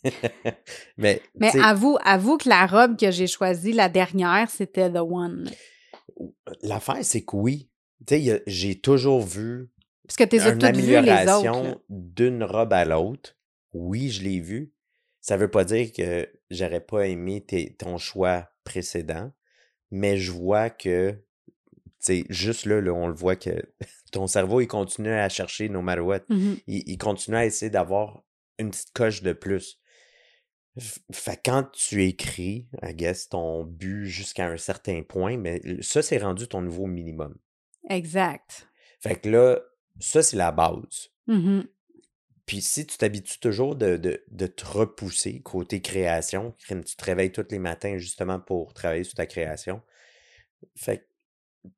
mais, 0.96 1.20
Mais 1.38 1.50
avoue, 1.62 1.98
avoue 2.04 2.38
que 2.38 2.48
la 2.48 2.66
robe 2.66 2.98
que 2.98 3.10
j'ai 3.10 3.26
choisie, 3.26 3.72
la 3.72 3.88
dernière, 3.88 4.50
c'était 4.50 4.90
The 4.90 4.98
One. 4.98 5.50
l'affaire, 6.62 7.04
c'est 7.04 7.22
que 7.22 7.36
oui. 7.36 7.68
J'ai 8.46 8.80
toujours 8.80 9.20
vu 9.20 9.70
Parce 10.06 10.16
que 10.16 10.24
tu 10.24 10.40
as 10.40 10.48
une 10.48 10.64
amélioration 10.64 11.80
d'une 11.88 12.42
robe 12.44 12.72
à 12.72 12.84
l'autre. 12.84 13.36
Oui, 13.72 14.10
je 14.10 14.22
l'ai 14.22 14.40
vu. 14.40 14.72
Ça 15.20 15.36
veut 15.36 15.50
pas 15.50 15.64
dire 15.64 15.92
que 15.92 16.28
j'aurais 16.50 16.80
pas 16.80 17.06
aimé 17.06 17.44
tes- 17.44 17.74
ton 17.74 17.98
choix 17.98 18.48
précédent, 18.64 19.30
mais 19.90 20.16
je 20.16 20.32
vois 20.32 20.70
que, 20.70 21.14
juste 22.30 22.64
là, 22.64 22.80
là, 22.80 22.92
on 22.92 23.06
le 23.06 23.14
voit 23.14 23.36
que 23.36 23.50
ton 24.12 24.26
cerveau, 24.26 24.62
il 24.62 24.66
continue 24.66 25.12
à 25.12 25.28
chercher 25.28 25.68
no 25.68 25.82
matter 25.82 26.00
what. 26.00 26.20
Mhm. 26.30 26.56
Il, 26.66 26.82
il 26.86 26.96
continue 26.98 27.36
à 27.36 27.44
essayer 27.44 27.70
d'avoir 27.70 28.22
une 28.58 28.70
petite 28.70 28.92
coche 28.94 29.22
de 29.22 29.34
plus. 29.34 29.78
Fait 31.12 31.36
que 31.36 31.40
quand 31.50 31.64
tu 31.72 32.04
écris, 32.04 32.66
I 32.82 32.94
guess, 32.94 33.28
ton 33.28 33.64
but 33.64 34.06
jusqu'à 34.06 34.46
un 34.46 34.56
certain 34.56 35.02
point, 35.02 35.36
mais 35.36 35.60
ça, 35.82 36.02
c'est 36.02 36.18
rendu 36.18 36.46
ton 36.48 36.62
nouveau 36.62 36.86
minimum. 36.86 37.36
Exact. 37.88 38.68
Fait 39.00 39.16
que 39.16 39.28
là, 39.28 39.60
ça, 39.98 40.22
c'est 40.22 40.36
la 40.36 40.52
base. 40.52 41.08
Mhm. 41.26 41.66
Puis 42.46 42.60
si 42.62 42.84
tu 42.86 42.96
t'habitues 42.98 43.38
toujours 43.38 43.76
de, 43.76 43.96
de, 43.96 44.24
de 44.30 44.46
te 44.46 44.64
repousser 44.66 45.40
côté 45.40 45.80
création, 45.80 46.54
tu 46.66 46.74
te 46.96 47.04
réveilles 47.04 47.30
tous 47.32 47.46
les 47.50 47.58
matins 47.60 47.96
justement 47.98 48.40
pour 48.40 48.74
travailler 48.74 49.04
sur 49.04 49.14
ta 49.14 49.26
création. 49.26 49.82
Fait 50.76 50.98
que 50.98 51.04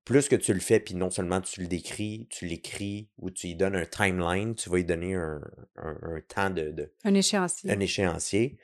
plus 0.05 0.29
que 0.29 0.37
tu 0.37 0.55
le 0.55 0.61
fais, 0.61 0.81
puis 0.81 0.95
non 0.95 1.11
seulement 1.11 1.41
tu 1.41 1.61
le 1.61 1.67
décris, 1.67 2.27
tu 2.31 2.47
l'écris 2.47 3.11
ou 3.19 3.31
tu 3.31 3.49
lui 3.49 3.55
donnes 3.57 3.77
un 3.77 3.85
timeline, 3.85 4.55
tu 4.55 4.71
vas 4.71 4.77
lui 4.77 4.85
donner 4.85 5.15
un, 5.15 5.43
un- 5.77 5.99
un 6.03 6.21
temps 6.27 6.51
de, 6.51 6.71
de- 6.71 6.93
Un 7.05 7.15
échéancier. 7.15 7.71
un 7.71 7.81
échéancier. 7.81 8.57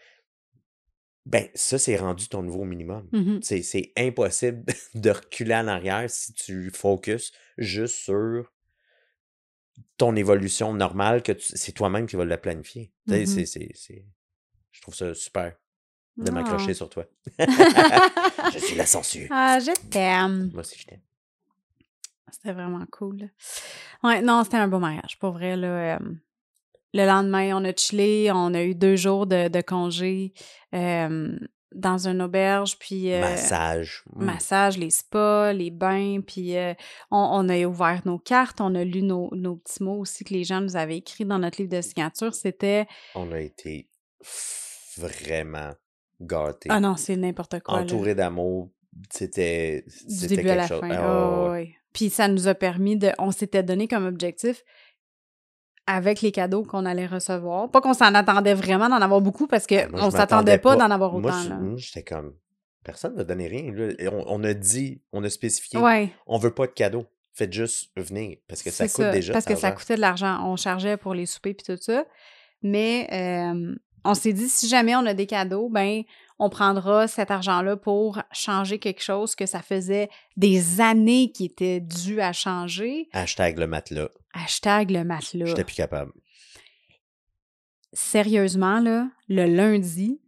Ben, 1.29 1.47
ça, 1.55 1.79
c'est 1.79 1.97
rendu 1.97 2.27
ton 2.29 2.43
nouveau 2.43 2.65
minimum. 2.65 3.07
Mhm. 3.13 3.41
C'est, 3.43 3.63
c'est 3.63 3.93
impossible 3.99 4.65
de 4.95 5.11
reculer 5.11 5.55
en 5.55 5.69
arrière 5.69 6.09
si 6.09 6.33
tu 6.33 6.71
focuses 6.71 7.33
juste 7.59 7.97
sur 7.97 8.51
ton 9.99 10.17
évolution 10.17 10.73
normale, 10.73 11.23
que 11.23 11.33
c'est 11.39 11.73
toi-même 11.73 12.07
qui 12.07 12.17
vas 12.17 12.25
la 12.25 12.39
planifier. 12.39 12.91
Mhm. 13.07 13.27
c'est, 13.27 13.47
c'est- 13.47 14.05
Je 14.73 14.81
trouve 14.81 14.95
ça 14.95 15.13
super 15.15 15.55
de 16.17 16.31
m'accrocher 16.31 16.71
Ah. 16.71 16.75
sur 16.75 16.89
toi. 16.89 17.05
je 18.55 18.59
suis 18.59 18.77
la 18.77 18.87
censure. 18.87 19.29
Ah, 19.31 19.59
je 19.61 19.73
t'aime. 19.91 20.51
Moi 20.53 20.61
aussi, 20.61 20.79
je 20.79 20.87
t'aime. 20.87 21.01
C'était 22.31 22.53
vraiment 22.53 22.85
cool. 22.91 23.29
Ouais, 24.03 24.21
non, 24.23 24.45
c'était 24.45 24.57
un 24.59 24.69
beau 24.69 24.79
mariage. 24.79 25.19
Pour 25.19 25.33
vrai, 25.33 25.57
là. 25.57 25.97
euh, 25.97 25.99
le 26.95 27.07
lendemain, 27.07 27.57
on 27.57 27.65
a 27.65 27.73
chillé, 27.75 28.31
on 28.33 28.55
a 28.55 28.63
eu 28.63 28.75
deux 28.75 28.97
jours 28.97 29.27
de, 29.27 29.49
de 29.49 29.61
congé 29.61 30.33
euh, 30.75 31.37
dans 31.75 32.09
une 32.09 32.23
auberge, 32.23 32.79
puis... 32.79 33.13
euh, 33.13 33.21
Massage. 33.21 34.03
mm. 34.17 34.25
massage, 34.25 34.79
les 34.79 34.89
spas, 34.91 35.53
les 35.53 35.71
bains, 35.71 36.21
puis 36.27 36.57
euh, 36.57 36.73
on, 37.11 37.19
on 37.31 37.49
a 37.51 37.63
ouvert 37.67 38.01
nos 38.07 38.19
cartes, 38.19 38.61
on 38.63 38.75
a 38.75 38.85
lu 38.85 39.03
nos, 39.03 39.29
nos 39.35 39.57
petits 39.57 39.83
mots 39.83 39.99
aussi 40.01 40.25
que 40.25 40.33
les 40.33 40.45
gens 40.45 40.63
nous 40.63 40.77
avaient 40.77 40.97
écrits 40.97 41.27
dans 41.27 41.39
notre 41.39 41.61
livre 41.61 41.77
de 41.77 41.83
signature. 41.83 42.35
C'était 42.35 42.87
On 43.15 43.31
a 43.33 43.41
été 43.41 43.89
vraiment 44.97 45.73
gâtés. 46.21 46.69
Ah 46.73 46.81
non, 46.81 46.97
c'est 46.97 47.17
n'importe 47.17 47.61
quoi. 47.61 47.79
Entouré 47.79 48.15
d'amour. 48.15 48.71
C'était, 49.11 49.85
Du 50.09 50.27
début 50.27 50.49
à 50.51 50.55
quelque 50.55 50.57
la 50.57 50.67
chose. 50.69 50.81
fin. 50.81 50.91
Ah, 50.91 51.43
ouais. 51.45 51.51
ouais. 51.51 51.75
Puis 51.93 52.11
ça 52.11 52.29
nous 52.29 52.49
a 52.49 52.55
permis 52.55 52.97
de. 52.97 53.11
On 53.19 53.31
s'était 53.31 53.63
donné 53.63 53.87
comme 53.89 54.07
objectif 54.07 54.63
avec 55.89 56.21
les 56.21 56.31
cadeaux 56.33 56.63
qu'on 56.65 56.85
allait 56.85 57.07
recevoir. 57.07 57.71
Pas 57.71 57.81
qu'on 57.81 57.95
s'en 57.95 58.15
attendait 58.15 58.53
vraiment 58.55 58.89
d'en 58.91 59.01
avoir 59.01 59.23
beaucoup 59.23 59.47
parce 59.47 59.67
qu'on 59.67 59.77
je 59.77 59.87
on 60.05 60.11
s'attendait 60.11 60.59
pas 60.59 60.77
d'en 60.77 60.91
avoir 60.91 61.15
autant. 61.15 61.33
moi, 61.61 61.77
j'étais 61.77 62.03
comme, 62.03 62.35
personne 62.85 63.17
ne 63.17 63.23
donner 63.23 63.49
rien. 63.49 63.73
là. 63.73 63.95
Et 63.99 64.07
On, 64.09 64.25
on 64.31 64.45
a 64.45 64.53
dit, 64.53 65.01
on 65.13 65.25
a 65.25 65.31
spécifié, 65.31 65.79
Ouais, 65.81 66.11
on 66.27 66.37
veut 66.39 66.53
pas 66.53 66.67
de 66.67 66.73
cadeaux. 66.73 67.07
Faites 67.33 67.53
juste 67.53 67.91
venir 67.97 68.37
parce 68.49 68.63
que 68.63 68.71
ça 68.71 68.85
coûte 68.87 68.97
ça. 68.97 69.11
déjà. 69.13 69.33
Parce 69.33 69.45
que 69.47 69.55
ça 69.57 69.71
coûtait 69.73 69.95
de 69.97 70.01
l'argent. 70.01 70.39
On 70.45 70.57
chargeait 70.57 70.97
pour 70.97 71.15
les 71.15 71.25
soupers 71.25 71.55
puis 71.55 71.65
tout 71.75 71.81
ça. 71.81 72.05
Mais 72.63 73.09
euh, 73.13 73.75
on 74.05 74.15
s'est 74.15 74.33
dit, 74.33 74.49
si 74.49 74.69
jamais 74.69 74.95
on 74.97 75.07
a 75.07 75.15
des 75.15 75.27
cadeaux, 75.27 75.69
ben 75.69 76.03
on 76.39 76.51
prendra 76.51 77.09
cet 77.09 77.31
argent-là 77.31 77.77
pour 77.77 78.23
changer 78.33 78.79
quelque 78.79 79.03
chose 79.03 79.35
que 79.35 79.47
ça 79.47 79.61
faisait 79.61 80.09
des 80.37 80.81
années 80.81 81.33
qui 81.33 81.47
était 81.47 81.81
dû 81.81 82.21
à 82.21 82.33
changer. 82.33 83.09
Hashtag 83.13 83.59
le 83.59 83.67
matelas. 83.67 84.09
Hashtag 84.33 84.91
le 84.91 85.05
matelas. 85.05 85.47
J'étais 85.47 85.65
plus 85.65 85.75
capable. 85.75 86.13
Sérieusement, 87.93 88.81
là, 88.81 89.09
le 89.29 89.47
lundi, 89.47 90.21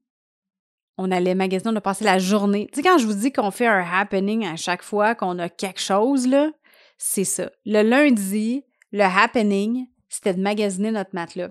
on 0.96 1.10
allait 1.10 1.34
magasiner, 1.34 1.70
on 1.72 1.76
a 1.76 1.80
passé 1.80 2.04
la 2.04 2.18
journée. 2.18 2.68
Tu 2.72 2.80
sais, 2.80 2.82
quand 2.82 2.98
je 2.98 3.06
vous 3.06 3.14
dis 3.14 3.32
qu'on 3.32 3.50
fait 3.50 3.66
un 3.66 3.84
happening 3.84 4.46
à 4.46 4.56
chaque 4.56 4.82
fois 4.82 5.14
qu'on 5.14 5.38
a 5.38 5.48
quelque 5.48 5.80
chose, 5.80 6.26
là, 6.26 6.50
c'est 6.98 7.24
ça. 7.24 7.50
Le 7.64 7.82
lundi, 7.82 8.64
le 8.92 9.02
happening, 9.02 9.86
c'était 10.08 10.34
de 10.34 10.42
magasiner 10.42 10.90
notre 10.90 11.14
matelas. 11.14 11.50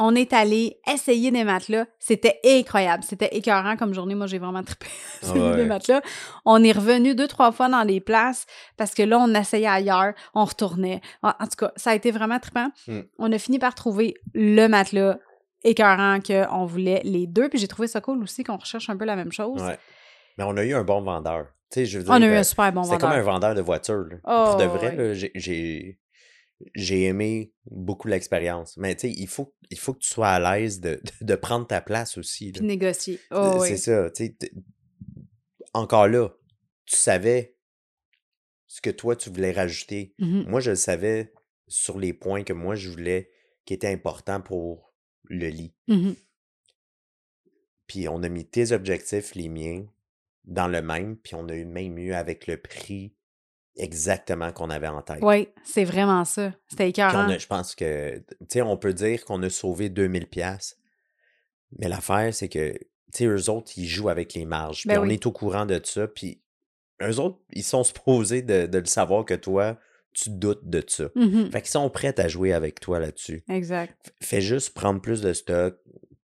On 0.00 0.14
est 0.14 0.32
allé 0.32 0.78
essayer 0.92 1.30
des 1.30 1.44
matelas. 1.44 1.86
C'était 1.98 2.38
incroyable. 2.44 3.02
C'était 3.02 3.28
écœurant 3.36 3.76
comme 3.76 3.92
journée. 3.94 4.14
Moi, 4.14 4.26
j'ai 4.26 4.38
vraiment 4.38 4.62
trippé 4.62 4.86
sur 5.22 5.34
Ouais. 5.36 5.56
les 5.56 5.64
matelas. 5.64 6.00
On 6.44 6.62
est 6.62 6.72
revenu 6.72 7.14
deux, 7.14 7.26
trois 7.28 7.50
fois 7.52 7.68
dans 7.68 7.82
les 7.82 8.00
places 8.00 8.46
parce 8.76 8.94
que 8.94 9.02
là, 9.02 9.18
on 9.18 9.34
essayait 9.34 9.66
ailleurs, 9.66 10.14
on 10.34 10.44
retournait. 10.44 11.00
En 11.22 11.32
tout 11.32 11.56
cas, 11.58 11.72
ça 11.76 11.90
a 11.90 11.94
été 11.94 12.10
vraiment 12.10 12.38
trippant. 12.38 12.68
Mm. 12.86 13.00
On 13.18 13.32
a 13.32 13.38
fini 13.38 13.58
par 13.58 13.74
trouver 13.74 14.14
le 14.34 14.66
matelas 14.68 15.18
écœurant 15.64 16.20
qu'on 16.20 16.64
voulait 16.66 17.00
les 17.04 17.26
deux. 17.26 17.48
Puis 17.48 17.58
j'ai 17.58 17.68
trouvé 17.68 17.88
ça 17.88 18.00
cool 18.00 18.22
aussi 18.22 18.44
qu'on 18.44 18.56
recherche 18.56 18.88
un 18.90 18.96
peu 18.96 19.04
la 19.04 19.16
même 19.16 19.32
chose. 19.32 19.60
Ouais. 19.62 19.78
Mais 20.38 20.44
on 20.44 20.56
a 20.56 20.64
eu 20.64 20.74
un 20.74 20.84
bon 20.84 21.00
vendeur. 21.02 21.46
Tu 21.70 21.80
sais, 21.80 21.86
je 21.86 21.98
veux 21.98 22.04
dire, 22.04 22.12
On 22.12 22.22
a 22.22 22.26
eu 22.26 22.34
un 22.36 22.42
super 22.44 22.72
bon 22.72 22.82
vendeur. 22.82 22.98
comme 22.98 23.10
un 23.10 23.20
vendeur 23.22 23.54
de 23.54 23.60
voiture. 23.60 24.04
là. 24.10 24.16
Oh, 24.24 24.50
Pour 24.50 24.56
de 24.56 24.64
vrai, 24.64 24.96
ouais. 24.96 25.14
là, 25.14 25.28
j'ai- 25.34 25.98
j'ai 26.74 27.04
aimé 27.04 27.52
beaucoup 27.70 28.08
l'expérience. 28.08 28.76
Mais 28.76 28.94
tu 28.96 29.02
sais, 29.02 29.10
il 29.16 29.28
faut, 29.28 29.54
il 29.70 29.78
faut 29.78 29.94
que 29.94 30.00
tu 30.00 30.08
sois 30.08 30.28
à 30.30 30.58
l'aise 30.58 30.80
de, 30.80 31.00
de 31.20 31.34
prendre 31.36 31.66
ta 31.66 31.80
place 31.80 32.18
aussi. 32.18 32.52
Puis 32.52 32.64
négocier. 32.64 33.20
Oh, 33.30 33.60
c'est 33.64 33.72
oui. 33.72 33.78
ça. 33.78 34.10
tu 34.10 34.24
sais, 34.26 34.32
t- 34.32 34.52
Encore 35.72 36.08
là, 36.08 36.30
tu 36.86 36.96
savais 36.96 37.56
ce 38.66 38.80
que 38.80 38.90
toi, 38.90 39.16
tu 39.16 39.30
voulais 39.30 39.52
rajouter. 39.52 40.14
Mhm. 40.18 40.44
Moi, 40.48 40.60
je 40.60 40.70
le 40.70 40.76
savais 40.76 41.32
sur 41.68 41.98
les 41.98 42.12
points 42.12 42.44
que 42.44 42.52
moi, 42.52 42.74
je 42.74 42.88
voulais 42.90 43.30
qui 43.64 43.74
étaient 43.74 43.92
importants 43.92 44.40
pour 44.40 44.92
le 45.24 45.48
lit. 45.48 45.74
Mhm. 45.88 46.14
Puis 47.86 48.08
on 48.08 48.22
a 48.22 48.28
mis 48.28 48.46
tes 48.46 48.72
objectifs, 48.72 49.34
les 49.34 49.48
miens, 49.48 49.86
dans 50.44 50.68
le 50.68 50.82
même, 50.82 51.16
puis 51.16 51.34
on 51.34 51.48
a 51.48 51.54
eu 51.54 51.64
même 51.64 51.98
eu 51.98 52.12
avec 52.12 52.46
le 52.46 52.56
prix 52.56 53.14
exactement 53.78 54.52
qu'on 54.52 54.70
avait 54.70 54.88
en 54.88 55.02
tête. 55.02 55.18
Oui, 55.22 55.48
c'est 55.64 55.84
vraiment 55.84 56.24
ça. 56.24 56.52
C'était 56.68 56.90
Puis 56.92 57.02
on 57.02 57.08
écœurant. 57.08 57.28
a- 57.28 57.38
je 57.38 57.46
pense 57.46 57.74
que, 57.74 58.18
tu 58.18 58.24
sais, 58.48 58.62
on 58.62 58.76
peut 58.76 58.92
dire 58.94 59.24
qu'on 59.24 59.42
a 59.42 59.50
sauvé 59.50 59.88
2000 59.88 60.26
pièces, 60.26 60.76
mais 61.78 61.88
l'affaire, 61.88 62.32
c'est 62.34 62.48
que, 62.48 62.72
tu 62.72 62.78
sais, 63.12 63.26
eux 63.26 63.50
autres, 63.50 63.72
ils 63.76 63.86
jouent 63.86 64.08
avec 64.08 64.34
les 64.34 64.44
marges. 64.44 64.80
Puis 64.82 64.88
Ben 64.88 64.98
on 65.00 65.06
oui. 65.06 65.14
est 65.14 65.26
au 65.26 65.32
courant 65.32 65.66
de 65.66 65.80
ça, 65.84 66.06
puis 66.08 66.40
eux 67.02 67.18
autres, 67.20 67.38
ils 67.52 67.62
sont 67.64 67.84
supposés 67.84 68.42
de, 68.42 68.66
de 68.66 68.78
le 68.78 68.84
savoir 68.86 69.24
que 69.24 69.34
toi, 69.34 69.78
tu 70.14 70.30
doutes 70.30 70.68
de 70.68 70.82
ça. 70.86 71.08
Mhm. 71.14 71.50
Fait 71.52 71.60
qu'ils 71.62 71.70
sont 71.70 71.88
prêts 71.90 72.18
à 72.18 72.26
jouer 72.28 72.52
avec 72.52 72.80
toi 72.80 72.98
là-dessus. 72.98 73.44
Exact. 73.48 74.12
Fais 74.20 74.40
juste 74.40 74.74
prendre 74.74 75.00
plus 75.00 75.20
de 75.20 75.32
stock. 75.32 75.76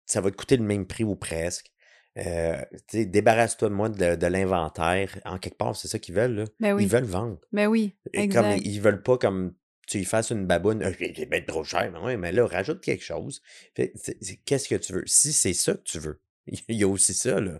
Ça 0.05 0.19
va 0.21 0.29
te 0.31 0.35
coûter 0.35 0.57
le 0.57 0.63
même 0.63 0.85
prix 0.85 1.03
ou 1.03 1.15
presque. 1.15 1.71
Euh, 2.17 2.61
débarrasse-toi 2.93 3.69
de 3.69 3.73
moi 3.73 3.89
de, 3.89 4.15
de 4.15 4.27
l'inventaire. 4.27 5.19
En 5.25 5.37
quelque 5.37 5.57
part, 5.57 5.75
c'est 5.75 5.87
ça 5.87 5.99
qu'ils 5.99 6.15
veulent. 6.15 6.35
Là. 6.35 6.45
Ben 6.59 6.73
oui. 6.73 6.83
Ils 6.83 6.89
veulent 6.89 7.03
vendre. 7.03 7.39
Ben 7.51 7.67
oui. 7.67 7.95
Comme 8.13 8.23
Exact. 8.23 8.61
ils 8.63 8.81
veulent 8.81 9.03
pas 9.03 9.17
comme 9.17 9.53
tu 9.87 9.99
y 9.99 10.03
fasses 10.05 10.31
une 10.31 10.45
baboune, 10.45 10.83
Euh, 10.83 10.91
c'est 10.99 11.29
bien 11.29 11.41
trop 11.41 11.63
cher, 11.63 11.89
mais, 11.93 11.99
ouais, 11.99 12.17
mais 12.17 12.31
là, 12.33 12.45
rajoute 12.45 12.81
quelque 12.81 13.03
chose. 13.03 13.41
Qu'est-ce 13.75 14.67
que 14.67 14.75
tu 14.75 14.93
veux? 14.93 15.03
Si 15.05 15.31
c'est 15.31 15.53
ça 15.53 15.73
que 15.75 15.83
tu 15.83 15.99
veux, 15.99 16.21
il 16.47 16.75
y 16.75 16.83
a 16.83 16.87
aussi 16.87 17.13
ça, 17.13 17.39
là. 17.39 17.57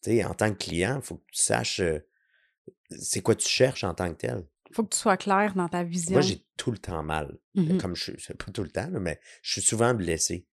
Sais, 0.00 0.24
en 0.24 0.32
tant 0.34 0.50
que 0.52 0.58
client, 0.64 0.96
il 0.96 1.02
faut 1.02 1.16
que 1.16 1.24
tu 1.32 1.42
saches 1.42 1.80
euh, 1.80 1.98
c'est 2.90 3.20
quoi 3.20 3.34
tu 3.34 3.48
cherches 3.48 3.84
en 3.84 3.94
tant 3.94 4.08
que 4.12 4.18
tel. 4.18 4.44
Faut 4.72 4.84
que 4.84 4.94
tu 4.94 4.98
sois 4.98 5.16
clair 5.16 5.54
dans 5.54 5.68
ta 5.68 5.82
vision. 5.82 6.12
Moi, 6.12 6.20
j'ai 6.20 6.44
tout 6.56 6.70
le 6.70 6.78
temps 6.78 7.02
mal. 7.02 7.38
Mhm. 7.54 7.78
Comme 7.80 7.96
je 7.96 8.12
suis, 8.12 8.34
pas 8.34 8.50
tout 8.52 8.62
le 8.62 8.70
temps, 8.70 8.88
là, 8.90 9.00
mais 9.00 9.18
je 9.42 9.52
suis 9.52 9.62
souvent 9.62 9.94
blessé. 9.94 10.46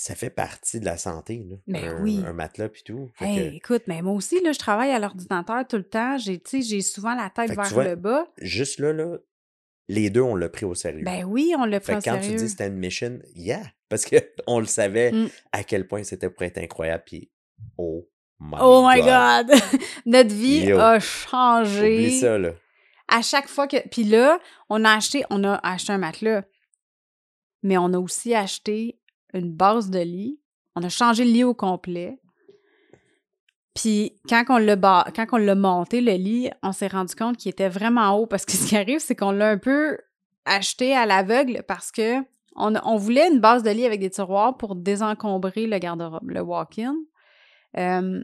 Ça 0.00 0.14
fait 0.14 0.30
partie 0.30 0.78
de 0.78 0.84
la 0.84 0.96
santé, 0.96 1.44
là. 1.66 1.80
Un, 1.80 2.00
oui. 2.02 2.22
un 2.24 2.32
matelas 2.32 2.68
puis 2.68 2.82
tout. 2.84 3.10
Fait 3.16 3.24
Hey, 3.26 3.50
que, 3.50 3.56
écoute, 3.56 3.82
mais 3.88 4.00
moi 4.00 4.12
aussi, 4.14 4.40
là, 4.42 4.52
je 4.52 4.58
travaille 4.58 4.92
à 4.92 5.00
l'ordinateur 5.00 5.66
tout 5.66 5.76
le 5.76 5.82
temps. 5.88 6.16
J'ai, 6.18 6.40
j'ai 6.62 6.82
souvent 6.82 7.16
la 7.16 7.30
tête 7.30 7.48
Fait 7.48 7.56
vers 7.56 7.68
vois, 7.72 7.84
le 7.84 7.96
bas. 7.96 8.28
juste 8.40 8.78
là, 8.78 8.92
là, 8.92 9.16
les 9.88 10.08
deux, 10.10 10.20
on 10.20 10.36
l'a 10.36 10.48
pris 10.48 10.64
au 10.66 10.76
sérieux. 10.76 11.02
Ben 11.04 11.24
oui, 11.24 11.52
on 11.58 11.64
l'a 11.64 11.80
pris 11.80 11.94
Fait 11.94 11.96
au 11.96 12.00
que 12.00 12.04
quand 12.04 12.16
tu 12.18 12.22
sérieux. 12.24 12.38
dis 12.38 12.48
c'était 12.48 12.68
une 12.68 12.76
mission, 12.76 13.18
yeah! 13.34 13.62
Parce 13.88 14.04
qu'on 14.06 14.60
le 14.60 14.66
savait 14.66 15.10
Mm. 15.10 15.28
à 15.50 15.64
quel 15.64 15.88
point 15.88 16.04
c'était 16.04 16.30
pour 16.30 16.42
être 16.44 16.58
incroyable. 16.58 17.02
Puis, 17.04 17.30
oh 17.76 18.08
my 18.38 18.56
Oh 18.60 18.86
my 18.88 19.00
God! 19.00 19.50
Notre 20.06 20.32
vie 20.32 20.60
Yo. 20.66 20.78
a 20.78 21.00
changé. 21.00 21.94
Oublie 21.96 22.20
ça, 22.20 22.38
là. 22.38 22.52
À 23.08 23.20
chaque 23.22 23.48
fois 23.48 23.66
que. 23.66 23.78
Puis 23.88 24.04
là, 24.04 24.38
on 24.68 24.84
a 24.84 24.92
acheté, 24.92 25.24
on 25.30 25.42
a 25.42 25.54
acheté 25.68 25.92
un 25.92 25.98
matelas. 25.98 26.44
Mais 27.64 27.76
on 27.78 27.92
a 27.94 27.98
aussi 27.98 28.32
acheté 28.34 29.00
une 29.34 29.52
base 29.52 29.90
de 29.90 29.98
lit. 30.00 30.40
On 30.76 30.82
a 30.82 30.88
changé 30.88 31.24
le 31.24 31.30
lit 31.30 31.44
au 31.44 31.54
complet. 31.54 32.18
Puis 33.74 34.18
quand 34.28 34.44
on 34.48 34.58
l'a 34.58 34.76
ba- 34.76 35.06
quand 35.14 35.26
on 35.32 35.36
l'a 35.36 35.54
monté, 35.54 36.00
le 36.00 36.12
lit, 36.14 36.50
on 36.62 36.72
s'est 36.72 36.88
rendu 36.88 37.14
compte 37.14 37.36
qu'il 37.36 37.50
était 37.50 37.68
vraiment 37.68 38.16
haut. 38.16 38.26
Parce 38.26 38.44
que 38.44 38.52
ce 38.56 38.66
qui 38.66 38.76
arrive, 38.76 38.98
c'est 39.00 39.14
qu'on 39.14 39.30
l'a 39.30 39.50
un 39.50 39.58
peu 39.58 39.98
acheté 40.44 40.94
à 40.94 41.06
l'aveugle 41.06 41.62
parce 41.66 41.92
que 41.92 42.16
on, 42.56 42.74
on 42.84 42.96
voulait 42.96 43.28
une 43.30 43.38
base 43.38 43.62
de 43.62 43.70
lit 43.70 43.86
avec 43.86 44.00
des 44.00 44.10
tiroirs 44.10 44.56
pour 44.56 44.74
désencombrer 44.74 45.66
le 45.66 45.78
garde-robe, 45.78 46.28
le 46.28 46.40
walk-in. 46.40 46.96
Euh, 47.76 48.22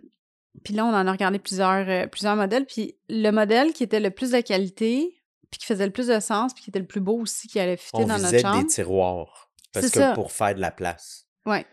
puis 0.64 0.74
là, 0.74 0.84
on 0.86 0.88
en 0.90 1.06
a 1.06 1.12
regardé 1.12 1.38
plusieurs, 1.38 1.88
euh, 1.88 2.06
plusieurs 2.08 2.34
modèles. 2.34 2.66
Puis 2.66 2.96
le 3.08 3.30
modèle 3.30 3.72
qui 3.72 3.84
était 3.84 4.00
le 4.00 4.10
plus 4.10 4.30
de 4.32 4.40
qualité, 4.40 5.14
puis 5.50 5.60
qui 5.60 5.66
faisait 5.66 5.86
le 5.86 5.92
plus 5.92 6.08
de 6.08 6.18
sens, 6.18 6.52
puis 6.52 6.64
qui 6.64 6.70
était 6.70 6.80
le 6.80 6.86
plus 6.86 7.00
beau 7.00 7.18
aussi, 7.20 7.46
qui 7.46 7.60
allait 7.60 7.76
fitter 7.76 8.02
On 8.02 8.06
dans 8.06 8.18
notre 8.18 8.38
chambre. 8.40 8.60
des 8.60 8.66
tiroirs. 8.66 9.50
Parce 9.74 9.86
C'est 9.86 9.92
que 9.92 9.98
ça. 9.98 10.12
pour 10.12 10.32
faire 10.32 10.54
de 10.54 10.60
la 10.60 10.70
place. 10.70 11.26
Ouais. 11.44 11.66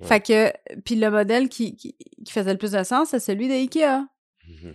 Ouais. 0.00 0.06
Fait 0.06 0.20
que, 0.20 0.52
puis 0.84 0.94
le 0.94 1.10
modèle 1.10 1.48
qui, 1.48 1.74
qui, 1.76 1.96
qui 2.24 2.32
faisait 2.32 2.52
le 2.52 2.58
plus 2.58 2.72
de 2.72 2.82
sens, 2.84 3.08
c'est 3.08 3.18
celui 3.18 3.48
de 3.48 3.54
Ikea. 3.54 4.06
Mhm. 4.46 4.74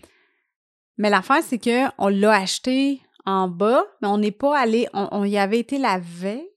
Mais 0.98 1.10
l'affaire, 1.10 1.42
c'est 1.44 1.60
que 1.60 1.90
on 1.98 2.10
l'a 2.10 2.34
acheté 2.34 3.02
en 3.26 3.48
bas, 3.48 3.86
mais 4.02 4.08
on 4.10 4.18
n'est 4.18 4.32
pas 4.32 4.58
allé. 4.60 4.88
On, 4.94 5.08
on 5.12 5.24
y 5.24 5.38
avait 5.38 5.60
été 5.60 5.78
la 5.78 5.98
veille. 6.00 6.48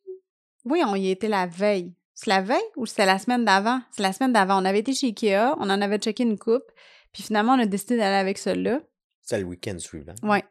Oui, 0.65 0.83
on 0.85 0.97
y 0.97 1.11
était 1.11 1.29
la 1.29 1.47
veille. 1.47 1.95
C'est 2.15 2.31
la 2.31 2.41
veille 2.41 2.59
ou 2.77 2.87
c'était 2.87 3.07
la 3.07 3.19
semaine 3.19 3.45
d'avant? 3.45 3.81
C'est 3.93 4.03
la 4.03 4.13
semaine 4.13 4.33
d'avant. 4.33 4.61
On 4.61 4.65
avait 4.65 4.81
été 4.81 4.93
chez 4.95 5.09
Ikea, 5.09 5.55
on 5.59 5.71
en 5.71 5.81
avait 5.81 5.99
checké 5.99 6.23
une 6.25 6.39
coupe, 6.39 6.65
puis 7.13 7.23
finalement, 7.23 7.53
on 7.53 7.61
a 7.61 7.67
décidé 7.67 7.97
d'aller 7.99 8.17
avec 8.17 8.39
celui-là. 8.39 8.81
C'est 9.23 9.39
le 9.39 9.45
week-end 9.45 9.79
suivant. 9.79 10.15
Ouais. 10.23 10.45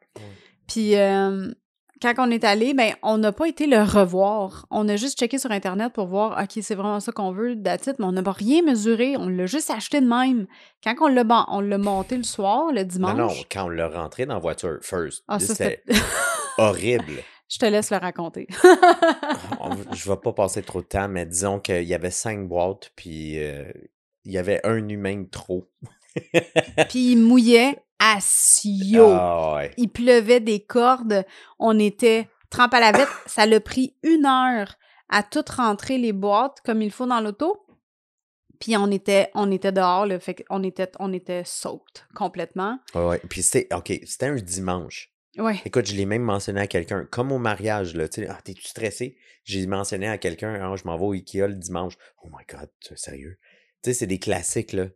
Puis 0.67 0.95
euh, 0.95 1.51
quand 2.01 2.13
on 2.17 2.29
est 2.29 2.43
allé, 2.43 2.73
ben 2.73 2.93
on 3.03 3.17
n'a 3.17 3.31
pas 3.31 3.47
été 3.47 3.67
le 3.67 3.81
revoir. 3.81 4.65
On 4.69 4.87
a 4.89 4.95
juste 4.95 5.17
checké 5.19 5.37
sur 5.37 5.51
Internet 5.51 5.93
pour 5.93 6.07
voir, 6.07 6.37
OK, 6.41 6.61
c'est 6.61 6.75
vraiment 6.75 6.99
ça 6.99 7.11
qu'on 7.11 7.31
veut, 7.31 7.53
it, 7.53 7.95
mais 7.99 8.05
on 8.05 8.11
n'a 8.11 8.21
pas 8.23 8.31
rien 8.33 8.61
mesuré. 8.63 9.15
On 9.17 9.27
l'a 9.27 9.45
juste 9.45 9.69
acheté 9.71 10.01
de 10.01 10.07
même. 10.07 10.45
Quand 10.83 10.93
on 11.01 11.07
l'a, 11.07 11.23
ban- 11.23 11.45
on 11.49 11.61
l'a 11.61 11.77
monté 11.77 12.17
le 12.17 12.23
soir, 12.23 12.71
le 12.71 12.81
Non, 12.81 12.87
dimanche, 12.87 13.15
non, 13.17 13.29
quand 13.51 13.65
on 13.65 13.69
l'a 13.69 13.87
rentré 13.87 14.25
dans 14.25 14.33
la 14.35 14.39
voiture, 14.39 14.77
first, 14.81 15.23
Ah, 15.27 15.39
c'était 15.39 15.83
horrible. 16.57 17.23
je 17.49 17.57
te 17.59 17.65
laisse 17.65 17.91
le 17.91 17.97
raconter. 17.97 18.47
On- 19.59 19.93
je 19.93 20.09
vais 20.09 20.17
pas 20.17 20.33
passer 20.33 20.61
trop 20.63 20.81
de 20.81 20.87
temps, 20.87 21.07
mais 21.07 21.25
disons 21.25 21.59
qu'il 21.59 21.83
y 21.83 21.93
avait 21.93 22.11
cinq 22.11 22.47
boîtes, 22.47 22.91
puis 22.95 23.39
euh, 23.43 23.63
il 24.25 24.31
y 24.33 24.37
avait 24.37 24.59
un 24.65 24.87
humain 24.89 25.17
de 25.21 25.29
trop. 25.29 25.65
Puis 26.89 27.11
il 27.11 27.17
mouillait 27.17 27.77
à 27.99 28.17
Sio. 28.19 29.09
Ah 29.11 29.55
ouais. 29.55 29.71
Il 29.77 29.89
pleuvait 29.89 30.39
des 30.39 30.59
cordes. 30.59 31.25
On 31.59 31.79
était 31.79 32.27
trempe 32.49 32.73
à 32.73 32.79
la 32.79 32.91
vête. 32.91 33.09
Ça 33.25 33.45
l'a 33.45 33.59
pris 33.59 33.95
une 34.03 34.25
heure 34.25 34.75
à 35.09 35.23
tout 35.23 35.45
rentrer 35.55 35.97
les 35.97 36.13
boîtes 36.13 36.61
comme 36.65 36.81
il 36.81 36.91
faut 36.91 37.05
dans 37.05 37.21
l'auto. 37.21 37.65
Puis 38.59 38.77
on 38.77 38.89
était, 38.89 39.29
on 39.35 39.51
était 39.51 39.71
dehors, 39.71 40.05
là, 40.05 40.19
fait 40.19 40.35
qu'on 40.35 40.63
était, 40.63 40.89
on 40.99 41.11
était 41.13 41.43
soaked 41.45 42.05
complètement. 42.15 42.79
Ouais, 42.93 43.05
ouais. 43.05 43.21
Puis 43.29 43.43
c'était, 43.43 43.73
OK, 43.75 43.91
c'était 44.05 44.27
un 44.27 44.35
dimanche. 44.35 45.11
Ouais. 45.37 45.59
Écoute, 45.65 45.85
je 45.85 45.95
l'ai 45.95 46.05
même 46.05 46.21
mentionné 46.21 46.61
à 46.61 46.67
quelqu'un, 46.67 47.05
comme 47.11 47.31
au 47.31 47.37
mariage, 47.37 47.93
là, 47.93 48.07
tu 48.07 48.21
sais, 48.21 48.27
ah, 48.29 48.39
t'es-tu 48.41 48.63
stressé? 48.63 49.17
J'ai 49.43 49.67
mentionné 49.67 50.07
à 50.07 50.17
quelqu'un, 50.17 50.53
ah, 50.61 50.75
je 50.77 50.85
m'en 50.85 50.97
vais 50.97 51.03
au 51.03 51.11
Ikea 51.11 51.47
le 51.47 51.55
dimanche. 51.55 51.97
Oh 52.23 52.29
my 52.29 52.45
God, 52.49 52.69
sérieux? 52.95 53.37
Tu 53.83 53.89
sais, 53.89 53.93
c'est 53.93 54.07
des 54.07 54.19
classiques, 54.19 54.71
là. 54.71 54.87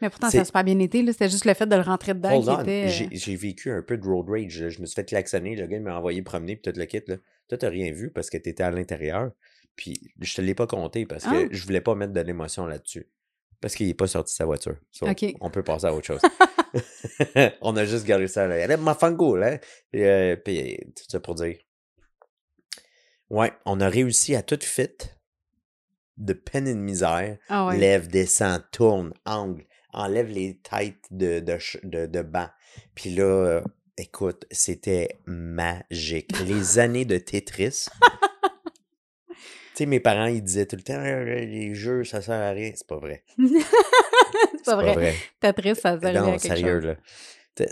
Mais 0.00 0.10
pourtant, 0.10 0.30
ça 0.30 0.40
a 0.40 0.44
super 0.44 0.62
bien 0.64 0.78
été. 0.78 1.02
là. 1.02 1.12
C'était 1.12 1.28
juste 1.28 1.44
le 1.44 1.54
fait 1.54 1.66
de 1.66 1.74
le 1.76 1.82
rentrer 1.82 2.14
dedans 2.14 2.30
Hold 2.36 2.44
qui 2.44 2.50
on, 2.50 2.60
était. 2.62 3.08
j'ai 3.12 3.36
vécu 3.36 3.70
un 3.70 3.82
peu 3.82 3.96
de 3.98 4.04
road 4.06 4.28
rage. 4.28 4.60
là. 4.60 4.68
Je 4.68 4.80
me 4.80 4.86
suis 4.86 4.94
fait 4.94 5.04
klaxonner, 5.04 5.56
le 5.56 5.66
gars 5.66 5.76
il 5.76 5.82
m'a 5.82 5.96
envoyé 5.98 6.22
promener, 6.22 6.56
puis 6.56 6.70
tout 6.72 6.78
le 6.78 6.84
kit, 6.86 7.02
là. 7.06 7.16
Toi, 7.48 7.58
t'as 7.58 7.68
rien 7.68 7.90
vu 7.92 8.10
parce 8.10 8.30
que 8.30 8.36
t'étais 8.38 8.62
à 8.62 8.70
l'intérieur. 8.70 9.30
Puis 9.76 10.12
je 10.20 10.34
te 10.34 10.40
l'ai 10.40 10.54
pas 10.54 10.66
compté 10.66 11.06
parce 11.06 11.24
que 11.24 11.44
Ah. 11.46 11.48
je 11.50 11.64
voulais 11.64 11.80
pas 11.80 11.94
mettre 11.94 12.12
de 12.12 12.20
l'émotion 12.20 12.66
là-dessus. 12.66 13.08
Parce 13.60 13.74
qu'il 13.74 13.88
est 13.88 13.94
pas 13.94 14.06
sorti 14.06 14.32
de 14.34 14.36
sa 14.36 14.44
voiture. 14.44 14.76
So. 14.92 15.06
On 15.40 15.50
peut 15.50 15.62
passer 15.64 15.86
à 15.86 15.94
autre 15.94 16.06
chose. 16.06 16.20
on 17.62 17.76
a 17.76 17.84
juste 17.84 18.04
gardé 18.06 18.28
ça 18.28 18.46
là. 18.46 18.56
Elle 18.56 18.70
est 18.70 18.76
ma 18.76 18.94
fango, 18.94 19.36
là. 19.36 19.58
Et, 19.92 20.04
euh, 20.04 20.36
puis 20.36 20.76
tout 20.94 21.04
ça 21.08 21.18
pour 21.20 21.34
dire. 21.34 21.56
Ouais, 23.30 23.52
on 23.66 23.80
a 23.80 23.88
réussi 23.88 24.34
à 24.34 24.42
tout 24.42 24.58
fit 24.62 24.88
de 26.16 26.32
peine 26.32 26.66
et 26.66 26.74
de 26.74 26.78
misère. 26.78 27.36
Ah 27.48 27.66
ouais. 27.66 27.76
Lève, 27.78 28.08
descend, 28.08 28.62
tourne, 28.72 29.12
angle, 29.24 29.64
enlève 29.92 30.28
les 30.28 30.58
têtes 30.58 31.06
de, 31.10 31.40
de, 31.40 31.58
de, 31.84 32.06
de 32.06 32.22
banc. 32.22 32.48
Puis 32.94 33.10
là, 33.10 33.24
euh, 33.24 33.60
écoute, 33.96 34.44
c'était 34.50 35.08
magique. 35.26 36.38
Les 36.46 36.78
années 36.78 37.04
de 37.04 37.18
Tetris. 37.18 37.86
tu 39.28 39.36
sais, 39.74 39.86
mes 39.86 40.00
parents, 40.00 40.26
ils 40.26 40.42
disaient 40.42 40.66
tout 40.66 40.76
le 40.76 40.82
temps, 40.82 40.98
Ah, 40.98 41.24
les 41.24 41.74
jeux, 41.74 42.04
ça 42.04 42.20
sert 42.22 42.34
à 42.34 42.50
rien. 42.50 42.72
C'est 42.74 42.86
pas 42.86 42.98
vrai. 42.98 43.24
c'est 43.38 44.64
pas 44.64 44.76
vrai. 44.76 44.92
vrai. 44.94 45.14
Tetris, 45.40 45.74
ça 45.76 45.98
servait 45.98 46.08
à 46.16 46.20
Non, 46.20 46.30
quelque 46.32 46.40
sérieux, 46.42 46.80
chose. 46.80 46.86
là. 46.86 46.96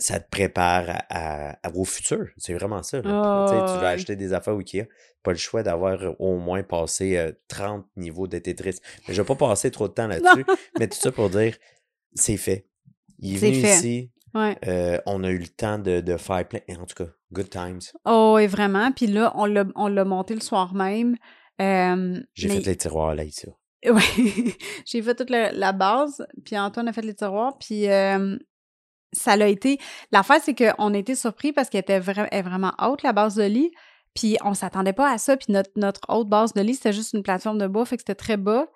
Ça 0.01 0.19
te 0.19 0.29
prépare 0.29 1.05
à, 1.11 1.57
au 1.75 1.85
futur. 1.85 2.27
C'est 2.39 2.55
vraiment 2.55 2.83
ça. 2.83 3.01
Tu 3.01 3.07
vas 3.09 3.79
ouais. 3.81 3.87
acheter 3.87 4.17
des 4.17 4.33
affaires 4.33 4.57
au 4.57 4.59
Ikea. 4.59 4.89
Pas 5.23 5.31
le 5.31 5.39
choix 5.39 5.63
d'avoir 5.63 6.01
au 6.21 6.39
moins 6.39 6.65
passé 6.65 7.17
euh, 7.17 7.31
30 7.47 7.87
niveaux 7.97 8.27
de 8.27 8.37
Tetris. 8.39 8.79
Mais 9.07 9.15
je 9.15 9.23
vais 9.23 9.27
pas 9.27 9.37
passer 9.37 9.71
trop 9.71 9.87
de 9.87 9.93
temps 9.93 10.07
là-dessus. 10.09 10.45
mais 10.81 10.89
tout 10.89 10.99
ça 10.99 11.13
pour 11.13 11.31
dire, 11.31 11.57
c'est 12.17 12.37
fait. 12.37 12.67
Il 13.21 13.35
est 13.35 13.39
venu 13.39 13.61
fait. 13.63 13.77
ici. 13.77 14.11
Ouais. 14.35 14.59
euh, 14.67 14.99
on 15.07 15.25
a 15.25 15.31
eu 15.31 15.39
le 15.39 15.49
temps 15.49 15.79
de, 15.79 16.01
de 16.01 16.17
faire 16.19 16.47
plein. 16.47 16.61
En 16.79 16.85
tout 16.85 17.05
cas, 17.05 17.11
good 17.33 17.49
times. 17.49 17.81
Oh, 18.05 18.37
et 18.39 18.47
vraiment. 18.47 18.93
Puis 18.93 19.07
là, 19.07 19.33
on 19.35 19.47
l'a, 19.47 19.65
on 19.77 19.87
l'a 19.89 20.05
monté 20.05 20.35
le 20.35 20.41
soir 20.41 20.75
même. 20.75 21.17
Euh, 21.63 22.21
J'ai 22.35 22.49
mais- 22.49 22.57
fait 22.57 22.67
les 22.71 22.77
tiroirs 22.77 23.15
là, 23.15 23.25
ici. 23.25 23.47
Ouais, 23.87 24.03
j'ai 24.85 25.01
fait 25.01 25.15
toute 25.15 25.31
la, 25.31 25.53
la 25.53 25.73
base, 25.73 26.27
puis 26.45 26.59
Antoine 26.59 26.89
a 26.89 26.93
fait 26.93 27.03
les 27.03 27.15
tiroirs, 27.15 27.57
puis 27.59 27.89
euh, 27.89 28.37
ça 29.13 29.37
l'a 29.37 29.47
été... 29.47 29.79
L'affaire, 30.11 30.41
c'est 30.43 30.55
qu'on 30.57 30.93
a 30.93 30.99
été 30.99 31.15
surpris 31.15 31.53
parce 31.53 31.69
qu'elle 31.71 31.83
était 31.83 32.01
vra- 32.01 32.27
elle 32.33 32.39
est 32.41 32.43
vraiment 32.43 32.73
haute, 32.83 33.03
la 33.05 33.13
base 33.13 33.37
de 33.37 33.45
lit, 33.45 33.71
puis 34.13 34.37
on 34.45 34.55
s'attendait 34.55 34.93
pas 34.95 35.13
à 35.13 35.19
ça, 35.19 35.37
puis 35.37 35.53
notre, 35.53 35.71
notre 35.77 36.01
haute 36.09 36.29
base 36.29 36.53
de 36.53 36.63
lit, 36.63 36.75
c'était 36.75 36.93
juste 36.93 37.13
une 37.13 37.23
plateforme 37.23 37.59
de 37.59 37.67
bois, 37.69 37.85
fait 37.87 37.97
que 37.97 38.03
c'était 38.03 38.17
très 38.17 38.37
bas. 38.37 38.67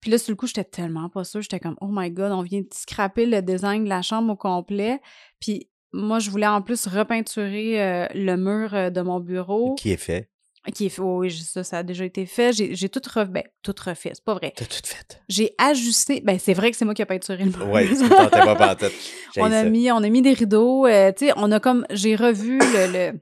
Puis 0.00 0.10
là, 0.10 0.18
sur 0.18 0.30
le 0.32 0.36
coup, 0.36 0.46
j'étais 0.46 0.64
tellement 0.64 1.08
pas 1.08 1.24
sûre, 1.24 1.42
j'étais 1.42 1.60
comme 1.60 1.76
«Oh 1.80 1.88
my 1.90 2.10
God, 2.10 2.32
on 2.32 2.42
vient 2.42 2.60
de 2.60 2.68
scraper 2.72 3.26
le 3.26 3.42
design 3.42 3.84
de 3.84 3.88
la 3.88 4.02
chambre 4.02 4.32
au 4.32 4.36
complet.» 4.36 5.00
Puis 5.40 5.68
moi, 5.92 6.18
je 6.20 6.30
voulais 6.30 6.46
en 6.46 6.62
plus 6.62 6.86
repeinturer 6.86 7.82
euh, 7.82 8.06
le 8.14 8.36
mur 8.36 8.74
euh, 8.74 8.90
de 8.90 9.00
mon 9.00 9.20
bureau, 9.20 9.74
Qui 9.74 9.90
est 9.90 9.96
fait. 9.96 10.30
qui 10.74 10.86
est 10.86 10.88
fait... 10.88 11.02
oui, 11.02 11.28
oui, 11.28 11.30
ça, 11.32 11.64
ça 11.64 11.78
a 11.78 11.82
déjà 11.82 12.04
été 12.04 12.24
fait. 12.26 12.52
J'ai 12.52 12.88
tout, 12.88 13.00
refait. 13.12 13.26
ben, 13.30 13.42
tout 13.62 13.74
refait, 13.84 14.12
c'est 14.14 14.24
pas 14.24 14.34
vrai 14.34 14.52
T'as 14.56 14.64
tout 14.66 14.80
fait. 14.84 15.20
j'ai 15.28 15.54
ajusté. 15.58 16.20
Ben, 16.24 16.38
c'est 16.38 16.54
vrai 16.54 16.70
que 16.70 16.76
c'est 16.76 16.84
moi 16.84 16.94
qui 16.94 17.02
ai 17.02 17.06
peinturé 17.06 17.44
le 17.44 17.50
mur. 17.50 18.08
Tentais 18.08 18.40
pas 18.40 18.54
pantoute. 18.76 18.92
J'ai 19.34 19.42
on 19.42 19.46
a 19.46 19.50
ça. 19.50 19.64
mis, 19.64 19.90
on 19.90 19.96
a 19.98 20.08
mis 20.08 20.22
des 20.22 20.32
rideaux. 20.32 20.86
euh, 20.86 21.12
tu 21.12 21.26
sais, 21.26 21.32
on 21.36 21.50
a 21.52 21.60
comme, 21.60 21.84
j'ai 21.90 22.14
revu 22.16 22.58
le, 22.58 22.92
le, 23.12 23.20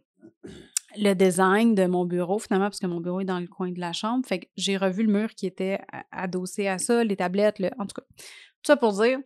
le 0.99 1.15
design 1.15 1.75
de 1.75 1.87
mon 1.87 2.05
bureau 2.05 2.39
finalement 2.39 2.67
parce 2.67 2.81
que 2.81 2.87
mon 2.87 3.01
bureau 3.01 3.21
est 3.21 3.25
dans 3.25 3.41
le 3.41 3.47
coin 3.47 3.71
de 3.71 3.81
la 3.81 3.93
chambre. 3.93 4.27
Fait 4.27 4.41
que 4.41 4.47
j'ai 4.57 4.77
revu 4.77 5.05
le 5.05 5.13
mur 5.13 5.35
qui 5.35 5.47
était 5.47 5.81
adossé 6.11 6.69
à 6.69 6.79
ça, 6.79 7.05
les 7.05 7.17
tablettes, 7.17 7.59
le, 7.59 7.71
en 7.79 7.87
tout 7.87 7.95
cas. 7.95 8.07
Tout 8.17 8.67
ça 8.67 8.77
pour 8.77 8.93
dire, 9.01 9.19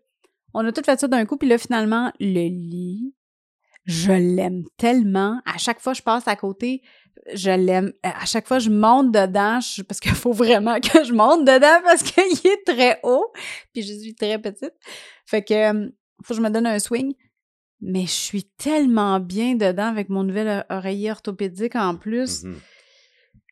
on 0.54 0.64
a 0.66 0.72
tout 0.72 0.82
fait 0.84 0.98
ça 1.00 1.08
d'un 1.08 1.24
coup. 1.24 1.36
Puis 1.36 1.48
là, 1.48 1.58
finalement, 1.58 2.12
le 2.20 2.48
lit, 2.48 3.14
Je 3.84 4.12
l'aime 4.12 4.64
tellement. 4.76 5.40
À 5.44 5.58
chaque 5.58 5.80
fois 5.80 5.92
je 5.92 6.02
passe 6.02 6.28
à 6.28 6.36
côté, 6.36 6.82
je 7.34 7.50
l'aime. 7.50 7.92
À 8.02 8.26
chaque 8.26 8.46
fois 8.46 8.58
je 8.60 8.70
monte 8.70 9.10
dedans, 9.10 9.58
parce 9.88 10.00
qu'il 10.00 10.12
faut 10.12 10.32
vraiment 10.32 10.78
que 10.80 11.04
je 11.04 11.12
monte 11.12 11.44
dedans 11.44 11.80
parce 11.82 12.02
qu'il 12.02 12.50
est 12.50 12.64
très 12.64 13.00
haut, 13.02 13.32
puis 13.72 13.82
je 13.82 13.92
suis 13.92 14.14
très 14.14 14.38
petite. 14.40 14.74
Fait 15.26 15.42
que 15.42 15.54
euh, 15.54 15.88
faut 16.22 16.34
que 16.34 16.40
je 16.40 16.44
me 16.44 16.50
donne 16.50 16.66
un 16.66 16.78
swing. 16.78 17.14
Mais 17.84 18.02
je 18.02 18.12
suis 18.12 18.44
tellement 18.44 19.18
bien 19.20 19.56
dedans 19.56 19.86
avec 19.88 20.08
mon 20.08 20.22
nouvel 20.22 20.64
oreiller 20.70 21.10
orthopédique 21.10 21.74
en 21.74 21.96
plus. 21.96 22.44
Mhm. 22.44 22.58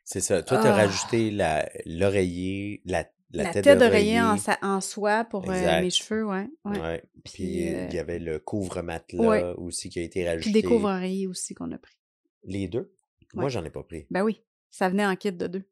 C'est 0.04 0.20
ça. 0.20 0.42
Toi, 0.42 0.58
tu 0.60 0.66
as 0.66 0.72
Ah. 0.72 0.76
rajouté 0.76 1.30
la- 1.30 1.68
l'oreiller, 1.84 2.80
la, 2.84 3.04
la, 3.32 3.44
La 3.44 3.52
tête, 3.52 3.64
tête 3.64 3.78
d'oreiller. 3.78 4.20
en, 4.20 4.80
soie 4.80 5.24
pour 5.24 5.48
euh, 5.50 5.80
mes 5.80 5.90
cheveux, 5.90 6.24
ouais. 6.26 6.48
ouais. 6.64 6.80
Ouais. 6.80 7.02
Puis, 7.24 7.32
Puis 7.34 7.74
euh, 7.74 7.86
il 7.88 7.94
y 7.94 7.98
avait 7.98 8.18
le 8.18 8.38
couvre-matelas 8.38 9.22
ouais. 9.28 9.42
aussi 9.56 9.88
qui 9.88 9.98
a 9.98 10.02
été 10.02 10.20
Puis 10.20 10.28
rajouté. 10.28 10.52
des 10.52 10.62
couvre-oreillers 10.62 11.26
aussi 11.26 11.54
qu'on 11.54 11.70
a 11.72 11.78
pris. 11.78 11.96
Les 12.44 12.66
deux? 12.68 12.92
Moi, 13.34 13.48
j'en 13.48 13.64
ai 13.64 13.70
pas 13.70 13.82
pris. 13.84 14.06
Ben 14.10 14.22
oui, 14.22 14.42
ça 14.70 14.88
venait 14.88 15.06
en 15.06 15.14
kit 15.14 15.32
de 15.32 15.46
deux. 15.46 15.62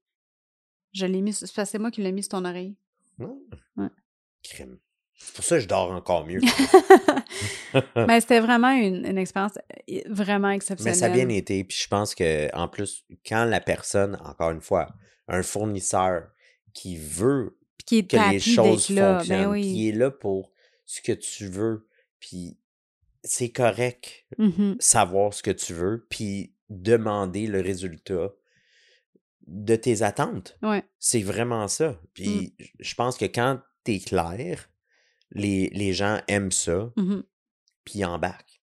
Je 0.93 1.07
l'ai 1.07 1.21
mis, 1.21 1.33
c'est 1.33 1.79
moi 1.79 1.91
qui 1.91 2.03
l'ai 2.03 2.13
mis 2.13 2.23
sur 2.23 2.31
ton? 2.31 2.45
Ouais. 2.45 3.89
Crime. 4.45 4.79
C'est 5.21 5.35
pour 5.35 5.45
ça 5.45 5.57
que 5.57 5.63
je 5.63 5.69
dors 5.69 5.91
encore 5.91 6.25
mieux. 6.27 6.41
Mais 8.09 8.21
c'était 8.21 8.41
vraiment 8.41 8.71
une, 8.71 9.05
une 9.05 9.19
expérience 9.19 9.59
euh, 9.91 10.01
vraiment 10.09 10.49
Mais 10.49 10.57
exceptionnelle. 10.57 10.95
ça 10.95 11.07
a 11.07 11.11
bien 11.11 11.29
été. 11.29 11.65
Puis 11.65 11.77
je 11.83 11.89
pense 11.89 12.15
que 12.15 12.55
en 12.55 12.69
plus, 12.69 13.05
quand 13.27 13.45
la 13.45 13.61
personne, 13.61 14.17
encore 14.25 14.51
une 14.51 14.61
fois, 14.61 14.89
un 15.27 15.43
fournisseur 15.43 16.29
qui 16.73 16.97
veut 16.97 17.57
qui 17.85 17.99
est 17.99 18.11
que 18.11 18.31
les 18.31 18.39
choses 18.39 18.91
là. 18.91 19.19
fonctionnent, 19.19 19.45
Ben 19.45 19.51
oui. 19.51 19.63
qui 19.63 19.89
est 19.89 19.93
là 19.93 20.11
pour 20.11 20.53
ce 20.87 21.01
que 21.01 21.13
tu 21.13 21.47
veux, 21.47 21.89
puis 22.21 22.59
c'est 23.25 23.51
correct 23.51 24.25
Mhm. 24.39 24.77
savoir 24.79 25.35
ce 25.35 25.43
que 25.43 25.51
tu 25.51 25.73
veux, 25.73 26.07
puis 26.09 26.55
demander 26.71 27.47
le 27.47 27.61
résultat 27.61 28.31
de 29.47 29.77
tes 29.77 30.03
attentes. 30.03 30.59
Ouais. 30.63 30.85
C'est 30.99 31.23
vraiment 31.23 31.67
ça. 31.69 31.91
Mm. 31.91 31.97
Puis 32.15 32.55
je 32.79 32.95
pense 32.95 33.17
que 33.17 33.25
quand 33.25 33.61
t'es 33.85 33.99
clair, 33.99 34.69
les, 35.33 35.69
les 35.71 35.93
gens 35.93 36.21
aiment 36.29 36.53
ça, 36.53 36.93
Mhm. 36.97 37.23
puis 37.85 38.01
ils 38.01 38.05
embarquent. 38.05 38.63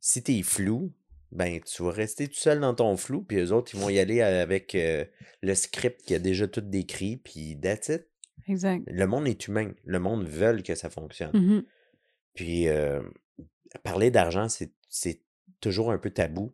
Si 0.00 0.22
t'es 0.22 0.42
flou, 0.42 0.92
ben 1.30 1.60
tu 1.62 1.82
vas 1.82 1.90
rester 1.92 2.28
tout 2.28 2.38
seul 2.38 2.60
dans 2.60 2.74
ton 2.74 2.96
flou, 2.96 3.22
puis 3.22 3.38
eux 3.38 3.52
autres, 3.52 3.74
ils 3.74 3.80
vont 3.80 3.88
y 3.88 3.98
aller 3.98 4.20
avec 4.20 4.74
euh, 4.74 5.04
le 5.40 5.54
script 5.54 6.02
qui 6.02 6.14
a 6.14 6.18
déjà 6.18 6.46
tout 6.48 6.60
décrit, 6.60 7.16
puis 7.16 7.58
that's 7.60 7.88
it. 7.88 8.06
Exact. 8.48 8.84
Le 8.86 9.06
monde 9.06 9.26
est 9.28 9.46
humain. 9.46 9.72
Le 9.84 9.98
monde 10.00 10.26
veut 10.26 10.60
que 10.62 10.74
ça 10.74 10.90
fonctionne. 10.90 11.30
Mhm. 11.34 11.64
Puis 12.34 12.68
euh, 12.68 13.02
parler 13.82 14.10
d'argent, 14.10 14.48
c'est, 14.48 14.72
toujours 15.60 15.92
un 15.92 15.98
peu 15.98 16.10
tabou. 16.10 16.52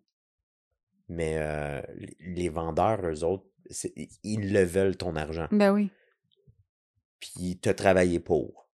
Mais 1.09 1.39
euh, 1.39 1.81
les 2.21 2.51
vendeurs, 2.51 3.01
eux 3.07 3.25
autres, 3.25 3.47
ils 4.23 4.53
le 4.53 4.63
veulent, 4.63 4.97
ton 4.99 5.17
argent. 5.17 5.49
Ben 5.51 5.73
oui. 5.73 5.91
Puis 7.19 7.59
tu 7.63 7.69
as 7.71 7.75
travaillé 7.75 8.21
pour. 8.21 8.68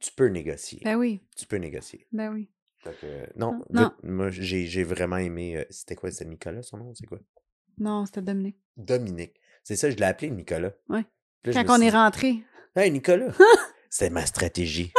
Tu 0.00 0.12
peux 0.12 0.26
négocier. 0.28 0.80
Ben 0.84 0.96
oui. 0.96 1.20
Tu 1.36 1.46
peux 1.46 1.56
négocier. 1.56 2.06
Ben 2.12 2.32
oui. 2.32 2.50
Fait 2.78 2.94
que, 3.00 3.38
non, 3.38 3.60
Non. 3.70 3.82
good. 3.82 3.92
moi 4.10 4.30
j'ai, 4.30 4.84
vraiment 4.84 5.16
aimé. 5.16 5.56
euh, 5.56 5.64
c'était 5.70 5.94
quoi? 5.96 6.10
C'était 6.10 6.26
Nicolas 6.30 6.62
son 6.62 6.76
nom? 6.78 6.94
C'est 6.94 7.06
quoi? 7.06 7.18
Non, 7.78 8.06
c'était 8.06 8.22
Dominique. 8.22 8.58
Dominique. 8.76 9.40
C'est 9.64 9.76
ça, 9.76 9.90
je 9.90 9.96
l'ai 9.96 10.04
appelé 10.04 10.30
Nicolas. 10.30 10.70
Puis 11.42 11.52
je 11.52 11.60
Quand 11.60 11.78
on 11.78 11.80
est 11.80 11.90
dit, 11.90 11.96
rentré. 11.96 12.42
Hey 12.74 12.90
Nicolas! 12.90 13.32
C'était 13.90 14.10
ma 14.10 14.26
stratégie. 14.26 14.92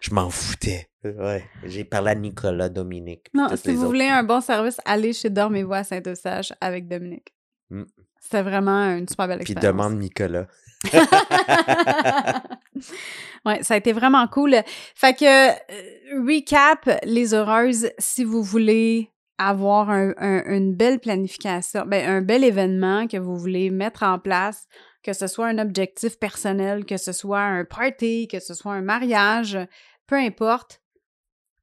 Je 0.00 0.12
m'en 0.14 0.28
foutais. 0.30 0.88
Ouais. 1.04 1.44
J'ai 1.64 1.84
parlé 1.84 2.10
à 2.10 2.14
Nicolas, 2.14 2.68
Dominique. 2.68 3.30
puis 3.32 3.40
Non, 3.40 3.48
si 3.56 3.70
vous 3.72 3.78
autres. 3.80 3.86
voulez 3.86 4.06
un 4.08 4.22
bon 4.22 4.40
service, 4.40 4.78
allez 4.84 5.12
chez 5.12 5.30
Dormez-vous 5.30 5.72
à 5.72 5.84
Saint-Eustache 5.84 6.52
avec 6.60 6.86
Dominique. 6.88 7.34
Mm. 7.70 7.84
C'était 8.20 8.42
vraiment 8.42 8.90
une 8.96 9.08
super 9.08 9.26
belle 9.28 9.38
Puis 9.40 9.52
expérience. 9.52 9.76
demande 9.88 9.98
Nicolas. 10.00 10.46
ouais, 13.44 13.62
ça 13.62 13.74
a 13.74 13.76
été 13.76 13.92
vraiment 13.92 14.26
cool. 14.28 14.56
Fait 14.94 15.14
que, 15.14 15.50
euh, 15.50 16.26
recap, 16.26 16.88
les 17.04 17.34
heureuses, 17.34 17.90
si 17.98 18.24
vous 18.24 18.42
voulez 18.42 19.12
avoir 19.38 19.90
un- 19.90 20.14
un- 20.16 20.44
une 20.46 20.74
belle 20.74 20.98
planification, 20.98 21.84
ben, 21.86 22.08
un 22.08 22.22
bel 22.22 22.42
événement 22.42 23.06
que 23.06 23.18
vous 23.18 23.36
voulez 23.36 23.70
mettre 23.70 24.02
en 24.02 24.18
place, 24.18 24.66
que 25.02 25.12
ce 25.12 25.26
soit 25.26 25.46
un 25.46 25.58
objectif 25.58 26.18
personnel, 26.18 26.84
que 26.84 26.96
ce 26.96 27.12
soit 27.12 27.42
un 27.42 27.64
party, 27.64 28.28
que 28.28 28.40
ce 28.40 28.54
soit 28.54 28.72
un 28.72 28.82
mariage, 28.82 29.58
peu 30.06 30.16
importe, 30.16 30.80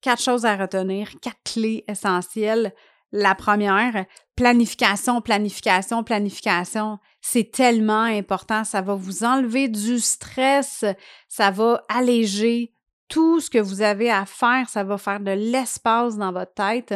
quatre 0.02 0.22
choses 0.22 0.46
à 0.46 0.56
retenir, 0.56 1.10
quatre 1.22 1.42
clés 1.44 1.84
essentielles. 1.88 2.74
La 3.12 3.36
première, 3.36 4.06
planification, 4.36 5.22
planification, 5.22 6.04
planification. 6.04 7.00
C'est 7.26 7.52
tellement 7.52 8.04
important. 8.04 8.66
Ça 8.66 8.82
va 8.82 8.96
vous 8.96 9.24
enlever 9.24 9.70
du 9.70 10.00
stress. 10.00 10.84
Ça 11.30 11.52
va 11.52 11.84
alléger 11.88 12.74
tout 13.08 13.40
ce 13.40 13.50
que 13.50 13.60
vous 13.60 13.82
avez 13.82 14.12
à 14.12 14.26
faire. 14.26 14.68
Ça 14.68 14.84
va 14.84 14.98
faire 14.98 15.22
de 15.22 15.32
l'espace 15.32 16.18
dans 16.18 16.34
votre 16.34 16.54
tête. 16.54 16.94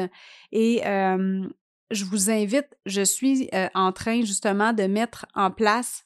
Et 0.52 0.82
je 1.92 2.06
vous 2.06 2.30
invite, 2.30 2.68
je 2.86 3.02
suis 3.02 3.50
euh, 3.54 3.70
en 3.74 3.92
train 3.92 4.22
justement 4.22 4.74
de 4.74 4.84
mettre 4.84 5.26
en 5.34 5.52
place 5.52 6.06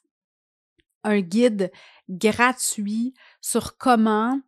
un 1.04 1.20
guide 1.20 1.72
gratuit 2.08 3.14
sur 3.40 3.76
comment 3.76 4.40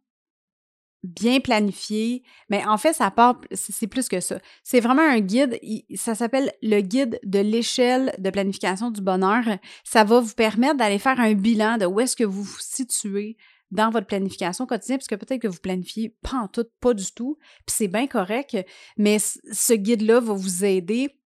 bien 1.05 1.39
planifier. 1.39 2.23
Mais 2.49 2.65
en 2.65 2.79
fait, 2.79 2.95
ça 2.95 3.11
part, 3.11 3.41
c'est 3.53 3.87
plus 3.87 4.09
que 4.09 4.21
ça. 4.21 4.39
C'est 4.65 4.81
vraiment 4.81 5.03
un 5.03 5.21
guide, 5.21 5.61
ça 5.95 6.15
s'appelle 6.15 6.53
le 6.63 6.81
guide 6.81 7.21
de 7.23 7.39
l'échelle 7.39 8.15
de 8.19 8.31
planification 8.31 8.91
du 8.91 9.03
bonheur. 9.03 9.45
Ça 9.85 10.03
va 10.03 10.21
vous 10.21 10.35
permettre 10.35 10.79
d'aller 10.79 10.99
faire 10.99 11.21
un 11.21 11.35
bilan 11.35 11.77
de 11.77 11.87
où 11.87 12.01
est-ce 12.01 12.17
que 12.17 12.25
vous 12.25 12.43
vous 12.43 12.61
situez 12.61 13.37
dans 13.71 13.91
votre 13.91 14.07
planification 14.07 14.67
quotidienne, 14.67 14.99
puisque 14.99 15.17
peut-être 15.17 15.43
que 15.43 15.49
vous 15.49 15.61
planifiez 15.61 16.17
pas 16.23 16.37
en 16.37 16.49
tout, 16.49 16.67
pas 16.81 16.95
du 16.95 17.13
tout, 17.13 17.39
puis 17.67 17.75
c'est 17.77 17.89
bien 17.89 18.07
correct, 18.07 18.57
mais 18.97 19.19
ce 19.19 19.73
guide-là 19.73 20.21
va 20.21 20.33
vous 20.33 20.65
aider 20.65 21.19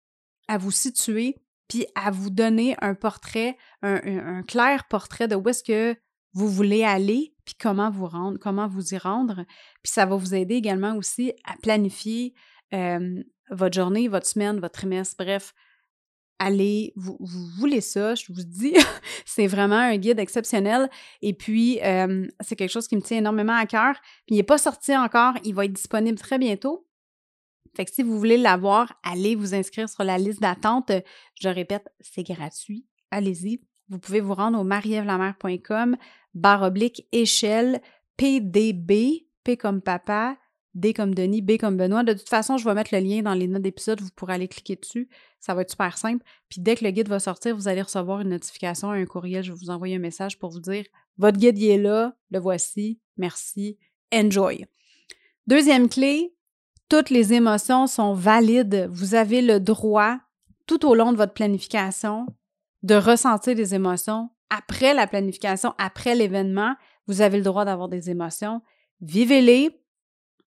à 0.48 0.58
vous 0.58 0.72
situer, 0.72 1.36
puis 1.68 1.86
à 1.96 2.10
vous 2.10 2.30
donner 2.30 2.78
un 2.82 2.96
portrait, 2.96 3.58
un 3.82 4.44
clair 4.44 4.86
portrait 4.90 5.28
de 5.28 5.36
où 5.36 5.50
est-ce 5.50 5.64
que 5.64 5.96
vous 6.34 6.48
voulez 6.48 6.84
aller, 6.84 7.34
puis 7.48 7.56
comment 7.58 7.90
vous 7.90 8.08
rendre, 8.08 8.38
comment 8.40 8.68
vous 8.68 8.94
y 8.94 8.98
rendre. 8.98 9.46
Puis 9.82 9.94
ça 9.94 10.06
va 10.06 10.18
vous 10.18 10.36
aider 10.36 10.56
également 10.56 10.98
aussi 10.98 11.32
à 11.46 11.56
planifier 11.64 12.34
votre 13.50 13.74
journée, 13.74 14.10
votre 14.10 14.28
semaine, 14.28 14.60
votre 14.60 14.74
trimestre, 14.74 15.16
bref. 15.18 15.54
Allez, 16.40 16.92
vous, 16.98 17.18
voulez 17.58 17.80
ça, 17.80 18.16
je 18.16 18.26
vous 18.28 18.44
dis, 18.44 18.74
c'est 19.26 19.48
vraiment 19.48 19.78
un 19.78 19.96
guide 19.96 20.20
exceptionnel. 20.20 20.90
Et 21.22 21.34
puis, 21.34 21.80
c'est 22.42 22.58
quelque 22.58 22.70
chose 22.70 22.90
qui 22.90 22.98
me 22.98 23.02
tient 23.02 23.20
énormément 23.20 23.56
à 23.56 23.66
cœur. 23.66 23.96
Puis, 24.26 24.36
il 24.36 24.36
n'est 24.36 24.44
pas 24.44 24.58
sorti 24.58 24.96
encore, 24.96 25.36
il 25.46 25.56
va 25.56 25.64
être 25.64 25.74
disponible 25.74 26.18
très 26.18 26.38
bientôt. 26.38 26.86
Fait 27.78 27.86
que 27.86 27.94
si 27.94 28.04
vous 28.04 28.20
voulez 28.20 28.38
l'avoir, 28.38 29.00
allez 29.04 29.36
vous 29.36 29.56
inscrire 29.56 29.88
sur 29.88 30.04
la 30.04 30.18
liste 30.18 30.42
d'attente. 30.42 30.92
Je 31.40 31.48
répète, 31.48 31.88
c'est 32.02 32.24
gratuit. 32.24 32.86
Allez-y. 33.10 33.62
Vous 33.90 34.00
pouvez 34.00 34.20
vous 34.20 34.34
rendre 34.34 34.60
au 34.60 34.66
marievlamer.com, 34.66 35.96
barre 36.38 36.64
oblique 36.64 37.08
échelle 37.12 37.82
PDB, 38.18 39.28
P 39.44 39.58
comme 39.58 39.82
papa, 39.82 40.38
D 40.74 40.94
comme 40.94 41.16
Denis, 41.16 41.42
B 41.42 41.58
comme 41.58 41.78
Benoît. 41.78 42.04
De 42.04 42.14
toute 42.14 42.30
façon, 42.30 42.58
je 42.58 42.66
vais 42.66 42.74
mettre 42.74 42.94
le 42.94 43.02
lien 43.02 43.22
dans 43.22 43.34
les 43.34 43.48
notes 43.48 43.64
d'épisode. 43.64 44.00
Vous 44.00 44.12
pourrez 44.16 44.34
aller 44.34 44.48
cliquer 44.48 44.76
dessus. 44.76 45.10
Ça 45.40 45.56
va 45.56 45.64
être 45.64 45.72
super 45.72 45.98
simple. 45.98 46.24
Puis 46.50 46.62
dès 46.62 46.76
que 46.76 46.86
le 46.86 46.92
guide 46.92 47.10
va 47.10 47.20
sortir, 47.20 47.56
vous 47.56 47.68
allez 47.68 47.82
recevoir 47.82 48.22
une 48.22 48.30
notification, 48.30 48.92
un 48.92 49.06
courriel. 49.06 49.44
Je 49.44 49.52
vais 49.52 49.58
vous 49.60 49.72
envoyer 49.72 49.96
un 49.96 50.00
message 50.00 50.38
pour 50.38 50.52
vous 50.52 50.60
dire 50.60 50.86
votre 51.18 51.38
guide 51.38 51.58
il 51.58 51.70
est 51.70 51.78
là, 51.78 52.16
le 52.30 52.40
voici. 52.40 53.00
Merci. 53.18 53.78
Enjoy. 54.14 54.66
Deuxième 55.48 55.90
clé, 55.90 56.36
toutes 56.90 57.10
les 57.10 57.34
émotions 57.34 57.88
sont 57.88 58.14
valides. 58.14 58.88
Vous 58.92 59.16
avez 59.16 59.42
le 59.42 59.60
droit, 59.60 60.20
tout 60.68 60.86
au 60.86 60.94
long 60.94 61.12
de 61.12 61.18
votre 61.18 61.34
planification, 61.34 62.28
de 62.84 62.96
ressentir 62.96 63.56
des 63.56 63.74
émotions. 63.74 64.30
Après 64.50 64.94
la 64.94 65.08
planification, 65.08 65.74
après 65.78 66.16
l'événement, 66.16 66.76
vous 67.08 67.22
avez 67.22 67.38
le 67.38 67.44
droit 67.44 67.66
d'avoir 67.66 67.90
des 67.90 68.10
émotions. 68.10 68.62
Vivez-les, 69.02 69.82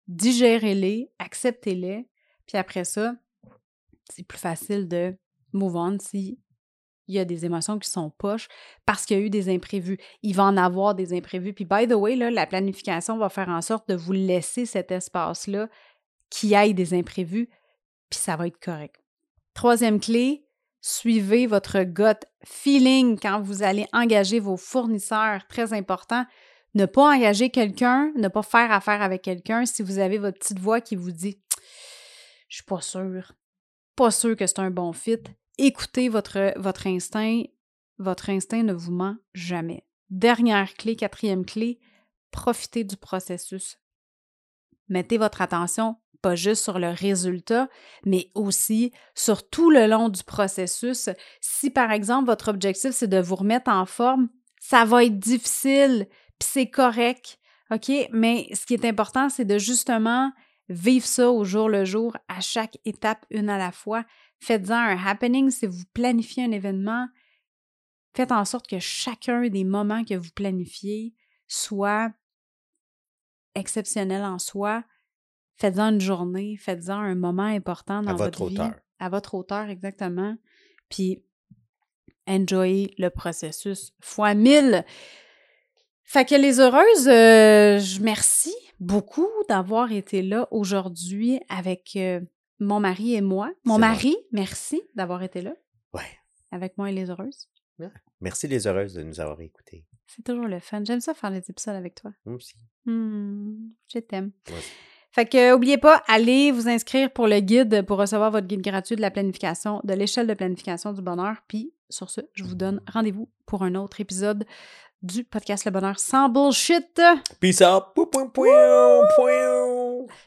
digérez-les, 0.09 1.11
acceptez-les. 1.19 2.09
Puis 2.47 2.57
après 2.57 2.85
ça, 2.85 3.15
c'est 4.11 4.27
plus 4.27 4.39
facile 4.39 4.89
de 4.89 5.17
move 5.53 5.77
on 5.77 5.99
si 5.99 6.39
il 7.09 7.17
y 7.17 7.19
a 7.19 7.25
des 7.25 7.45
émotions 7.45 7.79
qui 7.79 7.91
sont 7.91 8.11
poches 8.11 8.49
parce 8.87 9.05
qu'il 9.05 9.19
y 9.19 9.21
a 9.21 9.25
eu 9.25 9.31
des 9.31 9.49
imprévus. 9.53 9.99
Il 10.23 10.35
va 10.35 10.45
en 10.45 10.57
avoir 10.57 10.95
des 10.95 11.13
imprévus. 11.13 11.53
Puis, 11.53 11.65
by 11.65 11.87
the 11.87 11.95
way, 11.95 12.17
la 12.17 12.47
planification 12.47 13.19
va 13.19 13.29
faire 13.29 13.49
en 13.49 13.61
sorte 13.61 13.89
de 13.89 13.95
vous 13.95 14.13
laisser 14.13 14.67
cet 14.67 14.91
espace-là 14.91 15.69
qui 16.31 16.55
aille 16.55 16.73
des 16.73 16.95
imprévus, 16.95 17.49
puis 18.09 18.19
ça 18.19 18.37
va 18.37 18.47
être 18.47 18.59
correct. 18.59 19.03
Troisième 19.53 20.01
clé, 20.01 20.47
suivez 20.83 21.47
votre 21.47 21.85
gut 21.85 22.27
feeling 22.45 23.19
quand 23.19 23.41
vous 23.41 23.63
allez 23.63 23.87
engager 23.95 24.41
vos 24.41 24.59
fournisseurs. 24.59 25.47
Très 25.49 25.73
important. 25.73 26.27
Ne 26.75 26.85
pas 26.87 27.15
engager 27.15 27.49
quelqu'un, 27.49 28.13
ne 28.17 28.29
pas 28.29 28.43
faire 28.43 28.71
affaire 28.73 29.01
avec 29.01 29.23
quelqu'un 29.23 29.65
si 29.65 29.83
vous 29.83 29.99
avez 29.99 30.19
votre 30.19 30.39
petite 30.39 30.59
voix 30.59 30.81
qui 30.81 30.97
vous 30.97 31.13
dit 31.13 31.41
je 32.49 32.57
suis 32.57 32.65
pas 32.65 32.83
sûre. 32.83 33.33
Pas 33.97 34.11
sûre 34.11 34.37
que 34.37 34.47
c'est 34.47 34.59
un 34.59 34.71
bon 34.71 34.93
fit. 34.93 35.23
Écoutez 35.57 36.11
votre, 36.11 36.53
votre 36.59 36.87
instinct. 36.87 37.45
Votre 37.97 38.29
instinct 38.29 38.63
ne 38.63 38.75
vous 38.75 38.93
ment 38.93 39.17
jamais. 39.33 39.87
Dernière 40.11 40.75
clé, 40.75 40.95
quatrième 40.95 41.47
clé, 41.47 41.81
profitez 42.31 42.85
du 42.85 42.99
processus. 42.99 43.79
Mettez 44.93 45.17
votre 45.17 45.41
attention 45.41 45.97
pas 46.23 46.37
juste 46.37 46.63
sur 46.63 46.79
le 46.79 46.91
résultat, 46.91 47.69
mais 48.07 48.31
aussi 48.35 48.93
sur 49.15 49.49
tout 49.51 49.71
le 49.71 49.87
long 49.87 50.09
du 50.09 50.23
processus. 50.23 51.11
Si 51.41 51.69
par 51.69 51.91
exemple 51.91 52.27
votre 52.27 52.49
objectif 52.49 52.93
c'est 52.93 53.09
de 53.09 53.21
vous 53.21 53.35
remettre 53.35 53.71
en 53.71 53.85
forme, 53.85 54.29
ça 54.61 54.85
va 54.85 55.05
être 55.05 55.19
difficile, 55.19 56.07
puis 56.39 56.49
c'est 56.49 56.71
correct. 56.71 57.39
OK? 57.73 57.91
Mais 58.13 58.47
ce 58.55 58.65
qui 58.65 58.75
est 58.75 58.85
important, 58.85 59.29
c'est 59.29 59.45
de 59.45 59.59
justement 59.59 60.31
vivre 60.69 61.07
ça 61.07 61.31
au 61.31 61.43
jour 61.43 61.69
le 61.69 61.85
jour, 61.85 62.17
à 62.29 62.41
chaque 62.41 62.79
étape, 62.85 63.27
une 63.31 63.51
à 63.51 63.59
la 63.59 63.73
fois. 63.73 64.05
Faites-en 64.41 64.75
un 64.75 65.05
happening 65.05 65.51
si 65.51 65.67
vous 65.67 65.85
planifiez 65.93 66.45
un 66.45 66.53
événement. 66.53 67.09
Faites 68.15 68.33
en 68.33 68.45
sorte 68.45 68.69
que 68.69 68.79
chacun 68.79 69.49
des 69.49 69.65
moments 69.65 70.05
que 70.05 70.15
vous 70.15 70.31
planifiez 70.35 71.15
soit 71.49 72.13
exceptionnel 73.55 74.23
en 74.25 74.39
soi. 74.39 74.85
Faites-en 75.57 75.91
une 75.91 76.01
journée, 76.01 76.57
faites-en 76.57 76.99
un 76.99 77.15
moment 77.15 77.43
important 77.45 78.03
dans 78.03 78.11
à 78.11 78.15
votre, 78.15 78.41
votre 78.41 78.51
vie. 78.51 78.55
hauteur. 78.59 78.75
À 78.99 79.09
votre 79.09 79.35
hauteur, 79.35 79.69
exactement. 79.69 80.37
Puis, 80.89 81.23
enjoyez 82.27 82.95
le 82.99 83.09
processus 83.11 83.93
fois 84.01 84.35
mille. 84.35 84.85
Fait 86.05 86.25
que 86.25 86.35
les 86.35 86.61
heureuses, 86.61 87.09
euh, 87.09 87.79
je 87.79 88.01
merci 88.03 88.55
beaucoup 88.81 89.29
d'avoir 89.49 89.93
été 89.93 90.23
là 90.23 90.47
aujourd'hui 90.51 91.41
avec 91.49 91.93
euh, 91.97 92.21
mon 92.59 92.81
mari 92.81 93.15
et 93.15 93.21
moi. 93.21 93.51
Mon 93.65 93.79
mari, 93.79 94.17
merci 94.33 94.83
d'avoir 94.95 95.23
été 95.23 95.41
là 95.43 95.53
Ouais. 95.95 96.01
avec 96.51 96.77
moi 96.79 96.91
et 96.91 96.95
les 96.95 97.11
heureuses. 97.11 97.49
Merci 98.21 98.49
les 98.49 98.67
heureuses 98.67 98.95
de 98.95 99.03
nous 99.03 99.21
avoir 99.21 99.41
écoutés. 99.41 99.85
C'est 100.07 100.23
toujours 100.23 100.47
le 100.47 100.61
fun. 100.61 100.85
J'aime 100.85 101.01
ça 101.01 101.15
faire 101.15 101.31
les 101.31 101.43
épisodes 101.49 101.75
avec 101.75 101.95
toi. 101.95 102.13
Moi 102.25 102.37
aussi. 102.37 102.55
Hmm, 102.85 103.71
je 103.93 103.99
t'aime. 104.01 104.33
Fait 105.11 105.27
que, 105.27 105.55
oubliez 105.55 105.77
pas, 105.77 106.03
allez 106.07 106.53
vous 106.53 106.69
inscrire 106.69 107.13
pour 107.13 107.27
le 107.27 107.41
guide 107.41 107.83
pour 107.83 107.99
recevoir 107.99 108.31
votre 108.31 108.47
guide 108.47 108.63
gratuit 108.63 108.97
de 108.97 109.03
la 109.03 109.11
planification, 109.11 109.81
de 109.85 109.93
l'échelle 109.93 110.27
de 110.27 110.35
planification 110.35 110.93
du 110.93 111.03
bonheur. 111.03 111.37
Puis, 111.49 111.75
sur 111.91 112.09
ce, 112.09 112.23
je 112.33 112.45
vous 112.45 112.55
donne 112.55 112.81
rendez-vous 112.91 113.29
pour 113.45 113.63
un 113.63 113.75
autre 113.75 114.01
épisode 114.01 114.47
du 115.03 115.25
podcast 115.25 115.65
Le 115.65 115.71
Bonheur 115.71 115.99
sans 115.99 116.29
bullshit. 116.29 117.01
Peace 117.41 117.61
out. 117.61 117.85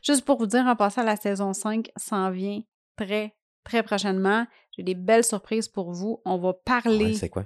Juste 0.03 0.25
pour 0.25 0.37
vous 0.37 0.45
dire, 0.45 0.65
en 0.67 0.75
passant, 0.75 1.03
la 1.03 1.15
saison 1.15 1.53
5 1.53 1.89
s'en 1.95 2.29
vient 2.29 2.61
très, 2.95 3.35
très 3.65 3.83
prochainement. 3.83 4.47
J'ai 4.77 4.83
des 4.83 4.95
belles 4.95 5.23
surprises 5.25 5.67
pour 5.67 5.91
vous. 5.91 6.21
On 6.23 6.37
va 6.37 6.53
parler, 6.53 7.05
Ouais, 7.07 7.13
c'est 7.13 7.29
quoi? 7.29 7.45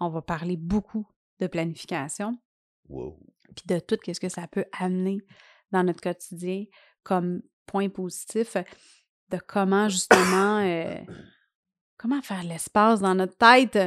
on 0.00 0.08
va 0.08 0.20
parler 0.22 0.56
beaucoup 0.56 1.06
de 1.38 1.46
planification. 1.46 2.36
Wow. 2.88 3.16
puis 3.54 3.64
de 3.68 3.78
tout 3.78 3.96
ce 4.06 4.18
que 4.18 4.28
ça 4.28 4.46
peut 4.48 4.64
amener 4.78 5.18
dans 5.70 5.84
notre 5.84 6.00
quotidien 6.00 6.64
comme 7.04 7.42
point 7.66 7.88
positif, 7.88 8.56
de 9.30 9.38
comment 9.46 9.88
justement, 9.88 10.58
euh, 10.58 10.94
comment 11.96 12.20
faire 12.22 12.42
l'espace 12.42 13.00
dans 13.00 13.14
notre 13.14 13.36
tête, 13.36 13.78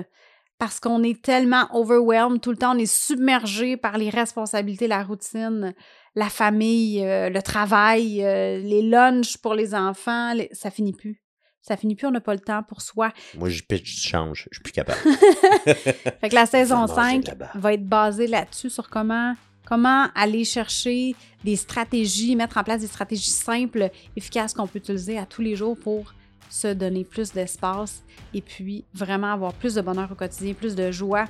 parce 0.57 0.80
qu'on 0.80 1.03
est 1.03 1.22
tellement 1.22 1.68
overwhelmed 1.74 2.39
tout 2.41 2.51
le 2.51 2.57
temps, 2.57 2.76
on 2.76 2.80
est 2.80 2.86
submergé 2.86 3.76
par 3.76 3.97
les 3.97 4.09
responsabilités, 4.09 4.88
la 4.88 5.03
routine, 5.03 5.74
la 6.16 6.30
famille, 6.30 7.03
euh, 7.03 7.30
le 7.30 7.41
travail, 7.41 8.24
euh, 8.24 8.59
les 8.59 8.82
lunchs 8.82 9.38
pour 9.38 9.53
les 9.55 9.76
enfants, 9.76 10.34
les- 10.34 10.49
ça 10.53 10.72
finit 10.72 10.93
plus. 10.93 11.22
Ça 11.68 11.78
finit 11.78 11.95
plus, 11.95 12.05
on 12.05 12.11
n'a 12.11 12.22
pas 12.22 12.36
le 12.36 12.39
temps 12.39 12.61
pour 12.61 12.80
soi. 12.80 13.11
Moi, 13.36 13.49
je 13.49 13.63
pitch, 13.63 14.03
je 14.03 14.07
change. 14.07 14.47
Je 14.51 14.57
suis 14.57 14.63
plus 14.63 14.72
capable. 14.72 14.99
Fait 15.66 16.30
que 16.30 16.36
la 16.36 16.45
saison 16.45 16.82
manger 16.82 16.93
5 16.93 17.28
là-bas. 17.28 17.51
va 17.55 17.74
être 17.74 17.88
basée 17.88 18.28
là-dessus, 18.28 18.70
sur 18.70 18.88
comment, 18.88 19.34
comment 19.66 20.05
aller 20.13 20.45
chercher 20.45 21.16
des 21.43 21.55
stratégies, 21.55 22.36
mettre 22.36 22.57
en 22.57 22.63
place 22.63 22.82
des 22.82 22.88
stratégies 22.88 23.32
simples, 23.32 23.89
efficaces 24.16 24.53
qu'on 24.53 24.68
peut 24.68 24.78
utiliser 24.78 25.18
à 25.18 25.26
tous 25.26 25.41
les 25.41 25.55
jours 25.55 25.76
pour 25.76 26.13
se 26.51 26.68
donner 26.68 27.03
plus 27.03 27.34
d'espace 27.34 28.03
et 28.36 28.41
puis 28.41 28.86
vraiment 28.93 29.34
avoir 29.34 29.51
plus 29.53 29.74
de 29.74 29.82
bonheur 29.82 30.11
au 30.11 30.16
quotidien, 30.16 30.53
plus 30.53 30.76
de 30.76 30.91
joie, 30.91 31.26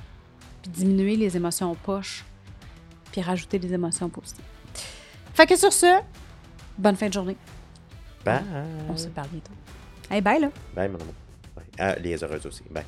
puis 0.60 0.70
diminuer 0.70 1.16
les 1.16 1.34
émotions 1.34 1.74
poches, 1.76 2.26
puis 3.10 3.22
rajouter 3.22 3.58
des 3.58 3.72
émotions 3.72 4.10
positives. 4.10 4.44
Fait 5.32 5.46
que 5.46 5.56
sur 5.56 5.72
ce, 5.72 5.98
bonne 6.76 6.96
fin 6.96 7.08
de 7.08 7.14
journée. 7.14 7.38
Bye. 8.22 8.42
On 8.90 8.96
se 8.98 9.08
parle 9.08 9.28
bientôt. 9.28 9.52
Hey, 10.10 10.20
bye 10.20 10.38
là! 10.38 10.50
Bye, 10.74 10.88
mon. 10.88 10.98
Ah, 11.78 11.94
les 11.96 12.22
heureuses 12.22 12.46
aussi. 12.46 12.62
Bye. 12.70 12.84